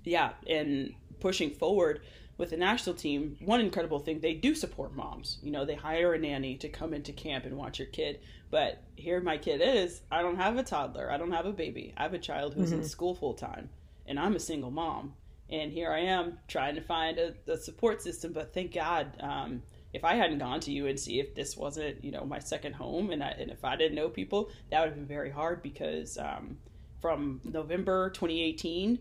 yeah, 0.03 0.32
and 0.47 0.93
pushing 1.19 1.51
forward, 1.51 2.01
with 2.38 2.49
the 2.49 2.58
national 2.58 2.95
team, 2.95 3.38
one 3.41 3.60
incredible 3.60 3.99
thing, 3.99 4.19
they 4.19 4.34
do 4.34 4.56
support 4.56 4.95
moms. 4.95 5.38
You 5.43 5.51
know, 5.51 5.65
they 5.65 5.75
hire 5.75 6.13
a 6.13 6.19
nanny 6.19 6.58
to 6.58 6.69
come 6.69 6.93
into 6.93 7.13
camp 7.13 7.45
and 7.45 7.56
watch 7.56 7.79
your 7.79 7.88
kid. 7.88 8.21
But 8.49 8.84
here 8.95 9.21
my 9.21 9.38
kid 9.38 9.62
is, 9.62 10.01
I 10.12 10.21
don't 10.21 10.38
have 10.38 10.58
a 10.58 10.63
toddler, 10.63 11.12
I 11.12 11.17
don't 11.17 11.32
have 11.32 11.45
a 11.45 11.53
baby. 11.53 11.93
I 11.95 12.03
have 12.03 12.13
a 12.13 12.19
child 12.19 12.53
who's 12.53 12.71
mm-hmm. 12.71 12.82
in 12.82 12.88
school 12.88 13.15
full 13.15 13.34
time, 13.34 13.69
and 14.08 14.19
I'm 14.19 14.36
a 14.36 14.39
single 14.39 14.71
mom. 14.71 15.13
And 15.49 15.71
here 15.71 15.91
I 15.91 15.99
am 15.99 16.39
trying 16.47 16.75
to 16.75 16.82
find 16.82 17.19
a, 17.19 17.34
a 17.47 17.58
support 17.58 18.01
system. 18.01 18.34
But 18.34 18.53
thank 18.53 18.73
God, 18.73 19.15
um, 19.19 19.62
if 19.93 20.03
I 20.03 20.15
hadn't 20.15 20.39
gone 20.39 20.60
to 20.62 20.89
UNC, 20.89 21.08
if 21.08 21.36
this 21.36 21.56
wasn't, 21.56 22.03
you 22.03 22.12
know, 22.12 22.25
my 22.25 22.39
second 22.39 22.73
home, 22.73 23.12
and, 23.12 23.23
I, 23.23 23.29
and 23.29 23.51
if 23.51 23.63
I 23.63 23.75
didn't 23.75 23.95
know 23.95 24.10
people, 24.10 24.49
that 24.71 24.79
would 24.79 24.89
have 24.89 24.95
been 24.95 25.06
very 25.06 25.29
hard 25.29 25.62
because 25.62 26.17
um, 26.17 26.58
from 26.99 27.41
November 27.43 28.10
2018 28.10 28.99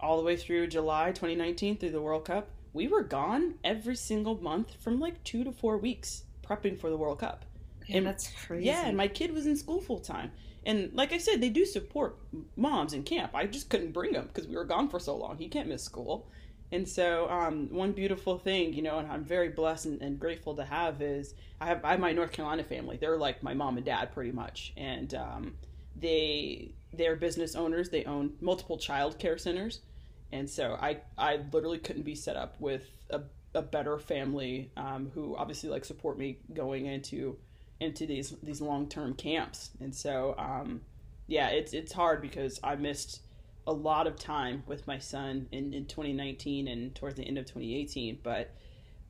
all 0.00 0.16
the 0.16 0.24
way 0.24 0.36
through 0.36 0.66
July 0.66 1.08
2019 1.08 1.76
through 1.76 1.90
the 1.90 2.00
World 2.00 2.24
Cup, 2.24 2.48
we 2.72 2.88
were 2.88 3.02
gone 3.02 3.54
every 3.64 3.96
single 3.96 4.40
month 4.40 4.74
from 4.82 4.98
like 4.98 5.22
two 5.24 5.44
to 5.44 5.52
four 5.52 5.76
weeks 5.76 6.24
prepping 6.42 6.78
for 6.80 6.88
the 6.88 6.96
World 6.96 7.18
Cup. 7.18 7.44
Yeah, 7.86 7.98
and 7.98 8.06
that's 8.06 8.30
crazy. 8.46 8.66
Yeah, 8.66 8.86
and 8.86 8.96
my 8.96 9.08
kid 9.08 9.32
was 9.32 9.46
in 9.46 9.56
school 9.56 9.80
full 9.80 10.00
time. 10.00 10.30
And 10.64 10.92
like 10.94 11.12
I 11.12 11.18
said, 11.18 11.40
they 11.40 11.48
do 11.48 11.64
support 11.64 12.16
moms 12.56 12.92
in 12.92 13.02
camp. 13.02 13.34
I 13.34 13.46
just 13.46 13.68
couldn't 13.70 13.92
bring 13.92 14.14
him 14.14 14.28
because 14.32 14.46
we 14.46 14.56
were 14.56 14.64
gone 14.64 14.88
for 14.88 15.00
so 15.00 15.16
long. 15.16 15.38
He 15.38 15.48
can't 15.48 15.68
miss 15.68 15.82
school. 15.82 16.28
And 16.72 16.88
so, 16.88 17.28
um, 17.28 17.68
one 17.70 17.92
beautiful 17.92 18.38
thing, 18.38 18.72
you 18.72 18.82
know, 18.82 18.98
and 18.98 19.10
I'm 19.10 19.24
very 19.24 19.48
blessed 19.48 19.86
and, 19.86 20.02
and, 20.02 20.20
grateful 20.20 20.54
to 20.54 20.64
have 20.64 21.02
is 21.02 21.34
I 21.60 21.66
have 21.66 21.84
I 21.84 21.90
have 21.90 22.00
my 22.00 22.12
North 22.12 22.30
Carolina 22.30 22.62
family. 22.62 22.96
They're 22.96 23.16
like 23.16 23.42
my 23.42 23.54
mom 23.54 23.76
and 23.76 23.84
dad, 23.84 24.12
pretty 24.12 24.30
much, 24.30 24.72
and 24.76 25.12
um, 25.14 25.54
they 25.96 26.72
they're 26.92 27.16
business 27.16 27.56
owners. 27.56 27.90
They 27.90 28.04
own 28.04 28.34
multiple 28.40 28.78
child 28.78 29.18
care 29.18 29.36
centers, 29.36 29.80
and 30.30 30.48
so 30.48 30.78
I 30.80 30.98
I 31.18 31.40
literally 31.52 31.78
couldn't 31.78 32.04
be 32.04 32.14
set 32.14 32.36
up 32.36 32.54
with 32.60 32.88
a, 33.10 33.22
a 33.54 33.62
better 33.62 33.98
family 33.98 34.70
um, 34.76 35.10
who 35.12 35.36
obviously 35.36 35.70
like 35.70 35.84
support 35.84 36.18
me 36.18 36.38
going 36.54 36.86
into 36.86 37.36
into 37.80 38.06
these 38.06 38.30
these 38.42 38.60
long 38.60 38.88
term 38.88 39.14
camps. 39.14 39.70
And 39.80 39.94
so 39.94 40.34
um, 40.38 40.82
yeah, 41.26 41.48
it's 41.48 41.72
it's 41.72 41.92
hard 41.92 42.22
because 42.22 42.60
I 42.62 42.76
missed 42.76 43.22
a 43.70 43.72
lot 43.72 44.08
of 44.08 44.16
time 44.16 44.64
with 44.66 44.84
my 44.88 44.98
son 44.98 45.46
in, 45.52 45.72
in 45.72 45.86
2019 45.86 46.66
and 46.66 46.92
towards 46.92 47.14
the 47.14 47.22
end 47.22 47.38
of 47.38 47.46
2018. 47.46 48.18
But 48.20 48.50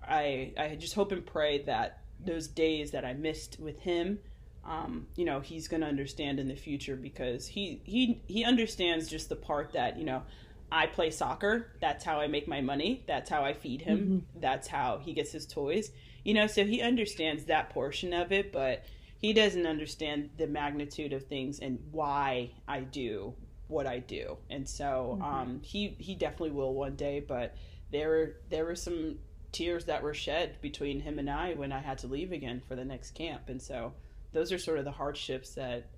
I 0.07 0.53
I 0.59 0.77
just 0.79 0.95
hope 0.95 1.13
and 1.13 1.25
pray 1.25 1.63
that 1.63 2.03
those 2.23 2.47
days 2.47 2.91
that 2.91 3.05
I 3.05 3.15
missed 3.15 3.59
with 3.59 3.81
him. 3.81 4.21
Um, 4.63 5.07
you 5.17 5.25
know 5.25 5.41
he's 5.41 5.69
going 5.69 5.81
to 5.81 5.87
understand 5.87 6.39
in 6.39 6.47
the 6.47 6.55
future 6.55 6.95
because 6.95 7.47
he 7.47 7.81
he 7.85 8.21
he 8.27 8.45
understands 8.45 9.09
just 9.09 9.31
the 9.31 9.35
part 9.35 9.73
that 9.73 9.97
you 9.97 10.05
know 10.05 10.23
I 10.71 10.87
play 10.87 11.11
soccer. 11.11 11.73
That's 11.81 12.05
how 12.05 12.21
I 12.21 12.27
make 12.27 12.47
my 12.47 12.61
money. 12.61 13.03
That's 13.09 13.31
how 13.31 13.43
I 13.43 13.55
feed 13.55 13.81
him. 13.81 13.99
Mm-hmm. 13.99 14.41
That's 14.41 14.69
how 14.69 14.99
he 14.99 15.15
gets 15.15 15.33
his 15.33 15.47
toys. 15.47 15.91
You 16.25 16.35
know, 16.35 16.47
so 16.47 16.67
he 16.67 16.83
understands 16.83 17.45
that 17.47 17.71
portion 17.71 18.13
of 18.13 18.33
it, 18.33 18.53
but 18.53 18.85
he 19.17 19.33
doesn't 19.33 19.67
understand 19.67 20.29
the 20.37 20.47
magnitude 20.47 21.15
of 21.15 21.25
things 21.25 21.59
and 21.59 21.79
why 21.91 22.51
I 22.69 22.81
do 22.81 23.35
what 23.71 23.87
I 23.87 23.99
do. 23.99 24.37
And 24.51 24.69
so 24.69 25.19
mm-hmm. 25.21 25.23
um, 25.23 25.61
he 25.63 25.97
he 25.99 26.15
definitely 26.15 26.51
will 26.53 26.75
one 26.75 26.97
day, 26.97 27.21
but 27.21 27.55
there 27.91 28.37
there 28.49 28.65
were 28.65 28.77
some 28.77 29.17
tears 29.53 29.85
that 29.87 30.03
were 30.03 30.15
shed 30.15 30.61
between 30.61 31.01
him 31.01 31.19
and 31.19 31.29
I 31.29 31.55
when 31.55 31.73
I 31.73 31.81
had 31.81 31.99
to 31.99 32.07
leave 32.07 32.33
again 32.33 32.63
for 32.67 32.77
the 32.77 32.85
next 32.85 33.15
camp. 33.15 33.49
And 33.49 33.61
so 33.61 33.93
those 34.33 34.53
are 34.53 34.59
sort 34.59 34.79
of 34.79 34.85
the 34.85 34.93
hardships 34.93 35.55
that 35.55 35.89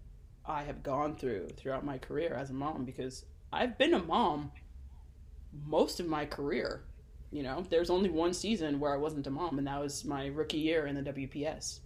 I 0.45 0.63
have 0.65 0.83
gone 0.83 1.17
through 1.17 1.49
throughout 1.57 1.85
my 1.85 1.99
career 1.99 2.35
as 2.35 2.51
a 2.51 2.55
mom 2.55 2.85
because 2.85 3.25
I've 3.53 3.77
been 3.79 3.95
a 3.95 4.03
mom 4.03 4.53
most 5.67 6.01
of 6.01 6.07
my 6.07 6.25
career. 6.25 6.85
You 7.31 7.43
know, 7.43 7.65
there's 7.71 7.91
only 7.91 8.11
one 8.11 8.35
season 8.35 8.79
where 8.79 8.93
I 8.93 8.99
wasn't 8.99 9.27
a 9.27 9.31
mom, 9.31 9.59
and 9.59 9.67
that 9.67 9.81
was 9.81 10.05
my 10.05 10.27
rookie 10.27 10.59
year 10.59 10.87
in 10.87 10.95
the 10.95 11.13
WPS. 11.13 11.81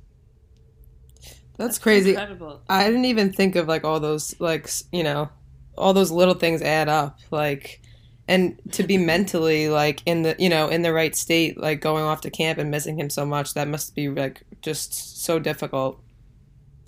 That's, 1.56 1.76
That's 1.76 1.78
crazy. 1.78 2.10
Incredible. 2.10 2.62
I 2.68 2.86
didn't 2.86 3.04
even 3.06 3.32
think 3.32 3.56
of 3.56 3.68
like 3.68 3.84
all 3.84 4.00
those 4.00 4.38
like 4.40 4.68
you 4.92 5.04
know, 5.04 5.28
all 5.76 5.94
those 5.94 6.10
little 6.10 6.34
things 6.34 6.62
add 6.62 6.88
up. 6.88 7.18
Like, 7.30 7.80
and 8.28 8.60
to 8.72 8.82
be 8.82 8.98
mentally 8.98 9.68
like 9.68 10.02
in 10.06 10.22
the 10.22 10.34
you 10.38 10.48
know 10.48 10.68
in 10.68 10.82
the 10.82 10.92
right 10.92 11.14
state, 11.14 11.58
like 11.58 11.80
going 11.80 12.04
off 12.04 12.22
to 12.22 12.30
camp 12.30 12.58
and 12.58 12.70
missing 12.70 12.98
him 12.98 13.10
so 13.10 13.24
much, 13.24 13.54
that 13.54 13.68
must 13.68 13.94
be 13.94 14.08
like 14.08 14.42
just 14.62 15.22
so 15.24 15.38
difficult. 15.38 16.00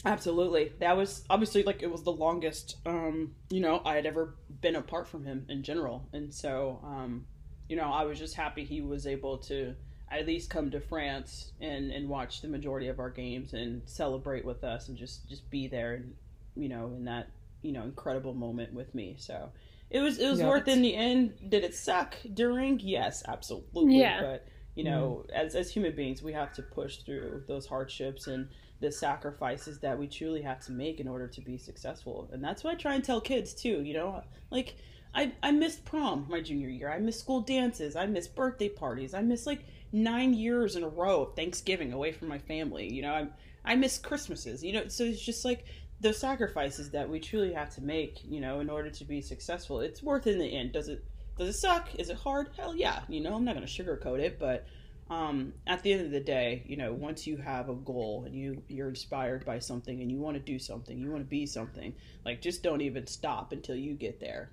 Absolutely. 0.04 0.72
That 0.78 0.96
was 0.96 1.24
obviously 1.28 1.62
like 1.64 1.82
it 1.82 1.90
was 1.90 2.02
the 2.02 2.12
longest 2.12 2.76
um, 2.86 3.34
you 3.50 3.60
know, 3.60 3.82
I 3.84 3.94
had 3.94 4.06
ever 4.06 4.34
been 4.60 4.76
apart 4.76 5.08
from 5.08 5.24
him 5.24 5.44
in 5.48 5.62
general. 5.62 6.08
And 6.12 6.32
so 6.32 6.80
um, 6.84 7.26
you 7.68 7.76
know, 7.76 7.90
I 7.92 8.04
was 8.04 8.18
just 8.18 8.34
happy 8.34 8.64
he 8.64 8.80
was 8.80 9.06
able 9.06 9.38
to 9.38 9.74
at 10.10 10.26
least 10.26 10.48
come 10.48 10.70
to 10.70 10.80
France 10.80 11.52
and 11.60 11.90
and 11.90 12.08
watch 12.08 12.40
the 12.40 12.48
majority 12.48 12.88
of 12.88 12.98
our 12.98 13.10
games 13.10 13.52
and 13.52 13.82
celebrate 13.86 14.44
with 14.44 14.64
us 14.64 14.88
and 14.88 14.96
just 14.96 15.28
just 15.28 15.48
be 15.50 15.68
there 15.68 15.94
and 15.94 16.14
you 16.58 16.68
know, 16.68 16.86
in 16.96 17.04
that, 17.04 17.28
you 17.62 17.72
know, 17.72 17.82
incredible 17.82 18.34
moment 18.34 18.72
with 18.72 18.94
me. 18.94 19.16
So 19.18 19.50
it 19.90 20.00
was 20.00 20.18
it 20.18 20.28
was 20.28 20.40
yeah, 20.40 20.48
worth 20.48 20.68
in 20.68 20.82
the 20.82 20.94
end. 20.94 21.34
Did 21.48 21.64
it 21.64 21.74
suck 21.74 22.16
during? 22.34 22.80
Yes, 22.80 23.22
absolutely. 23.26 24.00
Yeah. 24.00 24.20
But 24.20 24.46
you 24.74 24.84
know, 24.84 25.24
mm. 25.28 25.32
as 25.34 25.54
as 25.54 25.70
human 25.70 25.94
beings, 25.94 26.22
we 26.22 26.32
have 26.32 26.52
to 26.54 26.62
push 26.62 26.98
through 26.98 27.44
those 27.48 27.66
hardships 27.66 28.26
and 28.26 28.48
the 28.80 28.92
sacrifices 28.92 29.80
that 29.80 29.98
we 29.98 30.06
truly 30.06 30.42
have 30.42 30.60
to 30.60 30.72
make 30.72 31.00
in 31.00 31.08
order 31.08 31.26
to 31.26 31.40
be 31.40 31.58
successful. 31.58 32.28
And 32.32 32.42
that's 32.42 32.62
what 32.62 32.74
I 32.74 32.76
try 32.76 32.94
and 32.94 33.02
tell 33.02 33.20
kids 33.20 33.54
too, 33.54 33.82
you 33.82 33.94
know, 33.94 34.22
like 34.50 34.76
I, 35.14 35.32
I 35.42 35.50
missed 35.50 35.84
prom 35.84 36.26
my 36.28 36.40
junior 36.40 36.68
year. 36.68 36.90
I 36.90 36.98
missed 36.98 37.20
school 37.20 37.40
dances. 37.40 37.96
I 37.96 38.06
missed 38.06 38.36
birthday 38.36 38.68
parties. 38.68 39.14
I 39.14 39.22
missed 39.22 39.46
like 39.46 39.64
nine 39.90 40.34
years 40.34 40.76
in 40.76 40.84
a 40.84 40.88
row 40.88 41.22
of 41.22 41.34
Thanksgiving 41.34 41.92
away 41.92 42.12
from 42.12 42.28
my 42.28 42.38
family. 42.38 42.92
You 42.92 43.02
know, 43.02 43.12
I 43.12 43.26
I 43.64 43.74
miss 43.74 43.98
Christmases. 43.98 44.62
You 44.62 44.74
know, 44.74 44.88
so 44.88 45.04
it's 45.04 45.20
just 45.20 45.44
like 45.44 45.64
the 46.00 46.12
sacrifices 46.12 46.90
that 46.90 47.08
we 47.08 47.20
truly 47.20 47.52
have 47.52 47.70
to 47.74 47.82
make. 47.82 48.18
You 48.24 48.40
know, 48.40 48.60
in 48.60 48.70
order 48.70 48.90
to 48.90 49.04
be 49.04 49.20
successful. 49.20 49.80
It's 49.80 50.02
worth 50.02 50.26
it 50.26 50.34
in 50.34 50.38
the 50.38 50.56
end. 50.56 50.72
Does 50.72 50.88
it 50.88 51.04
does 51.36 51.48
it 51.48 51.58
suck? 51.58 51.94
Is 51.96 52.10
it 52.10 52.16
hard? 52.16 52.50
Hell 52.56 52.74
yeah. 52.74 53.00
You 53.08 53.20
know, 53.20 53.34
I'm 53.34 53.44
not 53.44 53.54
gonna 53.54 53.66
sugarcoat 53.66 54.18
it, 54.18 54.38
but 54.38 54.66
um, 55.10 55.54
at 55.66 55.82
the 55.82 55.92
end 55.92 56.04
of 56.04 56.10
the 56.10 56.20
day, 56.20 56.62
you 56.66 56.76
know, 56.76 56.92
once 56.92 57.26
you 57.26 57.38
have 57.38 57.68
a 57.68 57.74
goal 57.74 58.24
and 58.26 58.34
you 58.34 58.62
you're 58.68 58.88
inspired 58.88 59.44
by 59.44 59.58
something 59.58 60.02
and 60.02 60.10
you 60.10 60.18
want 60.18 60.36
to 60.36 60.42
do 60.42 60.58
something, 60.58 60.98
you 60.98 61.10
want 61.10 61.22
to 61.22 61.28
be 61.28 61.46
something, 61.46 61.94
like 62.24 62.42
just 62.42 62.62
don't 62.62 62.82
even 62.82 63.06
stop 63.06 63.52
until 63.52 63.76
you 63.76 63.94
get 63.94 64.20
there. 64.20 64.50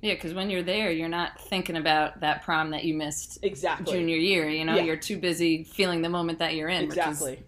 Yeah, 0.00 0.14
because 0.14 0.32
when 0.32 0.48
you're 0.48 0.62
there, 0.62 0.90
you're 0.90 1.08
not 1.08 1.40
thinking 1.40 1.76
about 1.76 2.20
that 2.20 2.42
prom 2.44 2.70
that 2.70 2.84
you 2.84 2.94
missed 2.94 3.38
exactly 3.42 3.92
junior 3.92 4.16
year. 4.16 4.48
You 4.48 4.64
know, 4.64 4.76
yeah. 4.76 4.82
you're 4.82 4.96
too 4.96 5.18
busy 5.18 5.64
feeling 5.64 6.02
the 6.02 6.08
moment 6.08 6.38
that 6.38 6.54
you're 6.54 6.68
in. 6.68 6.84
Exactly. 6.84 7.42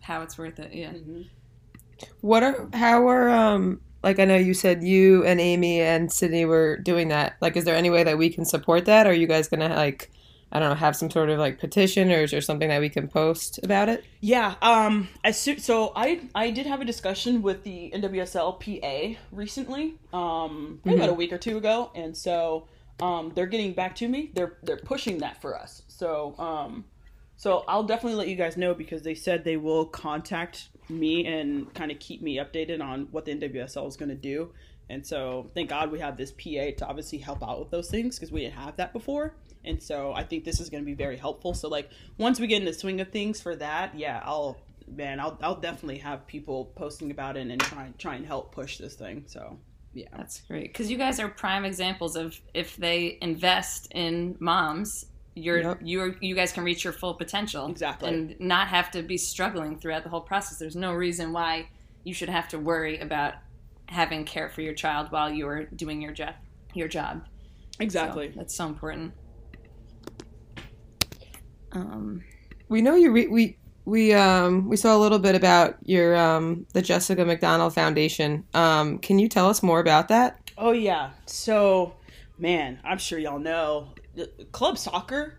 how 0.00 0.22
it's 0.22 0.38
worth 0.38 0.58
it. 0.60 0.72
Yeah. 0.72 0.92
Mm-hmm. 0.92 1.22
What 2.20 2.42
are 2.42 2.68
how 2.72 3.08
are 3.08 3.28
um 3.28 3.80
like 4.02 4.18
I 4.18 4.24
know 4.24 4.36
you 4.36 4.54
said 4.54 4.82
you 4.82 5.24
and 5.24 5.40
Amy 5.40 5.80
and 5.80 6.10
Sydney 6.10 6.44
were 6.44 6.78
doing 6.78 7.08
that. 7.08 7.36
Like, 7.40 7.56
is 7.56 7.64
there 7.64 7.76
any 7.76 7.90
way 7.90 8.02
that 8.04 8.16
we 8.16 8.30
can 8.30 8.44
support 8.44 8.86
that? 8.86 9.06
Are 9.06 9.12
you 9.12 9.26
guys 9.26 9.48
gonna 9.48 9.74
like 9.74 10.10
I 10.52 10.58
don't 10.58 10.70
know, 10.70 10.74
have 10.74 10.96
some 10.96 11.10
sort 11.10 11.30
of 11.30 11.38
like 11.38 11.60
petition 11.60 12.10
or 12.10 12.22
is 12.22 12.32
there 12.32 12.40
something 12.40 12.68
that 12.68 12.80
we 12.80 12.88
can 12.88 13.06
post 13.08 13.60
about 13.62 13.88
it? 13.88 14.04
Yeah. 14.20 14.54
Um. 14.62 15.08
As 15.22 15.38
so, 15.38 15.56
so 15.56 15.92
I 15.94 16.22
I 16.34 16.50
did 16.50 16.66
have 16.66 16.80
a 16.80 16.84
discussion 16.84 17.42
with 17.42 17.62
the 17.62 17.92
NWSL 17.94 18.58
PA 18.58 19.20
recently. 19.30 19.96
Um. 20.12 20.80
Maybe 20.84 20.98
about 20.98 21.10
a 21.10 21.14
week 21.14 21.32
or 21.32 21.38
two 21.38 21.56
ago, 21.56 21.90
and 21.94 22.16
so 22.16 22.66
um 23.00 23.32
they're 23.34 23.46
getting 23.46 23.72
back 23.74 23.94
to 23.96 24.08
me. 24.08 24.30
They're 24.34 24.56
they're 24.62 24.78
pushing 24.78 25.18
that 25.18 25.40
for 25.40 25.58
us. 25.58 25.82
So 25.88 26.34
um. 26.38 26.84
So 27.36 27.64
I'll 27.68 27.84
definitely 27.84 28.18
let 28.18 28.28
you 28.28 28.36
guys 28.36 28.58
know 28.58 28.74
because 28.74 29.02
they 29.02 29.14
said 29.14 29.44
they 29.44 29.56
will 29.56 29.86
contact 29.86 30.68
me 30.90 31.26
and 31.26 31.72
kind 31.74 31.90
of 31.90 31.98
keep 31.98 32.22
me 32.22 32.36
updated 32.36 32.82
on 32.82 33.08
what 33.10 33.24
the 33.24 33.34
NWSL 33.34 33.88
is 33.88 33.96
going 33.96 34.08
to 34.08 34.14
do. 34.14 34.52
And 34.88 35.06
so 35.06 35.50
thank 35.54 35.70
God 35.70 35.92
we 35.92 36.00
have 36.00 36.16
this 36.16 36.32
PA 36.32 36.70
to 36.78 36.86
obviously 36.86 37.18
help 37.18 37.42
out 37.42 37.60
with 37.60 37.70
those 37.70 37.88
things 37.88 38.18
because 38.18 38.32
we 38.32 38.40
didn't 38.40 38.54
have 38.54 38.76
that 38.76 38.92
before. 38.92 39.34
And 39.64 39.80
so 39.82 40.12
I 40.12 40.24
think 40.24 40.44
this 40.44 40.58
is 40.60 40.68
going 40.68 40.82
to 40.82 40.86
be 40.86 40.94
very 40.94 41.16
helpful. 41.16 41.54
So 41.54 41.68
like 41.68 41.90
once 42.18 42.40
we 42.40 42.46
get 42.46 42.60
in 42.60 42.64
the 42.64 42.72
swing 42.72 43.00
of 43.00 43.10
things 43.10 43.40
for 43.40 43.54
that, 43.56 43.96
yeah, 43.96 44.20
I'll 44.24 44.58
man, 44.88 45.20
I'll 45.20 45.38
I'll 45.42 45.60
definitely 45.60 45.98
have 45.98 46.26
people 46.26 46.66
posting 46.74 47.10
about 47.10 47.36
it 47.36 47.46
and 47.46 47.60
try 47.60 47.92
try 47.98 48.14
and 48.16 48.26
help 48.26 48.52
push 48.52 48.78
this 48.78 48.94
thing. 48.94 49.24
So 49.26 49.58
yeah, 49.92 50.08
That's 50.16 50.40
great 50.42 50.72
because 50.72 50.90
you 50.90 50.96
guys 50.96 51.18
are 51.18 51.28
prime 51.28 51.64
examples 51.64 52.16
of 52.16 52.40
if 52.54 52.76
they 52.76 53.18
invest 53.20 53.88
in 53.92 54.36
moms, 54.38 55.06
you're 55.34 55.60
Yep. 55.62 55.78
you're 55.82 56.16
you 56.20 56.34
guys 56.34 56.52
can 56.52 56.64
reach 56.64 56.82
your 56.84 56.92
full 56.92 57.14
potential 57.14 57.68
Exactly. 57.68 58.08
and 58.08 58.36
not 58.40 58.68
have 58.68 58.90
to 58.92 59.02
be 59.02 59.16
struggling 59.16 59.78
throughout 59.78 60.02
the 60.02 60.10
whole 60.10 60.20
process. 60.20 60.58
There's 60.58 60.76
no 60.76 60.92
reason 60.92 61.32
why 61.32 61.68
you 62.04 62.12
should 62.14 62.28
have 62.28 62.48
to 62.48 62.58
worry 62.58 62.98
about 62.98 63.34
having 63.86 64.24
care 64.24 64.48
for 64.48 64.60
your 64.62 64.74
child 64.74 65.10
while 65.12 65.30
you're 65.30 65.64
doing 65.64 66.00
your 66.02 66.12
job. 66.12 66.34
Your 66.74 66.88
job. 66.88 67.24
So 67.78 67.84
exactly. 67.84 68.28
that's 68.36 68.54
so 68.54 68.66
important. 68.66 69.12
Um, 71.72 72.22
We 72.68 72.82
know 72.82 72.94
you 72.94 73.10
re- 73.12 73.28
we 73.28 73.56
we 73.84 74.12
um 74.12 74.68
we 74.68 74.76
saw 74.76 74.96
a 74.96 74.98
little 74.98 75.18
bit 75.18 75.34
about 75.34 75.76
your 75.84 76.16
um 76.16 76.66
the 76.74 76.82
Jessica 76.82 77.24
McDonald 77.24 77.74
Foundation. 77.74 78.44
Um 78.54 78.98
can 78.98 79.18
you 79.18 79.28
tell 79.28 79.48
us 79.48 79.62
more 79.62 79.80
about 79.80 80.08
that? 80.08 80.38
Oh 80.58 80.72
yeah. 80.72 81.10
So, 81.26 81.94
man, 82.38 82.78
I'm 82.84 82.98
sure 82.98 83.18
y'all 83.18 83.38
know 83.38 83.88
club 84.52 84.78
soccer 84.78 85.38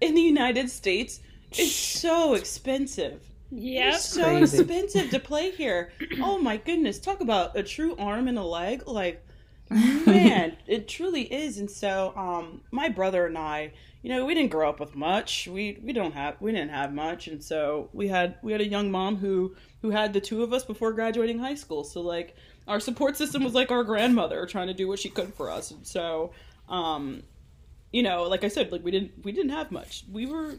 in 0.00 0.14
the 0.14 0.20
United 0.22 0.70
States 0.70 1.20
is 1.56 1.74
so 1.74 2.34
expensive. 2.34 3.22
Yeah, 3.50 3.94
It's 3.94 4.04
so 4.04 4.22
Crazy. 4.24 4.58
expensive 4.58 5.10
to 5.10 5.20
play 5.20 5.50
here. 5.52 5.92
Oh 6.20 6.38
my 6.38 6.56
goodness, 6.56 6.98
talk 6.98 7.20
about 7.20 7.56
a 7.56 7.62
true 7.62 7.94
arm 7.96 8.26
and 8.28 8.38
a 8.38 8.42
leg. 8.42 8.86
Like, 8.88 9.24
man, 9.70 10.56
it 10.66 10.88
truly 10.88 11.22
is. 11.32 11.58
And 11.58 11.70
so, 11.70 12.12
um, 12.16 12.62
my 12.70 12.88
brother 12.88 13.26
and 13.26 13.38
I, 13.38 13.72
you 14.02 14.10
know, 14.10 14.24
we 14.24 14.34
didn't 14.34 14.50
grow 14.50 14.68
up 14.68 14.80
with 14.80 14.94
much. 14.96 15.46
We 15.46 15.78
we 15.82 15.92
don't 15.92 16.12
have 16.12 16.36
we 16.40 16.52
didn't 16.52 16.70
have 16.70 16.92
much, 16.92 17.28
and 17.28 17.42
so 17.42 17.88
we 17.92 18.08
had 18.08 18.36
we 18.42 18.52
had 18.52 18.60
a 18.60 18.66
young 18.68 18.90
mom 18.90 19.16
who 19.16 19.54
who 19.82 19.90
had 19.90 20.12
the 20.12 20.20
two 20.20 20.42
of 20.42 20.52
us 20.52 20.64
before 20.64 20.92
graduating 20.92 21.38
high 21.38 21.54
school. 21.54 21.84
So 21.84 22.00
like, 22.00 22.34
our 22.66 22.80
support 22.80 23.16
system 23.16 23.44
was 23.44 23.54
like 23.54 23.70
our 23.70 23.84
grandmother 23.84 24.46
trying 24.46 24.66
to 24.68 24.74
do 24.74 24.88
what 24.88 24.98
she 24.98 25.10
could 25.10 25.32
for 25.34 25.50
us. 25.50 25.70
And 25.70 25.86
so, 25.86 26.32
um, 26.68 27.22
you 27.94 28.02
know, 28.02 28.24
like 28.24 28.42
I 28.42 28.48
said, 28.48 28.72
like 28.72 28.82
we 28.82 28.90
didn't 28.90 29.12
we 29.24 29.30
didn't 29.30 29.52
have 29.52 29.70
much. 29.70 30.04
We 30.10 30.26
were 30.26 30.56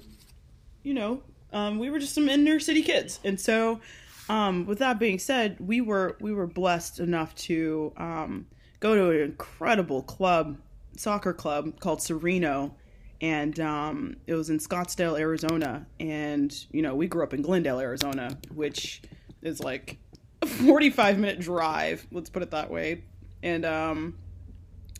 you 0.83 0.93
know, 0.93 1.21
um, 1.51 1.79
we 1.79 1.89
were 1.89 1.99
just 1.99 2.15
some 2.15 2.29
inner 2.29 2.61
city 2.61 2.81
kids, 2.81 3.19
and 3.25 3.37
so, 3.37 3.81
um, 4.29 4.65
with 4.65 4.79
that 4.79 4.99
being 4.99 5.19
said, 5.19 5.57
we 5.59 5.81
were 5.81 6.15
we 6.21 6.31
were 6.31 6.47
blessed 6.47 7.01
enough 7.01 7.35
to 7.35 7.91
um, 7.97 8.47
go 8.79 8.95
to 8.95 9.09
an 9.09 9.31
incredible 9.31 10.01
club, 10.01 10.57
soccer 10.95 11.33
club 11.33 11.77
called 11.81 12.01
Sereno, 12.01 12.73
and 13.19 13.59
um, 13.59 14.15
it 14.27 14.33
was 14.33 14.49
in 14.49 14.57
Scottsdale, 14.57 15.19
Arizona, 15.19 15.85
and 15.99 16.65
you 16.71 16.81
know 16.81 16.95
we 16.95 17.05
grew 17.05 17.21
up 17.21 17.33
in 17.33 17.41
Glendale, 17.41 17.81
Arizona, 17.81 18.37
which 18.53 19.01
is 19.41 19.59
like 19.59 19.97
a 20.41 20.47
forty-five 20.47 21.19
minute 21.19 21.41
drive. 21.41 22.07
Let's 22.13 22.29
put 22.29 22.43
it 22.43 22.51
that 22.51 22.71
way, 22.71 23.03
and 23.43 23.65
um, 23.65 24.17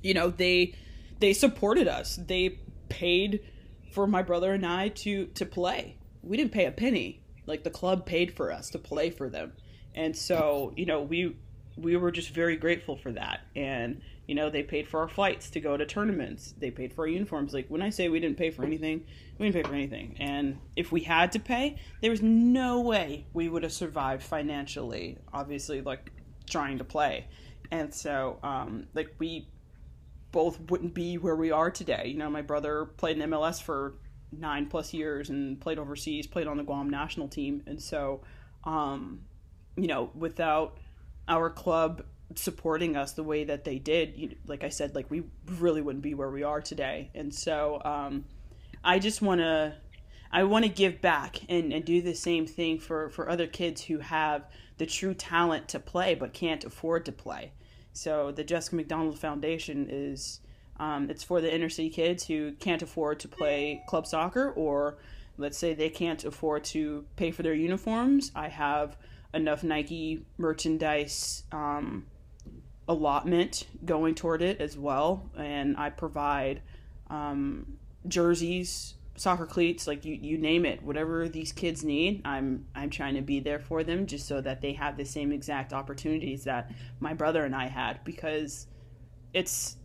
you 0.03 0.13
know 0.13 0.31
they 0.31 0.75
they 1.25 1.33
supported 1.33 1.87
us. 1.87 2.19
They 2.27 2.59
paid 2.87 3.43
for 3.91 4.05
my 4.05 4.21
brother 4.21 4.53
and 4.53 4.63
I 4.63 4.89
to 4.89 5.25
to 5.25 5.43
play. 5.43 5.97
We 6.21 6.37
didn't 6.37 6.51
pay 6.51 6.65
a 6.65 6.71
penny. 6.71 7.23
Like 7.47 7.63
the 7.63 7.71
club 7.71 8.05
paid 8.05 8.31
for 8.35 8.51
us 8.51 8.69
to 8.69 8.77
play 8.77 9.09
for 9.09 9.27
them. 9.27 9.53
And 9.95 10.15
so, 10.15 10.71
you 10.75 10.85
know, 10.85 11.01
we 11.01 11.35
we 11.77 11.97
were 11.97 12.11
just 12.11 12.29
very 12.29 12.55
grateful 12.57 12.95
for 12.95 13.11
that. 13.13 13.39
And 13.55 14.01
you 14.27 14.35
know, 14.35 14.51
they 14.51 14.61
paid 14.61 14.87
for 14.87 14.99
our 14.99 15.07
flights 15.07 15.49
to 15.51 15.59
go 15.59 15.75
to 15.75 15.83
tournaments. 15.83 16.53
They 16.59 16.69
paid 16.69 16.93
for 16.93 17.05
our 17.05 17.07
uniforms. 17.07 17.55
Like 17.55 17.69
when 17.69 17.81
I 17.81 17.89
say 17.89 18.07
we 18.07 18.19
didn't 18.19 18.37
pay 18.37 18.51
for 18.51 18.63
anything, 18.63 19.03
we 19.39 19.47
didn't 19.47 19.63
pay 19.63 19.67
for 19.67 19.75
anything. 19.75 20.17
And 20.19 20.59
if 20.75 20.91
we 20.91 21.01
had 21.01 21.31
to 21.31 21.39
pay, 21.39 21.77
there 22.01 22.11
was 22.11 22.21
no 22.21 22.81
way 22.81 23.25
we 23.33 23.49
would 23.49 23.63
have 23.63 23.73
survived 23.73 24.21
financially. 24.21 25.17
Obviously, 25.33 25.81
like 25.81 26.11
trying 26.47 26.77
to 26.77 26.83
play. 26.83 27.25
And 27.71 27.91
so, 27.91 28.37
um, 28.43 28.85
like 28.93 29.09
we 29.17 29.47
both 30.35 30.59
wouldn't 30.69 30.93
be 30.93 31.17
where 31.17 31.37
we 31.37 31.49
are 31.49 31.71
today. 31.71 32.07
You 32.07 32.17
know, 32.17 32.29
my 32.29 32.41
brother 32.41 32.83
played 32.83 33.17
in 33.17 33.29
MLS 33.29 33.63
for 33.63 33.93
nine 34.33 34.65
plus 34.65 34.93
years 34.93 35.29
and 35.29 35.61
played 35.61 35.79
overseas, 35.79 36.27
played 36.27 36.45
on 36.45 36.57
the 36.57 36.63
Guam 36.63 36.89
national 36.89 37.29
team, 37.29 37.63
and 37.65 37.81
so, 37.81 38.19
um, 38.65 39.21
you 39.77 39.87
know, 39.87 40.11
without 40.13 40.77
our 41.29 41.49
club 41.49 42.03
supporting 42.35 42.97
us 42.97 43.13
the 43.13 43.23
way 43.23 43.45
that 43.45 43.63
they 43.63 43.79
did, 43.79 44.17
you, 44.17 44.35
like 44.45 44.65
I 44.65 44.69
said, 44.69 44.93
like 44.93 45.09
we 45.09 45.23
really 45.57 45.81
wouldn't 45.81 46.03
be 46.03 46.13
where 46.13 46.29
we 46.29 46.43
are 46.43 46.59
today. 46.59 47.11
And 47.15 47.33
so, 47.33 47.81
um, 47.85 48.25
I 48.83 48.99
just 48.99 49.21
want 49.21 49.39
to. 49.39 49.75
I 50.33 50.43
want 50.43 50.65
to 50.65 50.69
give 50.69 50.99
back 50.99 51.39
and, 51.47 51.71
and 51.71 51.85
do 51.85 52.01
the 52.01 52.13
same 52.13 52.45
thing 52.45 52.79
for, 52.79 53.09
for 53.09 53.29
other 53.29 53.47
kids 53.47 53.81
who 53.81 53.99
have 53.99 54.43
the 54.77 54.85
true 54.85 55.13
talent 55.13 55.69
to 55.69 55.79
play 55.79 56.13
but 56.13 56.33
can't 56.33 56.65
afford 56.65 57.05
to 57.05 57.13
play. 57.13 57.53
So 57.95 58.31
the 58.31 58.43
Jessica 58.43 58.75
McDonald 58.75 59.17
Foundation 59.17 59.87
is 59.89 60.41
um, 60.77 61.09
it's 61.09 61.23
for 61.23 61.39
the 61.39 61.53
inner 61.53 61.69
city 61.69 61.89
kids 61.89 62.27
who 62.27 62.51
can't 62.53 62.81
afford 62.81 63.21
to 63.21 63.29
play 63.29 63.81
club 63.87 64.05
soccer 64.05 64.51
or 64.51 64.97
let's 65.37 65.57
say 65.57 65.73
they 65.73 65.89
can't 65.89 66.23
afford 66.25 66.65
to 66.65 67.05
pay 67.15 67.31
for 67.31 67.41
their 67.41 67.53
uniforms. 67.53 68.31
I 68.35 68.49
have 68.49 68.97
enough 69.33 69.63
Nike 69.63 70.25
merchandise 70.37 71.43
um, 71.53 72.05
allotment 72.87 73.65
going 73.85 74.13
toward 74.13 74.41
it 74.41 74.59
as 74.59 74.77
well, 74.77 75.29
and 75.37 75.77
I 75.77 75.89
provide 75.89 76.61
um, 77.09 77.77
jerseys, 78.07 78.94
soccer 79.15 79.45
cleats, 79.45 79.87
like 79.87 80.05
you, 80.05 80.13
you 80.13 80.37
name 80.37 80.65
it, 80.65 80.83
whatever 80.83 81.27
these 81.29 81.51
kids 81.51 81.83
need. 81.83 82.21
I'm 82.25 82.65
I'm 82.75 82.89
trying 82.89 83.15
to 83.15 83.21
be 83.21 83.39
there 83.39 83.59
for 83.59 83.83
them 83.83 84.05
just 84.05 84.27
so 84.27 84.41
that 84.41 84.61
they 84.61 84.73
have 84.73 84.97
the 84.97 85.05
same 85.05 85.31
exact 85.31 85.73
opportunities 85.73 86.43
that 86.43 86.71
my 86.99 87.13
brother 87.13 87.45
and 87.45 87.55
I 87.55 87.67
had 87.67 88.03
because 88.03 88.67
it's 89.33 89.77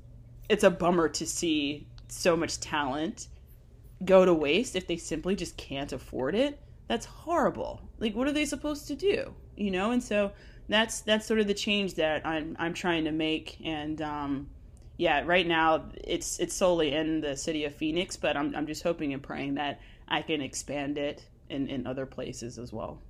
it's 0.49 0.65
a 0.65 0.71
bummer 0.71 1.09
to 1.09 1.27
see 1.27 1.87
so 2.09 2.37
much 2.37 2.59
talent 2.61 3.29
go 4.05 4.25
to 4.25 4.35
waste 4.35 4.75
if 4.75 4.87
they 4.87 4.97
simply 4.97 5.37
just 5.37 5.57
can't 5.57 5.93
afford 5.93 6.35
it. 6.35 6.61
That's 6.89 7.07
horrible. 7.07 7.81
Like 7.99 8.17
what 8.17 8.27
are 8.27 8.33
they 8.33 8.47
supposed 8.47 8.89
to 8.89 8.97
do? 8.97 9.35
You 9.57 9.71
know, 9.71 9.93
and 9.93 10.03
so 10.03 10.33
that's 10.69 11.01
that's 11.03 11.27
sort 11.27 11.41
of 11.41 11.47
the 11.47 11.55
change 11.55 11.95
that 11.95 12.27
I'm 12.27 12.57
I'm 12.59 12.75
trying 12.75 13.05
to 13.05 13.13
make 13.13 13.59
and 13.65 14.01
um 14.03 14.49
yeah, 15.01 15.23
right 15.25 15.47
now 15.47 15.85
it's 16.05 16.39
it's 16.41 16.55
solely 16.55 16.93
in 16.93 17.23
the 17.23 17.35
city 17.35 17.65
of 17.65 17.75
Phoenix, 17.75 18.19
but 18.19 18.37
I'm 18.37 18.55
I'm 18.55 18.67
just 18.67 18.83
hoping 18.83 19.15
and 19.15 19.23
praying 19.23 19.55
that 19.55 19.81
I 20.07 20.21
can 20.21 20.43
expand 20.43 20.99
it 20.99 21.25
in, 21.49 21.69
in 21.69 21.87
other 21.87 22.05
places 22.05 22.59
as 22.59 22.71
well. 22.71 23.01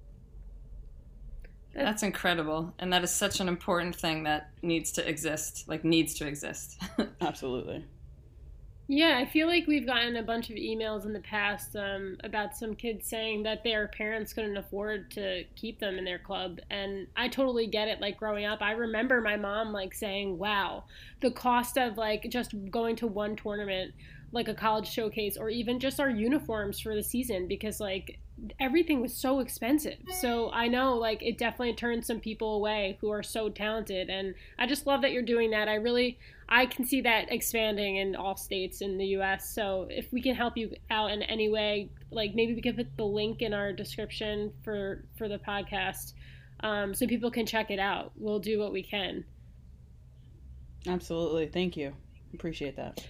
that's 1.74 2.04
incredible, 2.04 2.72
and 2.78 2.92
that 2.92 3.02
is 3.02 3.10
such 3.10 3.40
an 3.40 3.48
important 3.48 3.96
thing 3.96 4.22
that 4.22 4.50
needs 4.62 4.92
to 4.92 5.08
exist. 5.08 5.64
Like 5.66 5.84
needs 5.84 6.14
to 6.14 6.28
exist. 6.28 6.80
Absolutely. 7.20 7.84
Yeah, 8.92 9.18
I 9.18 9.24
feel 9.24 9.46
like 9.46 9.68
we've 9.68 9.86
gotten 9.86 10.16
a 10.16 10.22
bunch 10.24 10.50
of 10.50 10.56
emails 10.56 11.06
in 11.06 11.12
the 11.12 11.20
past 11.20 11.76
um, 11.76 12.16
about 12.24 12.56
some 12.56 12.74
kids 12.74 13.06
saying 13.06 13.44
that 13.44 13.62
their 13.62 13.86
parents 13.86 14.32
couldn't 14.32 14.56
afford 14.56 15.12
to 15.12 15.44
keep 15.54 15.78
them 15.78 15.96
in 15.96 16.04
their 16.04 16.18
club, 16.18 16.58
and 16.70 17.06
I 17.16 17.28
totally 17.28 17.68
get 17.68 17.86
it. 17.86 18.00
Like 18.00 18.16
growing 18.18 18.46
up, 18.46 18.60
I 18.60 18.72
remember 18.72 19.20
my 19.20 19.36
mom 19.36 19.72
like 19.72 19.94
saying, 19.94 20.38
"Wow, 20.38 20.86
the 21.20 21.30
cost 21.30 21.78
of 21.78 21.98
like 21.98 22.26
just 22.30 22.52
going 22.68 22.96
to 22.96 23.06
one 23.06 23.36
tournament, 23.36 23.94
like 24.32 24.48
a 24.48 24.54
college 24.54 24.88
showcase, 24.90 25.36
or 25.36 25.48
even 25.48 25.78
just 25.78 26.00
our 26.00 26.10
uniforms 26.10 26.80
for 26.80 26.92
the 26.92 27.04
season, 27.04 27.46
because 27.46 27.78
like 27.78 28.18
everything 28.58 29.00
was 29.00 29.14
so 29.14 29.38
expensive." 29.38 29.98
So 30.20 30.50
I 30.50 30.66
know 30.66 30.96
like 30.96 31.22
it 31.22 31.38
definitely 31.38 31.74
turns 31.74 32.08
some 32.08 32.18
people 32.18 32.56
away 32.56 32.98
who 33.00 33.10
are 33.10 33.22
so 33.22 33.50
talented, 33.50 34.10
and 34.10 34.34
I 34.58 34.66
just 34.66 34.84
love 34.84 35.02
that 35.02 35.12
you're 35.12 35.22
doing 35.22 35.52
that. 35.52 35.68
I 35.68 35.74
really. 35.74 36.18
I 36.50 36.66
can 36.66 36.84
see 36.84 37.00
that 37.02 37.30
expanding 37.30 37.96
in 37.96 38.16
all 38.16 38.36
states 38.36 38.80
in 38.80 38.98
the 38.98 39.06
U.S. 39.06 39.54
So 39.54 39.86
if 39.88 40.12
we 40.12 40.20
can 40.20 40.34
help 40.34 40.56
you 40.56 40.72
out 40.90 41.12
in 41.12 41.22
any 41.22 41.48
way, 41.48 41.90
like 42.10 42.34
maybe 42.34 42.54
we 42.54 42.60
can 42.60 42.74
put 42.74 42.96
the 42.96 43.04
link 43.04 43.40
in 43.40 43.54
our 43.54 43.72
description 43.72 44.52
for 44.64 45.04
for 45.16 45.28
the 45.28 45.38
podcast, 45.38 46.14
um, 46.60 46.92
so 46.92 47.06
people 47.06 47.30
can 47.30 47.46
check 47.46 47.70
it 47.70 47.78
out. 47.78 48.12
We'll 48.16 48.40
do 48.40 48.58
what 48.58 48.72
we 48.72 48.82
can. 48.82 49.24
Absolutely. 50.86 51.46
Thank 51.46 51.76
you. 51.76 51.94
Appreciate 52.34 52.76
that. 52.76 53.06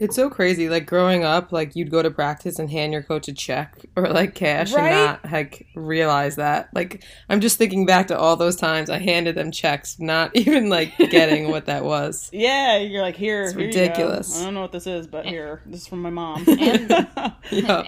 It's 0.00 0.16
so 0.16 0.28
crazy. 0.28 0.68
Like 0.68 0.86
growing 0.86 1.22
up, 1.24 1.52
like 1.52 1.76
you'd 1.76 1.90
go 1.90 2.02
to 2.02 2.10
practice 2.10 2.58
and 2.58 2.68
hand 2.68 2.92
your 2.92 3.02
coach 3.02 3.28
a 3.28 3.32
check 3.32 3.78
or 3.96 4.08
like 4.08 4.34
cash 4.34 4.72
Right? 4.72 4.90
and 4.92 4.94
not 5.24 5.32
like 5.32 5.66
realize 5.76 6.36
that. 6.36 6.68
Like 6.74 7.04
I'm 7.28 7.40
just 7.40 7.58
thinking 7.58 7.86
back 7.86 8.08
to 8.08 8.18
all 8.18 8.36
those 8.36 8.56
times 8.56 8.90
I 8.90 8.98
handed 8.98 9.36
them 9.36 9.50
checks, 9.52 9.98
not 10.00 10.30
even 10.36 10.68
like 10.68 10.96
getting 10.98 11.48
what 11.50 11.66
that 11.66 11.84
was. 11.84 12.28
Yeah, 12.32 12.78
you're 12.78 13.02
like 13.02 13.16
here. 13.16 13.44
It's 13.44 13.52
here 13.52 13.66
you 13.66 13.72
go. 13.72 13.80
ridiculous. 13.80 14.40
I 14.40 14.44
don't 14.44 14.54
know 14.54 14.62
what 14.62 14.72
this 14.72 14.86
is, 14.86 15.06
but 15.06 15.26
here, 15.26 15.62
this 15.66 15.82
is 15.82 15.86
from 15.86 16.02
my 16.02 16.10
mom. 16.10 16.44
And- 16.48 17.32
Yeah. 17.50 17.84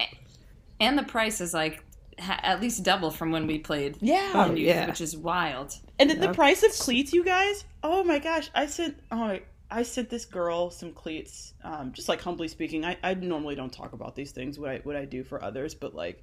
And 0.79 0.97
the 0.97 1.03
price 1.03 1.41
is 1.41 1.53
like 1.53 1.83
ha- 2.19 2.39
at 2.43 2.61
least 2.61 2.83
double 2.83 3.11
from 3.11 3.31
when 3.31 3.47
we 3.47 3.57
played. 3.59 3.97
yeah, 3.99 4.31
Oh, 4.33 4.49
youth, 4.51 4.59
yeah. 4.59 4.87
which 4.87 5.01
is 5.01 5.17
wild. 5.17 5.73
And 5.99 6.09
the, 6.09 6.15
the 6.15 6.33
price 6.33 6.63
of 6.63 6.71
cleats, 6.71 7.11
you 7.13 7.23
guys. 7.25 7.65
Oh 7.83 8.03
my 8.03 8.19
gosh, 8.19 8.49
I 8.55 8.67
sent 8.67 8.97
oh 9.11 9.39
I 9.69 9.83
sent 9.83 10.09
this 10.09 10.25
girl 10.25 10.69
some 10.71 10.93
cleats. 10.93 11.53
Um, 11.63 11.91
just 11.91 12.09
like 12.09 12.21
humbly 12.21 12.47
speaking, 12.47 12.85
I, 12.85 12.97
I 13.03 13.13
normally 13.13 13.55
don't 13.55 13.71
talk 13.71 13.93
about 13.93 14.15
these 14.15 14.31
things 14.31 14.57
what 14.57 14.69
I 14.69 14.77
what 14.83 14.95
I 14.95 15.05
do 15.05 15.23
for 15.23 15.43
others, 15.43 15.75
but 15.75 15.93
like 15.93 16.21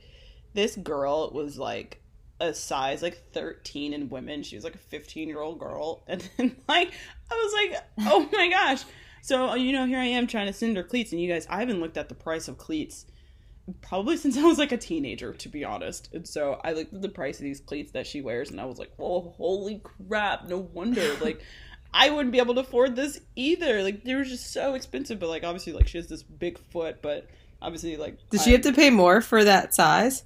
this 0.55 0.77
girl 0.77 1.31
was 1.33 1.59
like 1.59 2.01
a 2.41 2.53
size 2.53 3.03
like 3.03 3.33
13 3.33 3.93
in 3.93 4.09
women. 4.09 4.43
She 4.43 4.57
was 4.57 4.65
like 4.65 4.75
a 4.75 4.79
15 4.79 5.29
year 5.29 5.41
old 5.41 5.59
girl, 5.59 6.05
and 6.09 6.29
then 6.37 6.57
like 6.69 6.93
I 7.31 7.35
was 7.35 7.53
like, 7.53 7.85
oh 8.09 8.29
my 8.33 8.49
gosh. 8.49 8.85
So 9.23 9.55
you 9.55 9.73
know, 9.73 9.87
here 9.87 9.99
I 9.99 10.07
am 10.07 10.27
trying 10.27 10.47
to 10.47 10.53
send 10.53 10.77
her 10.77 10.83
cleats, 10.83 11.13
and 11.13 11.21
you 11.21 11.29
guys, 11.29 11.47
I 11.49 11.61
haven't 11.61 11.81
looked 11.81 11.97
at 11.97 12.09
the 12.09 12.15
price 12.15 12.49
of 12.49 12.59
cleats 12.59 13.07
probably 13.81 14.17
since 14.19 14.37
I 14.37 14.43
was 14.43 14.59
like 14.59 14.73
a 14.73 14.77
teenager, 14.77 15.33
to 15.33 15.49
be 15.49 15.65
honest. 15.65 16.11
And 16.13 16.27
so 16.27 16.61
I 16.65 16.73
looked 16.73 16.95
at 16.95 17.03
the 17.03 17.09
price 17.09 17.39
of 17.39 17.45
these 17.45 17.61
cleats 17.61 17.93
that 17.93 18.07
she 18.07 18.21
wears, 18.21 18.51
and 18.51 18.61
I 18.61 18.65
was 18.65 18.79
like, 18.79 18.93
"Oh, 18.99 19.35
holy 19.37 19.81
crap! 19.83 20.49
No 20.49 20.59
wonder." 20.59 21.15
like, 21.21 21.43
I 21.97 22.11
wouldn't 22.11 22.33
be 22.33 22.39
able 22.39 22.55
to 22.57 22.61
afford 22.63 22.97
this 22.97 23.21
either. 23.37 23.83
Like, 23.85 24.03
they 24.03 24.15
were 24.17 24.25
just 24.25 24.53
so 24.53 24.75
expensive. 24.75 25.21
But 25.21 25.29
like, 25.29 25.45
obviously, 25.45 25.73
like 25.73 25.87
she 25.87 25.97
has 25.99 26.09
this 26.09 26.25
big 26.25 26.59
foot, 26.71 27.01
but 27.01 27.29
obviously, 27.63 27.97
like, 27.97 28.19
Did 28.31 28.41
I, 28.41 28.43
she 28.43 28.53
have 28.53 28.63
to 28.63 28.73
pay 28.73 28.91
more 28.91 29.21
for 29.21 29.45
that 29.45 29.75
size? 29.75 30.25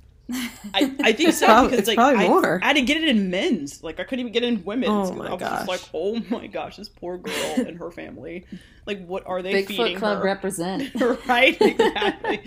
I, 0.75 0.95
I 1.03 1.13
think 1.13 1.33
so 1.35 1.47
prob- 1.47 1.65
because 1.67 1.79
it's 1.81 1.89
like 1.89 1.97
probably 1.97 2.25
I, 2.25 2.29
more. 2.29 2.59
I 2.63 2.69
had 2.69 2.77
to 2.77 2.83
get 2.83 2.97
it 2.97 3.09
in 3.09 3.31
men's. 3.31 3.83
Like, 3.83 4.01
I 4.01 4.05
couldn't 4.05 4.21
even 4.21 4.33
get 4.33 4.43
it 4.45 4.49
in 4.49 4.65
women's. 4.65 4.91
Oh 4.91 5.11
'cause 5.11 5.19
my 5.19 5.27
I 5.29 5.33
was 5.33 5.41
gosh. 5.41 5.59
just 5.67 5.69
like, 5.69 5.81
"Oh 5.95 6.23
my 6.31 6.47
gosh, 6.47 6.77
this 6.77 6.89
poor 6.89 7.19
girl 7.19 7.55
and 7.59 7.79
her 7.79 7.91
family. 7.91 8.47
Like, 8.87 9.07
what 9.07 9.27
are 9.27 9.43
they 9.43 9.63
Bigfoot 9.63 9.67
feeding 9.69 9.99
Club 9.99 10.19
her?" 10.19 10.25
represent. 10.25 10.91
right 11.27 11.57
exactly 11.61 12.41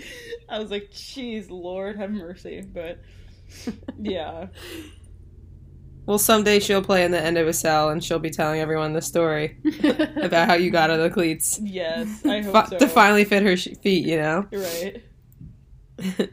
i 0.48 0.58
was 0.58 0.70
like 0.70 0.90
jeez 0.90 1.48
lord 1.50 1.96
have 1.96 2.10
mercy 2.10 2.60
but 2.62 2.98
yeah 3.98 4.46
Well, 6.06 6.18
someday 6.18 6.58
she'll 6.58 6.82
play 6.82 7.04
in 7.04 7.12
the 7.12 7.18
NWSL 7.18 7.92
and 7.92 8.02
she'll 8.02 8.18
be 8.18 8.30
telling 8.30 8.60
everyone 8.60 8.92
the 8.92 9.00
story 9.02 9.56
about 10.16 10.48
how 10.48 10.54
you 10.54 10.70
got 10.70 10.90
her 10.90 10.96
the 10.96 11.08
cleats 11.10 11.60
yes 11.62 12.24
i 12.26 12.40
hope 12.40 12.52
Fi- 12.52 12.66
so 12.66 12.78
to 12.78 12.88
finally 12.88 13.24
fit 13.24 13.42
her 13.44 13.56
sh- 13.56 13.68
feet. 13.82 14.04
You 14.06 14.16
know. 14.16 14.46
Right 14.52 15.02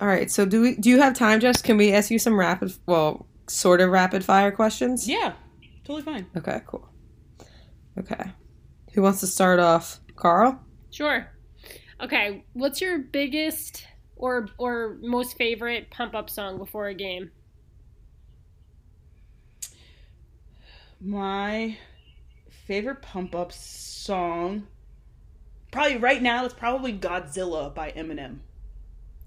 All 0.00 0.06
right. 0.08 0.30
So 0.30 0.44
do 0.44 0.60
we? 0.60 0.76
Do 0.76 0.90
you 0.90 1.00
have 1.00 1.14
time, 1.14 1.40
Jess? 1.40 1.62
Can 1.62 1.78
we 1.78 1.92
ask 1.92 2.10
you 2.10 2.18
some 2.18 2.38
rapid, 2.38 2.74
well, 2.84 3.26
sort 3.46 3.80
of 3.80 3.90
rapid 3.90 4.24
fire 4.24 4.50
questions? 4.50 5.08
yeah 5.08 5.32
totally 5.84 6.02
fine 6.02 6.26
Okay. 6.36 6.60
Cool. 6.66 6.86
Okay. 7.98 8.30
Who 8.92 9.02
wants 9.02 9.20
to 9.20 9.26
start 9.26 9.58
off? 9.60 10.00
Carl. 10.16 10.60
Sure. 10.90 11.30
Okay, 12.02 12.44
what's 12.52 12.80
your 12.82 12.98
biggest 12.98 13.86
or 14.16 14.48
or 14.58 14.98
most 15.00 15.36
favorite 15.38 15.90
pump 15.90 16.14
up 16.14 16.28
song 16.28 16.58
before 16.58 16.88
a 16.88 16.94
game? 16.94 17.30
My 21.00 21.76
favorite 22.66 23.02
pump 23.02 23.34
up 23.34 23.52
song 23.52 24.66
probably 25.70 25.96
right 25.98 26.22
now 26.22 26.44
it's 26.44 26.54
probably 26.54 26.92
godzilla 26.92 27.72
by 27.74 27.90
eminem 27.92 28.38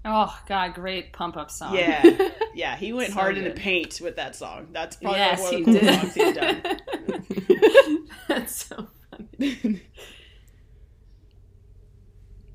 Oh 0.02 0.34
God, 0.48 0.72
great 0.74 1.12
pump 1.12 1.36
up 1.36 1.50
song. 1.50 1.74
yeah 1.74 2.02
yeah 2.54 2.76
he 2.76 2.92
went 2.92 3.12
So 3.12 3.14
hard 3.14 3.36
in 3.36 3.44
the 3.44 3.50
paint 3.50 4.00
with 4.02 4.16
that 4.16 4.34
song 4.34 4.68
that's 4.72 4.96
probably 4.96 5.18
Yes, 5.18 5.40
one 5.42 5.52
he 5.52 5.60
of 5.62 5.66
the 5.66 5.72
coolest 5.72 5.84
did. 5.84 5.94
songs 6.00 6.14
he's 6.14 6.32
done 6.32 6.62
That's 8.28 8.64
so 8.66 8.88
funny. 9.10 9.82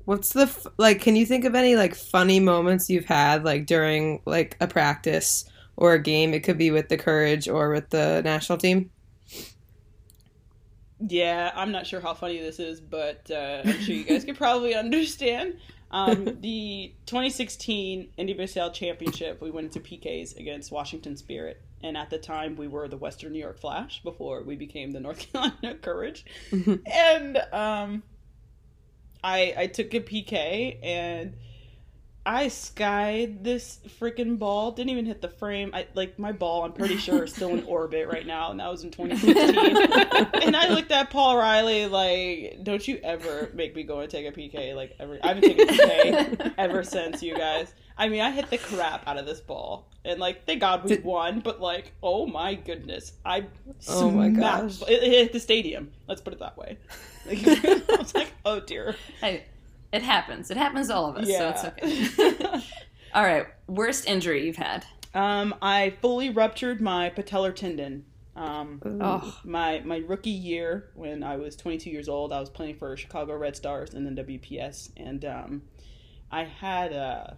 What's 0.04 0.32
the 0.32 0.42
f- 0.42 0.66
like? 0.78 1.00
Can 1.00 1.16
you 1.16 1.26
think 1.26 1.44
of 1.44 1.54
any 1.54 1.74
like 1.76 1.94
funny 1.94 2.38
moments 2.40 2.88
you've 2.88 3.06
had 3.06 3.44
like 3.44 3.66
during 3.66 4.22
like 4.24 4.56
a 4.60 4.68
practice 4.68 5.44
or 5.76 5.94
a 5.94 6.02
game? 6.02 6.32
It 6.32 6.44
could 6.44 6.58
be 6.58 6.70
with 6.70 6.88
the 6.88 6.96
Courage 6.96 7.48
or 7.48 7.70
with 7.70 7.90
the 7.90 8.22
national 8.24 8.58
team. 8.58 8.90
Yeah, 10.98 11.52
I'm 11.54 11.72
not 11.72 11.86
sure 11.86 12.00
how 12.00 12.14
funny 12.14 12.38
this 12.38 12.58
is, 12.58 12.80
but 12.80 13.30
uh, 13.30 13.62
I'm 13.64 13.80
sure 13.80 13.94
you 13.94 14.04
guys 14.04 14.24
could 14.24 14.36
probably 14.36 14.74
understand. 14.74 15.58
Um, 15.90 16.24
the 16.40 16.94
2016 17.06 18.12
Indy 18.16 18.34
NWSL 18.34 18.72
Championship, 18.72 19.40
we 19.40 19.50
went 19.50 19.76
into 19.76 19.80
PKs 19.80 20.38
against 20.38 20.72
Washington 20.72 21.16
Spirit, 21.16 21.60
and 21.82 21.96
at 21.96 22.08
the 22.10 22.18
time 22.18 22.56
we 22.56 22.66
were 22.66 22.88
the 22.88 22.96
Western 22.96 23.32
New 23.32 23.38
York 23.38 23.58
Flash 23.58 24.02
before 24.02 24.42
we 24.42 24.56
became 24.56 24.92
the 24.92 25.00
North 25.00 25.18
Carolina 25.32 25.74
Courage. 25.74 26.24
and 26.50 27.36
um, 27.52 28.02
I 29.22 29.54
I 29.56 29.66
took 29.66 29.92
a 29.92 30.00
PK 30.00 30.78
and 30.82 31.34
I 32.26 32.48
skied 32.48 33.44
this 33.44 33.78
freaking 34.00 34.36
ball. 34.38 34.72
Didn't 34.72 34.90
even 34.90 35.06
hit 35.06 35.22
the 35.22 35.28
frame. 35.28 35.70
I 35.72 35.86
like 35.94 36.18
my 36.18 36.32
ball. 36.32 36.64
I'm 36.64 36.72
pretty 36.72 36.96
sure 36.96 37.22
is 37.22 37.32
still 37.32 37.50
in 37.50 37.62
orbit 37.68 38.08
right 38.08 38.26
now, 38.26 38.50
and 38.50 38.58
that 38.58 38.68
was 38.68 38.82
in 38.82 38.90
2016. 38.90 40.42
and 40.42 40.56
I 40.56 40.68
looked 40.70 40.90
at 40.90 41.10
Paul 41.10 41.36
Riley 41.36 41.86
like, 41.86 42.64
"Don't 42.64 42.86
you 42.86 42.98
ever 43.04 43.50
make 43.54 43.76
me 43.76 43.84
go 43.84 44.00
and 44.00 44.10
take 44.10 44.26
a 44.26 44.32
PK 44.32 44.74
like 44.74 44.96
ever? 44.98 45.18
I 45.22 45.28
haven't 45.28 45.42
taken 45.44 45.68
a 45.68 45.72
PK 45.72 46.52
ever 46.58 46.82
since 46.82 47.22
you 47.22 47.36
guys. 47.36 47.72
I 47.96 48.08
mean, 48.08 48.20
I 48.20 48.30
hit 48.32 48.50
the 48.50 48.58
crap 48.58 49.06
out 49.06 49.16
of 49.18 49.24
this 49.24 49.40
ball, 49.40 49.88
and 50.04 50.18
like, 50.18 50.44
thank 50.46 50.60
God 50.60 50.82
we 50.82 50.96
Did- 50.96 51.04
won. 51.04 51.38
But 51.40 51.60
like, 51.60 51.92
oh 52.02 52.26
my 52.26 52.54
goodness, 52.54 53.12
I 53.24 53.46
Oh 53.88 54.10
my 54.10 54.30
smacked- 54.30 54.40
gosh. 54.80 54.82
It, 54.90 55.02
it 55.02 55.10
hit 55.12 55.32
the 55.32 55.40
stadium. 55.40 55.92
Let's 56.08 56.20
put 56.22 56.32
it 56.32 56.40
that 56.40 56.58
way. 56.58 56.76
Like, 57.24 57.38
I 57.46 57.96
was 57.98 58.14
like, 58.14 58.32
oh 58.44 58.58
dear. 58.60 58.96
Hey, 59.20 59.44
it 59.92 60.02
happens. 60.02 60.50
It 60.50 60.56
happens 60.56 60.88
to 60.88 60.94
all 60.94 61.06
of 61.10 61.16
us, 61.16 61.28
Yeah. 61.28 61.54
so 61.54 61.72
it's 61.76 62.18
okay. 62.18 62.64
all 63.14 63.22
right, 63.24 63.46
worst 63.66 64.06
injury 64.06 64.46
you've 64.46 64.56
had. 64.56 64.84
um, 65.14 65.54
I 65.62 65.94
fully 66.02 66.30
ruptured 66.30 66.80
my 66.80 67.10
patellar 67.10 67.54
tendon. 67.54 68.04
Um, 68.34 68.82
Oh, 69.00 69.40
my 69.44 69.80
my 69.84 69.98
rookie 69.98 70.28
year 70.30 70.90
when 70.94 71.22
I 71.22 71.36
was 71.36 71.56
22 71.56 71.88
years 71.90 72.08
old, 72.08 72.32
I 72.32 72.40
was 72.40 72.50
playing 72.50 72.76
for 72.76 72.94
Chicago 72.96 73.34
Red 73.36 73.56
Stars 73.56 73.94
and 73.94 74.06
the 74.06 74.22
WPS, 74.24 74.90
and 74.96 75.24
um, 75.24 75.62
I 76.30 76.44
had 76.44 76.92
uh, 76.92 77.28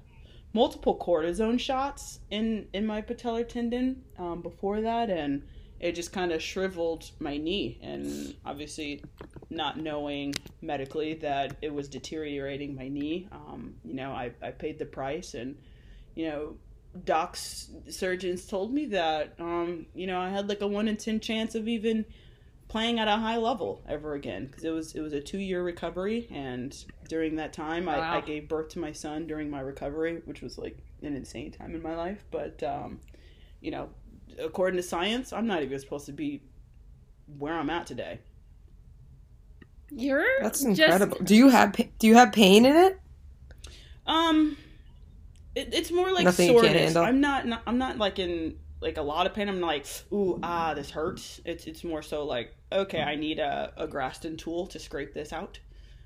multiple 0.53 0.99
cortisone 0.99 1.61
shots 1.61 2.19
in 2.31 2.67
in 2.73 2.85
my 2.85 3.01
patellar 3.03 3.47
tendon 3.49 4.03
um, 4.19 4.43
before 4.43 4.81
that, 4.81 5.09
and 5.09 5.43
it 5.81 5.93
just 5.93 6.13
kind 6.13 6.33
of 6.33 6.43
shriveled 6.43 7.11
my 7.21 7.37
knee, 7.37 7.79
and 7.83 8.35
obviously 8.45 9.03
not 9.51 9.79
knowing 9.79 10.35
medically 10.61 11.15
that 11.15 11.57
it 11.63 11.73
was 11.73 11.89
deteriorating 11.89 12.75
my 12.75 12.89
knee, 12.89 13.29
um, 13.33 13.75
you 13.85 13.95
know, 13.95 14.13
I, 14.13 14.33
I 14.43 14.51
paid 14.51 14.79
the 14.79 14.85
price, 14.85 15.35
and 15.35 15.57
you 16.15 16.29
know 16.29 16.57
docs 17.05 17.71
surgeons 17.89 18.47
told 18.47 18.73
me 18.73 18.87
that 18.87 19.35
um 19.39 19.87
you 19.95 20.07
know 20.07 20.19
i 20.19 20.29
had 20.29 20.49
like 20.49 20.63
a 20.63 20.67
1 20.67 20.89
in 20.89 20.97
10 20.97 21.21
chance 21.21 21.55
of 21.55 21.69
even 21.69 22.05
playing 22.69 22.99
at 22.99 23.09
a 23.09 23.17
high 23.17 23.37
level 23.37 23.83
ever 23.89 24.15
again 24.15 24.47
because 24.47 24.65
it 24.65 24.71
was 24.71 24.95
it 24.95 25.01
was 25.01 25.13
a 25.13 25.21
two 25.21 25.39
year 25.39 25.63
recovery 25.63 26.29
and 26.31 26.85
during 27.09 27.37
that 27.37 27.53
time 27.53 27.89
I, 27.89 28.17
I 28.17 28.21
gave 28.21 28.49
birth 28.49 28.69
to 28.71 28.79
my 28.79 28.93
son 28.93 29.27
during 29.27 29.49
my 29.49 29.61
recovery 29.61 30.21
which 30.27 30.43
was 30.43 30.59
like 30.59 30.77
an 31.03 31.17
insane 31.17 31.51
time 31.51 31.75
in 31.75 31.83
my 31.83 31.97
life 31.97 32.25
but 32.31 32.63
um 32.63 33.01
you 33.61 33.71
know 33.71 33.89
according 34.41 34.77
to 34.77 34.83
science 34.83 35.33
i'm 35.33 35.47
not 35.47 35.63
even 35.63 35.79
supposed 35.79 36.07
to 36.07 36.13
be 36.13 36.43
where 37.39 37.55
i'm 37.55 37.71
at 37.71 37.87
today 37.87 38.19
You're 39.91 40.25
That's 40.43 40.63
just- 40.63 40.81
incredible. 40.81 41.19
do 41.25 41.35
you 41.35 41.49
have 41.49 41.73
pa- 41.73 41.85
do 41.99 42.07
you 42.07 42.15
have 42.15 42.33
pain 42.33 42.67
in 42.67 42.77
it? 42.77 43.01
Um, 44.07 44.57
it, 45.55 45.69
it's 45.73 45.91
more 45.91 46.13
like 46.13 46.25
Nothing 46.25 46.49
you 46.49 46.55
can't 46.55 46.65
soreness. 46.67 46.83
handle? 46.85 47.03
I'm 47.05 47.21
not, 47.21 47.47
not. 47.47 47.63
I'm 47.67 47.79
not 47.79 47.99
like 47.99 48.19
in 48.19 48.57
like 48.81 48.97
a 48.97 49.03
lot 49.03 49.27
of 49.27 49.35
pain. 49.35 49.49
I'm 49.49 49.61
like, 49.61 49.87
ooh, 50.13 50.39
ah, 50.43 50.73
this 50.75 50.91
hurts. 50.91 51.41
It's 51.45 51.67
it's 51.67 51.85
more 51.85 52.03
so 52.03 52.25
like, 52.25 52.55
okay, 52.73 53.01
I 53.03 53.17
need 53.17 53.39
a 53.39 53.73
a 53.77 53.87
Graston 53.87 54.37
tool 54.39 54.67
to 54.69 54.79
scrape 54.79 55.13
this 55.15 55.33
out. 55.33 55.59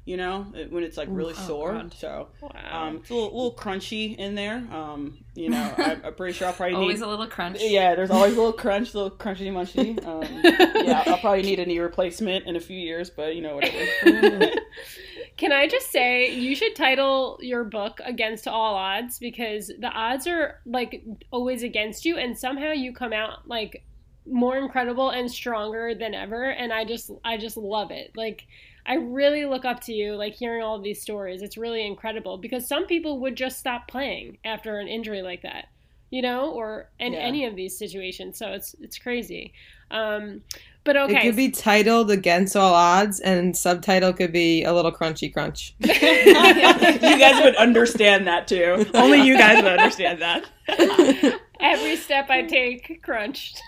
You 0.04 0.16
know, 0.16 0.46
when 0.70 0.82
it's 0.82 0.96
like 0.96 1.06
really 1.12 1.34
oh, 1.36 1.46
sore. 1.46 1.72
God. 1.74 1.94
So 1.94 2.28
Wow. 2.40 2.50
um, 2.88 2.96
it's 2.96 3.10
a 3.10 3.14
little, 3.14 3.28
little 3.28 3.54
crunchy 3.54 4.16
in 4.16 4.34
there. 4.34 4.56
Um, 4.72 5.18
you 5.36 5.48
know, 5.50 5.74
I'm, 5.78 6.02
I'm 6.06 6.14
pretty 6.14 6.32
sure 6.32 6.48
I'll 6.48 6.54
probably 6.54 6.74
always 6.74 6.98
need. 6.98 7.06
a 7.06 7.08
little 7.08 7.28
crunch. 7.28 7.58
Yeah, 7.60 7.94
there's 7.94 8.10
always 8.10 8.32
a 8.32 8.36
little 8.36 8.52
crunch, 8.52 8.94
little 8.94 9.12
crunchy 9.12 9.52
munchy. 9.52 10.04
Um, 10.04 10.24
yeah, 10.86 11.04
I'll 11.06 11.18
probably 11.18 11.42
need 11.42 11.60
a 11.60 11.66
knee 11.66 11.78
replacement 11.78 12.46
in 12.46 12.56
a 12.56 12.60
few 12.60 12.76
years, 12.76 13.10
but 13.10 13.36
you 13.36 13.42
know 13.42 13.54
whatever. 13.54 14.50
Can 15.36 15.52
I 15.52 15.66
just 15.66 15.90
say 15.90 16.34
you 16.34 16.54
should 16.54 16.74
title 16.76 17.38
your 17.40 17.64
book 17.64 18.00
Against 18.04 18.46
All 18.46 18.74
Odds 18.74 19.18
because 19.18 19.68
the 19.78 19.88
odds 19.88 20.26
are 20.26 20.60
like 20.66 21.04
always 21.30 21.62
against 21.62 22.04
you 22.04 22.18
and 22.18 22.36
somehow 22.36 22.72
you 22.72 22.92
come 22.92 23.12
out 23.12 23.48
like 23.48 23.84
more 24.26 24.56
incredible 24.56 25.10
and 25.10 25.30
stronger 25.30 25.94
than 25.94 26.14
ever 26.14 26.50
and 26.50 26.72
I 26.72 26.84
just 26.84 27.10
I 27.24 27.38
just 27.38 27.56
love 27.56 27.90
it. 27.90 28.12
Like 28.14 28.46
I 28.86 28.94
really 28.94 29.44
look 29.46 29.64
up 29.64 29.80
to 29.84 29.92
you 29.92 30.16
like 30.16 30.34
hearing 30.34 30.62
all 30.62 30.76
of 30.76 30.82
these 30.82 31.00
stories. 31.00 31.42
It's 31.42 31.56
really 31.56 31.86
incredible 31.86 32.36
because 32.38 32.66
some 32.66 32.86
people 32.86 33.20
would 33.20 33.36
just 33.36 33.58
stop 33.58 33.86
playing 33.88 34.38
after 34.44 34.78
an 34.78 34.88
injury 34.88 35.22
like 35.22 35.42
that. 35.42 35.66
You 36.10 36.20
know, 36.20 36.50
or 36.50 36.90
in 36.98 37.14
Yeah. 37.14 37.20
any 37.20 37.46
of 37.46 37.56
these 37.56 37.78
situations. 37.78 38.36
So 38.38 38.52
it's 38.52 38.74
it's 38.80 38.98
crazy. 38.98 39.52
Um 39.90 40.42
but 40.84 40.96
okay. 40.96 41.18
It 41.18 41.22
could 41.22 41.36
be 41.36 41.50
titled 41.52 42.10
Against 42.10 42.56
All 42.56 42.74
Odds, 42.74 43.20
and 43.20 43.56
subtitle 43.56 44.12
could 44.12 44.32
be 44.32 44.64
A 44.64 44.72
Little 44.72 44.90
Crunchy 44.90 45.32
Crunch. 45.32 45.76
you 45.78 45.88
guys 45.94 47.40
would 47.44 47.54
understand 47.54 48.26
that 48.26 48.48
too. 48.48 48.84
Only 48.92 49.22
you 49.22 49.38
guys 49.38 49.62
would 49.62 49.72
understand 49.72 50.20
that. 50.22 50.44
Every 51.60 51.94
step 51.94 52.28
I 52.30 52.42
take 52.42 53.00
crunched. 53.04 53.62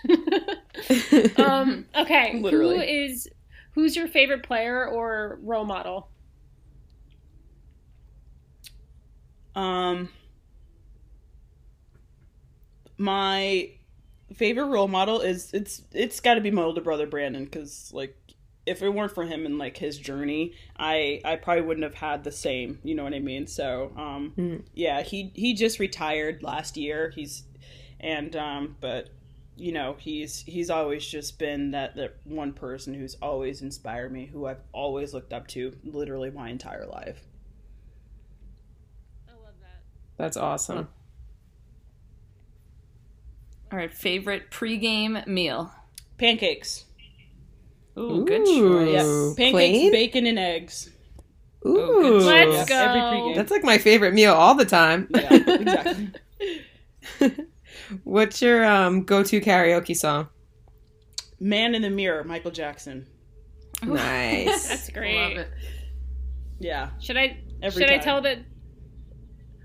um, 1.38 1.86
okay, 1.94 2.40
Literally. 2.40 2.76
who 2.76 2.82
is 2.82 3.28
who's 3.74 3.96
your 3.96 4.08
favorite 4.08 4.42
player 4.42 4.86
or 4.86 5.38
role 5.42 5.64
model? 5.64 6.08
Um, 9.54 10.08
my 12.98 13.70
favorite 14.34 14.66
role 14.66 14.88
model 14.88 15.20
is 15.20 15.52
it's 15.52 15.82
it's 15.92 16.20
got 16.20 16.34
to 16.34 16.40
be 16.40 16.50
my 16.50 16.62
older 16.62 16.80
brother 16.80 17.06
Brandon 17.06 17.44
because 17.44 17.90
like 17.92 18.16
if 18.66 18.82
it 18.82 18.88
weren't 18.88 19.12
for 19.12 19.24
him 19.24 19.44
and 19.46 19.58
like 19.58 19.76
his 19.76 19.98
journey, 19.98 20.54
I 20.78 21.20
I 21.24 21.36
probably 21.36 21.62
wouldn't 21.62 21.84
have 21.84 21.94
had 21.94 22.24
the 22.24 22.32
same. 22.32 22.78
You 22.82 22.94
know 22.94 23.04
what 23.04 23.14
I 23.14 23.18
mean? 23.20 23.46
So 23.46 23.92
um, 23.96 24.32
Mhm. 24.36 24.62
yeah, 24.74 25.02
he 25.02 25.30
he 25.34 25.54
just 25.54 25.78
retired 25.78 26.42
last 26.42 26.76
year. 26.76 27.10
He's 27.14 27.44
and 28.00 28.34
um, 28.36 28.76
but 28.80 29.10
you 29.57 29.72
know 29.72 29.96
he's 29.98 30.40
he's 30.40 30.70
always 30.70 31.07
just 31.07 31.38
been 31.38 31.70
that 31.72 31.94
that 31.96 32.16
one 32.24 32.52
person 32.52 32.94
who's 32.94 33.16
always 33.22 33.62
inspired 33.62 34.12
me, 34.12 34.26
who 34.26 34.46
I've 34.46 34.62
always 34.72 35.14
looked 35.14 35.32
up 35.32 35.46
to, 35.48 35.74
literally 35.84 36.30
my 36.30 36.48
entire 36.50 36.86
life. 36.86 37.20
I 39.28 39.32
love 39.32 39.55
that. 39.61 39.82
That's 40.16 40.36
awesome. 40.36 40.88
All 43.72 43.78
right, 43.78 43.92
favorite 43.92 44.50
pregame 44.50 45.26
meal. 45.26 45.72
Pancakes. 46.18 46.84
Ooh, 47.98 48.24
good 48.24 48.44
choice. 48.44 48.90
Yeah, 48.92 49.05
Ooh. 49.05 49.34
pancakes, 49.36 49.52
Plain? 49.52 49.92
bacon, 49.92 50.26
and 50.26 50.38
eggs. 50.38 50.90
Ooh. 51.66 51.78
Oh, 51.80 52.02
good. 52.02 52.48
Let's 52.50 52.68
go. 52.68 52.76
Every 52.76 53.00
pregame. 53.00 53.36
That's 53.36 53.50
like 53.50 53.64
my 53.64 53.78
favorite 53.78 54.14
meal 54.14 54.34
all 54.34 54.55
the 54.55 54.64
time. 54.64 55.09
yeah, 55.11 55.32
exactly. 55.34 56.11
What's 58.05 58.41
your 58.43 58.64
um, 58.64 59.05
go-to 59.05 59.41
karaoke 59.41 59.97
song? 59.97 60.28
Man 61.41 61.74
in 61.74 61.82
the 61.82 61.91
Mirror, 61.91 62.24
Michael 62.24 62.51
Jackson. 62.51 63.07
Nice. 63.82 64.68
That's 64.68 64.89
great. 64.89 65.16
Love 65.16 65.32
it. 65.47 65.51
Yeah, 66.59 66.91
Should 67.01 67.18
I 67.18 67.39
every 67.62 67.82
should 67.82 67.91
time. 67.91 68.01
I 68.01 68.03
tell 68.03 68.22
that? 68.22 68.39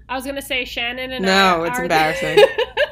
I 0.10 0.16
was 0.16 0.26
gonna 0.26 0.42
say 0.42 0.66
Shannon 0.66 1.12
and 1.12 1.24
No, 1.24 1.64
I 1.64 1.68
it's 1.68 1.80
are 1.80 1.84
embarrassing. 1.84 2.46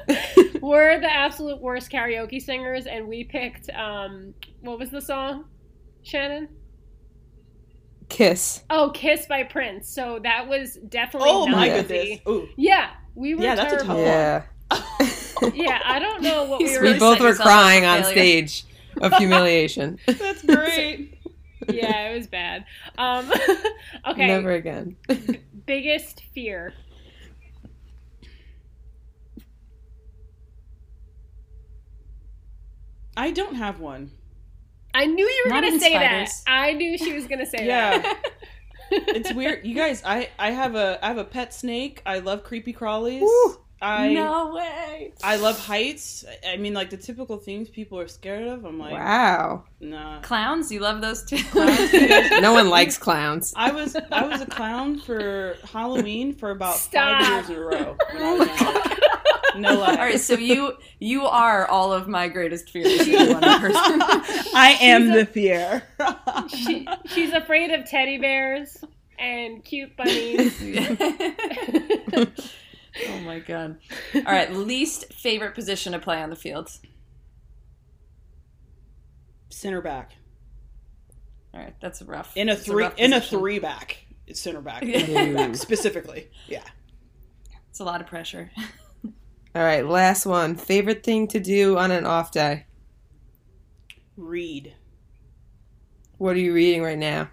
we're 0.62 1.00
the 1.02 1.12
absolute 1.12 1.60
worst 1.60 1.92
karaoke 1.92 2.42
singers, 2.42 2.86
and 2.86 3.08
we 3.08 3.24
picked 3.24 3.70
um, 3.72 4.36
what 4.62 4.80
was 4.80 4.90
the 4.92 5.02
song? 5.02 5.46
Shannon. 6.04 6.48
Kiss. 8.08 8.64
Oh, 8.70 8.92
"Kiss" 8.94 9.26
by 9.26 9.44
Prince. 9.44 9.90
So 9.90 10.20
that 10.24 10.48
was 10.48 10.78
definitely. 10.88 11.30
Oh 11.32 11.48
my 11.48 11.68
goodness. 11.68 12.20
Ooh. 12.30 12.48
Yeah, 12.56 12.92
we 13.16 13.36
were. 13.36 13.42
Yeah, 13.42 13.56
that's 13.56 13.74
a 13.74 13.86
terrible. 13.86 13.96
tough 14.06 14.46
Yeah. 14.72 15.08
Yeah, 15.54 15.82
I 15.84 16.00
don't 16.00 16.22
know 16.22 16.46
what 16.46 16.60
we 16.62 16.78
were. 16.78 16.84
we 16.84 17.00
both 17.00 17.20
were 17.20 17.34
crying 17.36 17.86
on 17.86 18.04
stage 18.04 18.66
of 19.02 19.14
humiliation. 19.16 20.00
That's 20.08 20.44
great. 20.44 21.18
yeah, 21.70 22.10
it 22.10 22.18
was 22.18 22.28
bad. 22.28 22.66
Um, 22.98 23.32
okay, 24.08 24.28
Never 24.28 24.52
again. 24.52 24.96
biggest 25.66 26.24
fear. 26.34 26.74
I 33.16 33.32
don't 33.32 33.56
have 33.56 33.80
one. 33.80 34.12
I 34.94 35.06
knew 35.06 35.26
you 35.26 35.44
were 35.46 35.50
Not 35.52 35.64
gonna 35.64 35.80
say 35.80 35.92
spiders. 35.92 36.44
that. 36.46 36.52
I 36.52 36.74
knew 36.74 36.98
she 36.98 37.14
was 37.14 37.28
gonna 37.28 37.46
say 37.46 37.66
Yeah. 37.66 37.98
that. 38.00 38.24
Yeah. 38.92 39.00
it's 39.08 39.34
weird. 39.34 39.66
You 39.66 39.76
guys, 39.76 40.02
I 40.06 40.30
I 40.40 40.52
have 40.52 40.76
a 40.76 41.00
I 41.04 41.08
have 41.08 41.18
a 41.18 41.24
pet 41.26 41.54
snake. 41.54 42.02
I 42.06 42.20
love 42.20 42.44
creepy 42.44 42.74
crawlies. 42.74 43.22
Woo. 43.22 43.58
I 43.82 44.14
no 44.14 44.56
way. 44.56 45.14
I 45.24 45.36
love 45.36 45.60
heights. 45.60 46.26
I 46.44 46.54
I 46.54 46.58
mean, 46.58 46.74
like 46.74 46.90
the 46.90 46.98
typical 46.98 47.38
things 47.38 47.70
people 47.70 48.00
are 48.00 48.08
scared 48.08 48.48
of. 48.48 48.66
I'm 48.66 48.80
like, 48.80 48.94
wow. 48.94 49.64
nah. 49.80 50.20
Clowns, 50.22 50.72
you 50.72 50.80
love 50.80 51.02
those 51.02 51.24
too. 51.24 51.38
No 52.42 52.54
one 52.54 52.70
likes 52.70 52.98
clowns. 52.98 53.54
I 53.56 53.72
was 53.72 53.96
I 54.12 54.26
was 54.26 54.42
a 54.42 54.46
clown 54.48 55.00
for 55.00 55.56
Halloween 55.72 56.34
for 56.34 56.50
about 56.52 56.78
Stop. 56.78 57.24
five 57.24 57.32
years 57.32 57.50
in 57.50 57.56
a 57.56 57.60
row. 57.60 57.98
when 58.14 58.24
I 58.24 58.34
was. 58.34 58.50
No 59.58 59.74
lie. 59.80 59.92
All 59.92 59.96
right, 59.98 60.20
so 60.20 60.34
you 60.36 60.74
you 61.00 61.26
are 61.26 61.66
all 61.68 61.92
of 61.94 62.08
my 62.08 62.28
greatest 62.28 62.70
fears. 62.70 62.88
if 62.88 63.08
you 63.08 63.18
want 63.34 63.46
a 63.46 63.60
person. 63.60 64.02
I 64.56 64.78
am 64.82 65.04
She's 65.04 65.12
a- 65.12 65.14
the 65.20 65.26
fear. 65.26 65.84
She, 66.50 66.88
she's 67.08 67.34
afraid 67.34 67.72
of 67.72 67.86
teddy 67.90 68.18
bears 68.18 68.78
and 69.20 69.64
cute 69.64 69.96
bunnies. 69.98 70.62
oh 73.10 73.20
my 73.22 73.40
god! 73.40 73.78
All 74.16 74.22
right, 74.24 74.52
least 74.52 75.14
favorite 75.14 75.54
position 75.56 75.94
to 75.94 76.00
play 76.00 76.22
on 76.22 76.30
the 76.30 76.36
field. 76.36 76.70
Center 79.50 79.82
back 79.82 80.12
All 81.54 81.60
right, 81.60 81.74
that's 81.82 82.02
rough. 82.02 82.36
in 82.36 82.50
a 82.50 82.54
It's 82.54 82.66
three 82.66 82.84
rough 82.84 82.94
in 82.98 83.14
a 83.14 83.22
three 83.22 83.60
back. 83.60 83.98
It's 84.28 84.40
center 84.42 84.62
back, 84.62 84.84
Yeah. 84.86 85.34
back 85.34 85.56
specifically. 85.56 86.30
Yeah. 86.48 86.64
It's 87.70 87.80
a 87.80 87.84
lot 87.84 88.02
of 88.02 88.08
pressure. 88.08 88.52
All 89.56 89.64
right, 89.64 89.86
last 89.86 90.26
one. 90.26 90.56
Favorite 90.56 91.04
thing 91.04 91.28
to 91.30 91.40
do 91.40 91.78
on 91.78 91.92
an 91.92 92.06
off 92.06 92.32
day? 92.32 92.66
Read. 94.18 94.74
What 96.18 96.36
are 96.36 96.40
you 96.40 96.54
reading 96.54 96.84
right 96.84 96.98
now? 96.98 97.30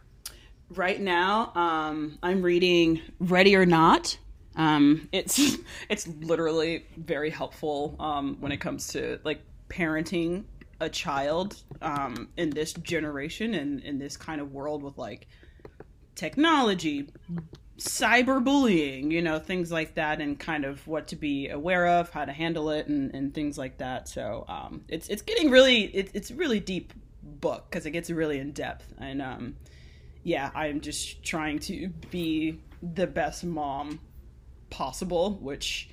Right 0.71 1.01
now, 1.01 1.53
um, 1.55 2.19
I'm 2.23 2.41
reading 2.43 3.01
Ready 3.19 3.57
or 3.57 3.67
Not. 3.67 4.19
Um, 4.57 5.09
it's 5.13 5.59
it's 5.89 6.07
literally 6.07 6.87
very 6.97 7.31
helpful 7.31 7.97
um, 7.99 8.37
when 8.41 8.53
it 8.53 8.59
comes 8.59 8.89
to 8.89 9.19
like 9.25 9.41
parenting 9.69 10.45
a 10.81 10.89
child 10.89 11.63
um, 11.83 12.29
in 12.37 12.51
this 12.51 12.73
generation 12.73 13.55
and 13.55 13.81
in 13.81 13.99
this 13.99 14.17
kind 14.17 14.41
of 14.41 14.53
world 14.53 14.83
with 14.83 14.99
like 14.99 15.27
technology, 16.15 17.09
cyberbullying, 17.79 19.11
you 19.11 19.23
know, 19.23 19.39
things 19.39 19.73
like 19.73 19.95
that, 19.95 20.21
and 20.21 20.39
kind 20.39 20.65
of 20.65 20.87
what 20.87 21.09
to 21.09 21.17
be 21.17 21.49
aware 21.49 21.87
of, 21.87 22.11
how 22.11 22.25
to 22.25 22.33
handle 22.33 22.71
it, 22.71 22.87
and, 22.87 23.15
and 23.15 23.35
things 23.35 23.59
like 23.59 23.79
that. 23.79 24.09
So 24.09 24.45
um, 24.49 24.85
it's 24.89 25.09
it's 25.09 25.23
getting 25.23 25.51
really 25.51 25.85
it, 25.85 26.11
it's 26.15 26.31
really 26.31 26.61
deep 26.61 26.93
book 27.23 27.67
because 27.69 27.87
it 27.87 27.91
gets 27.91 28.11
really 28.11 28.39
in 28.39 28.53
depth, 28.53 28.93
and 28.99 29.21
um, 29.23 29.57
yeah, 30.23 30.51
I'm 30.55 30.81
just 30.81 31.23
trying 31.23 31.59
to 31.61 31.89
be 32.11 32.61
the 32.83 33.07
best 33.07 33.45
mom 33.45 34.01
possible, 34.75 35.39
which 35.41 35.89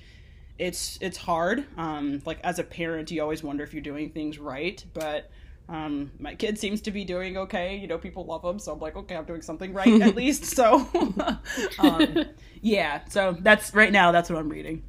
it's 0.58 0.98
it's 1.00 1.16
hard. 1.16 1.64
Um, 1.76 2.20
like 2.26 2.38
as 2.42 2.58
a 2.58 2.64
parent, 2.64 3.10
you 3.10 3.22
always 3.22 3.42
wonder 3.42 3.62
if 3.62 3.72
you're 3.72 3.82
doing 3.82 4.10
things 4.10 4.38
right, 4.38 4.84
but 4.92 5.30
um, 5.68 6.10
my 6.18 6.34
kid 6.34 6.58
seems 6.58 6.80
to 6.82 6.90
be 6.90 7.04
doing 7.04 7.36
okay. 7.36 7.76
You 7.76 7.86
know, 7.86 7.96
people 7.96 8.24
love 8.24 8.44
him, 8.44 8.58
so 8.58 8.72
I'm 8.72 8.80
like, 8.80 8.96
okay, 8.96 9.16
I'm 9.16 9.24
doing 9.24 9.42
something 9.42 9.72
right 9.72 10.02
at 10.02 10.16
least. 10.22 10.44
So, 10.44 10.88
um, 11.78 12.24
yeah. 12.60 13.02
So 13.08 13.36
that's 13.40 13.72
right 13.72 13.92
now. 13.92 14.10
That's 14.12 14.28
what 14.28 14.38
I'm 14.38 14.48
reading. 14.48 14.82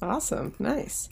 Awesome. 0.00 0.54
Nice. 0.58 1.08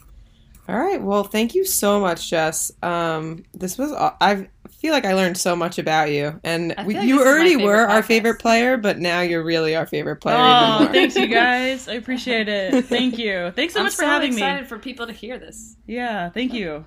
All 0.68 0.78
right. 0.78 1.00
Well, 1.02 1.24
thank 1.24 1.54
you 1.54 1.64
so 1.64 2.00
much, 2.00 2.30
Jess. 2.30 2.72
Um, 2.82 3.44
this 3.52 3.76
was 3.76 3.92
aw- 3.92 4.16
I 4.20 4.48
feel 4.80 4.92
like 4.92 5.04
I 5.04 5.12
learned 5.14 5.36
so 5.36 5.54
much 5.54 5.78
about 5.78 6.10
you, 6.10 6.40
and 6.42 6.74
we, 6.86 6.94
like 6.94 7.06
you 7.06 7.18
this 7.18 7.20
is 7.20 7.24
my 7.26 7.30
already 7.30 7.50
favorite 7.50 7.64
were 7.66 7.88
our 7.88 8.02
favorite 8.02 8.38
player, 8.40 8.76
but 8.76 8.98
now 8.98 9.20
you're 9.20 9.44
really 9.44 9.76
our 9.76 9.86
favorite 9.86 10.16
player. 10.16 10.36
Oh, 10.38 10.40
even 10.40 10.62
Oh, 10.62 10.78
more. 10.84 10.92
thanks 10.92 11.16
you 11.16 11.26
guys. 11.28 11.88
I 11.88 11.94
appreciate 11.94 12.48
it. 12.48 12.86
Thank 12.86 13.18
you. 13.18 13.52
Thanks 13.54 13.74
so 13.74 13.80
I'm 13.80 13.84
much 13.86 13.94
for 13.94 14.02
so 14.02 14.06
having 14.08 14.32
excited 14.32 14.66
for 14.68 14.78
people 14.78 15.06
to 15.06 15.12
hear 15.12 15.38
this. 15.38 15.76
Yeah, 15.86 16.30
thank 16.30 16.52
you. 16.54 16.84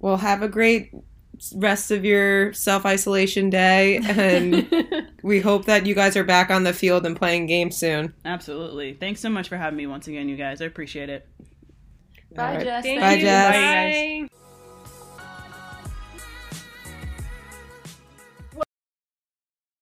Well, 0.00 0.16
have 0.16 0.42
a 0.42 0.48
great 0.48 0.92
rest 1.54 1.90
of 1.92 2.04
your 2.04 2.52
self 2.52 2.84
isolation 2.84 3.50
day, 3.50 3.98
and 3.98 4.68
we 5.22 5.40
hope 5.40 5.66
that 5.66 5.86
you 5.86 5.94
guys 5.94 6.16
are 6.16 6.24
back 6.24 6.50
on 6.50 6.64
the 6.64 6.72
field 6.72 7.06
and 7.06 7.16
playing 7.16 7.46
games 7.46 7.76
soon. 7.76 8.14
Absolutely. 8.24 8.94
Thanks 8.94 9.20
so 9.20 9.28
much 9.30 9.48
for 9.48 9.56
having 9.56 9.76
me 9.76 9.86
once 9.86 10.08
again, 10.08 10.28
you 10.28 10.36
guys. 10.36 10.60
I 10.60 10.64
appreciate 10.64 11.08
it. 11.08 11.28
All 12.36 12.44
right. 12.44 12.60
Jess. 12.64 12.84
Thank 12.84 13.00
Bye, 13.00 13.14
you. 13.14 13.20
Jess. 13.22 14.28
Bye. 14.30 14.47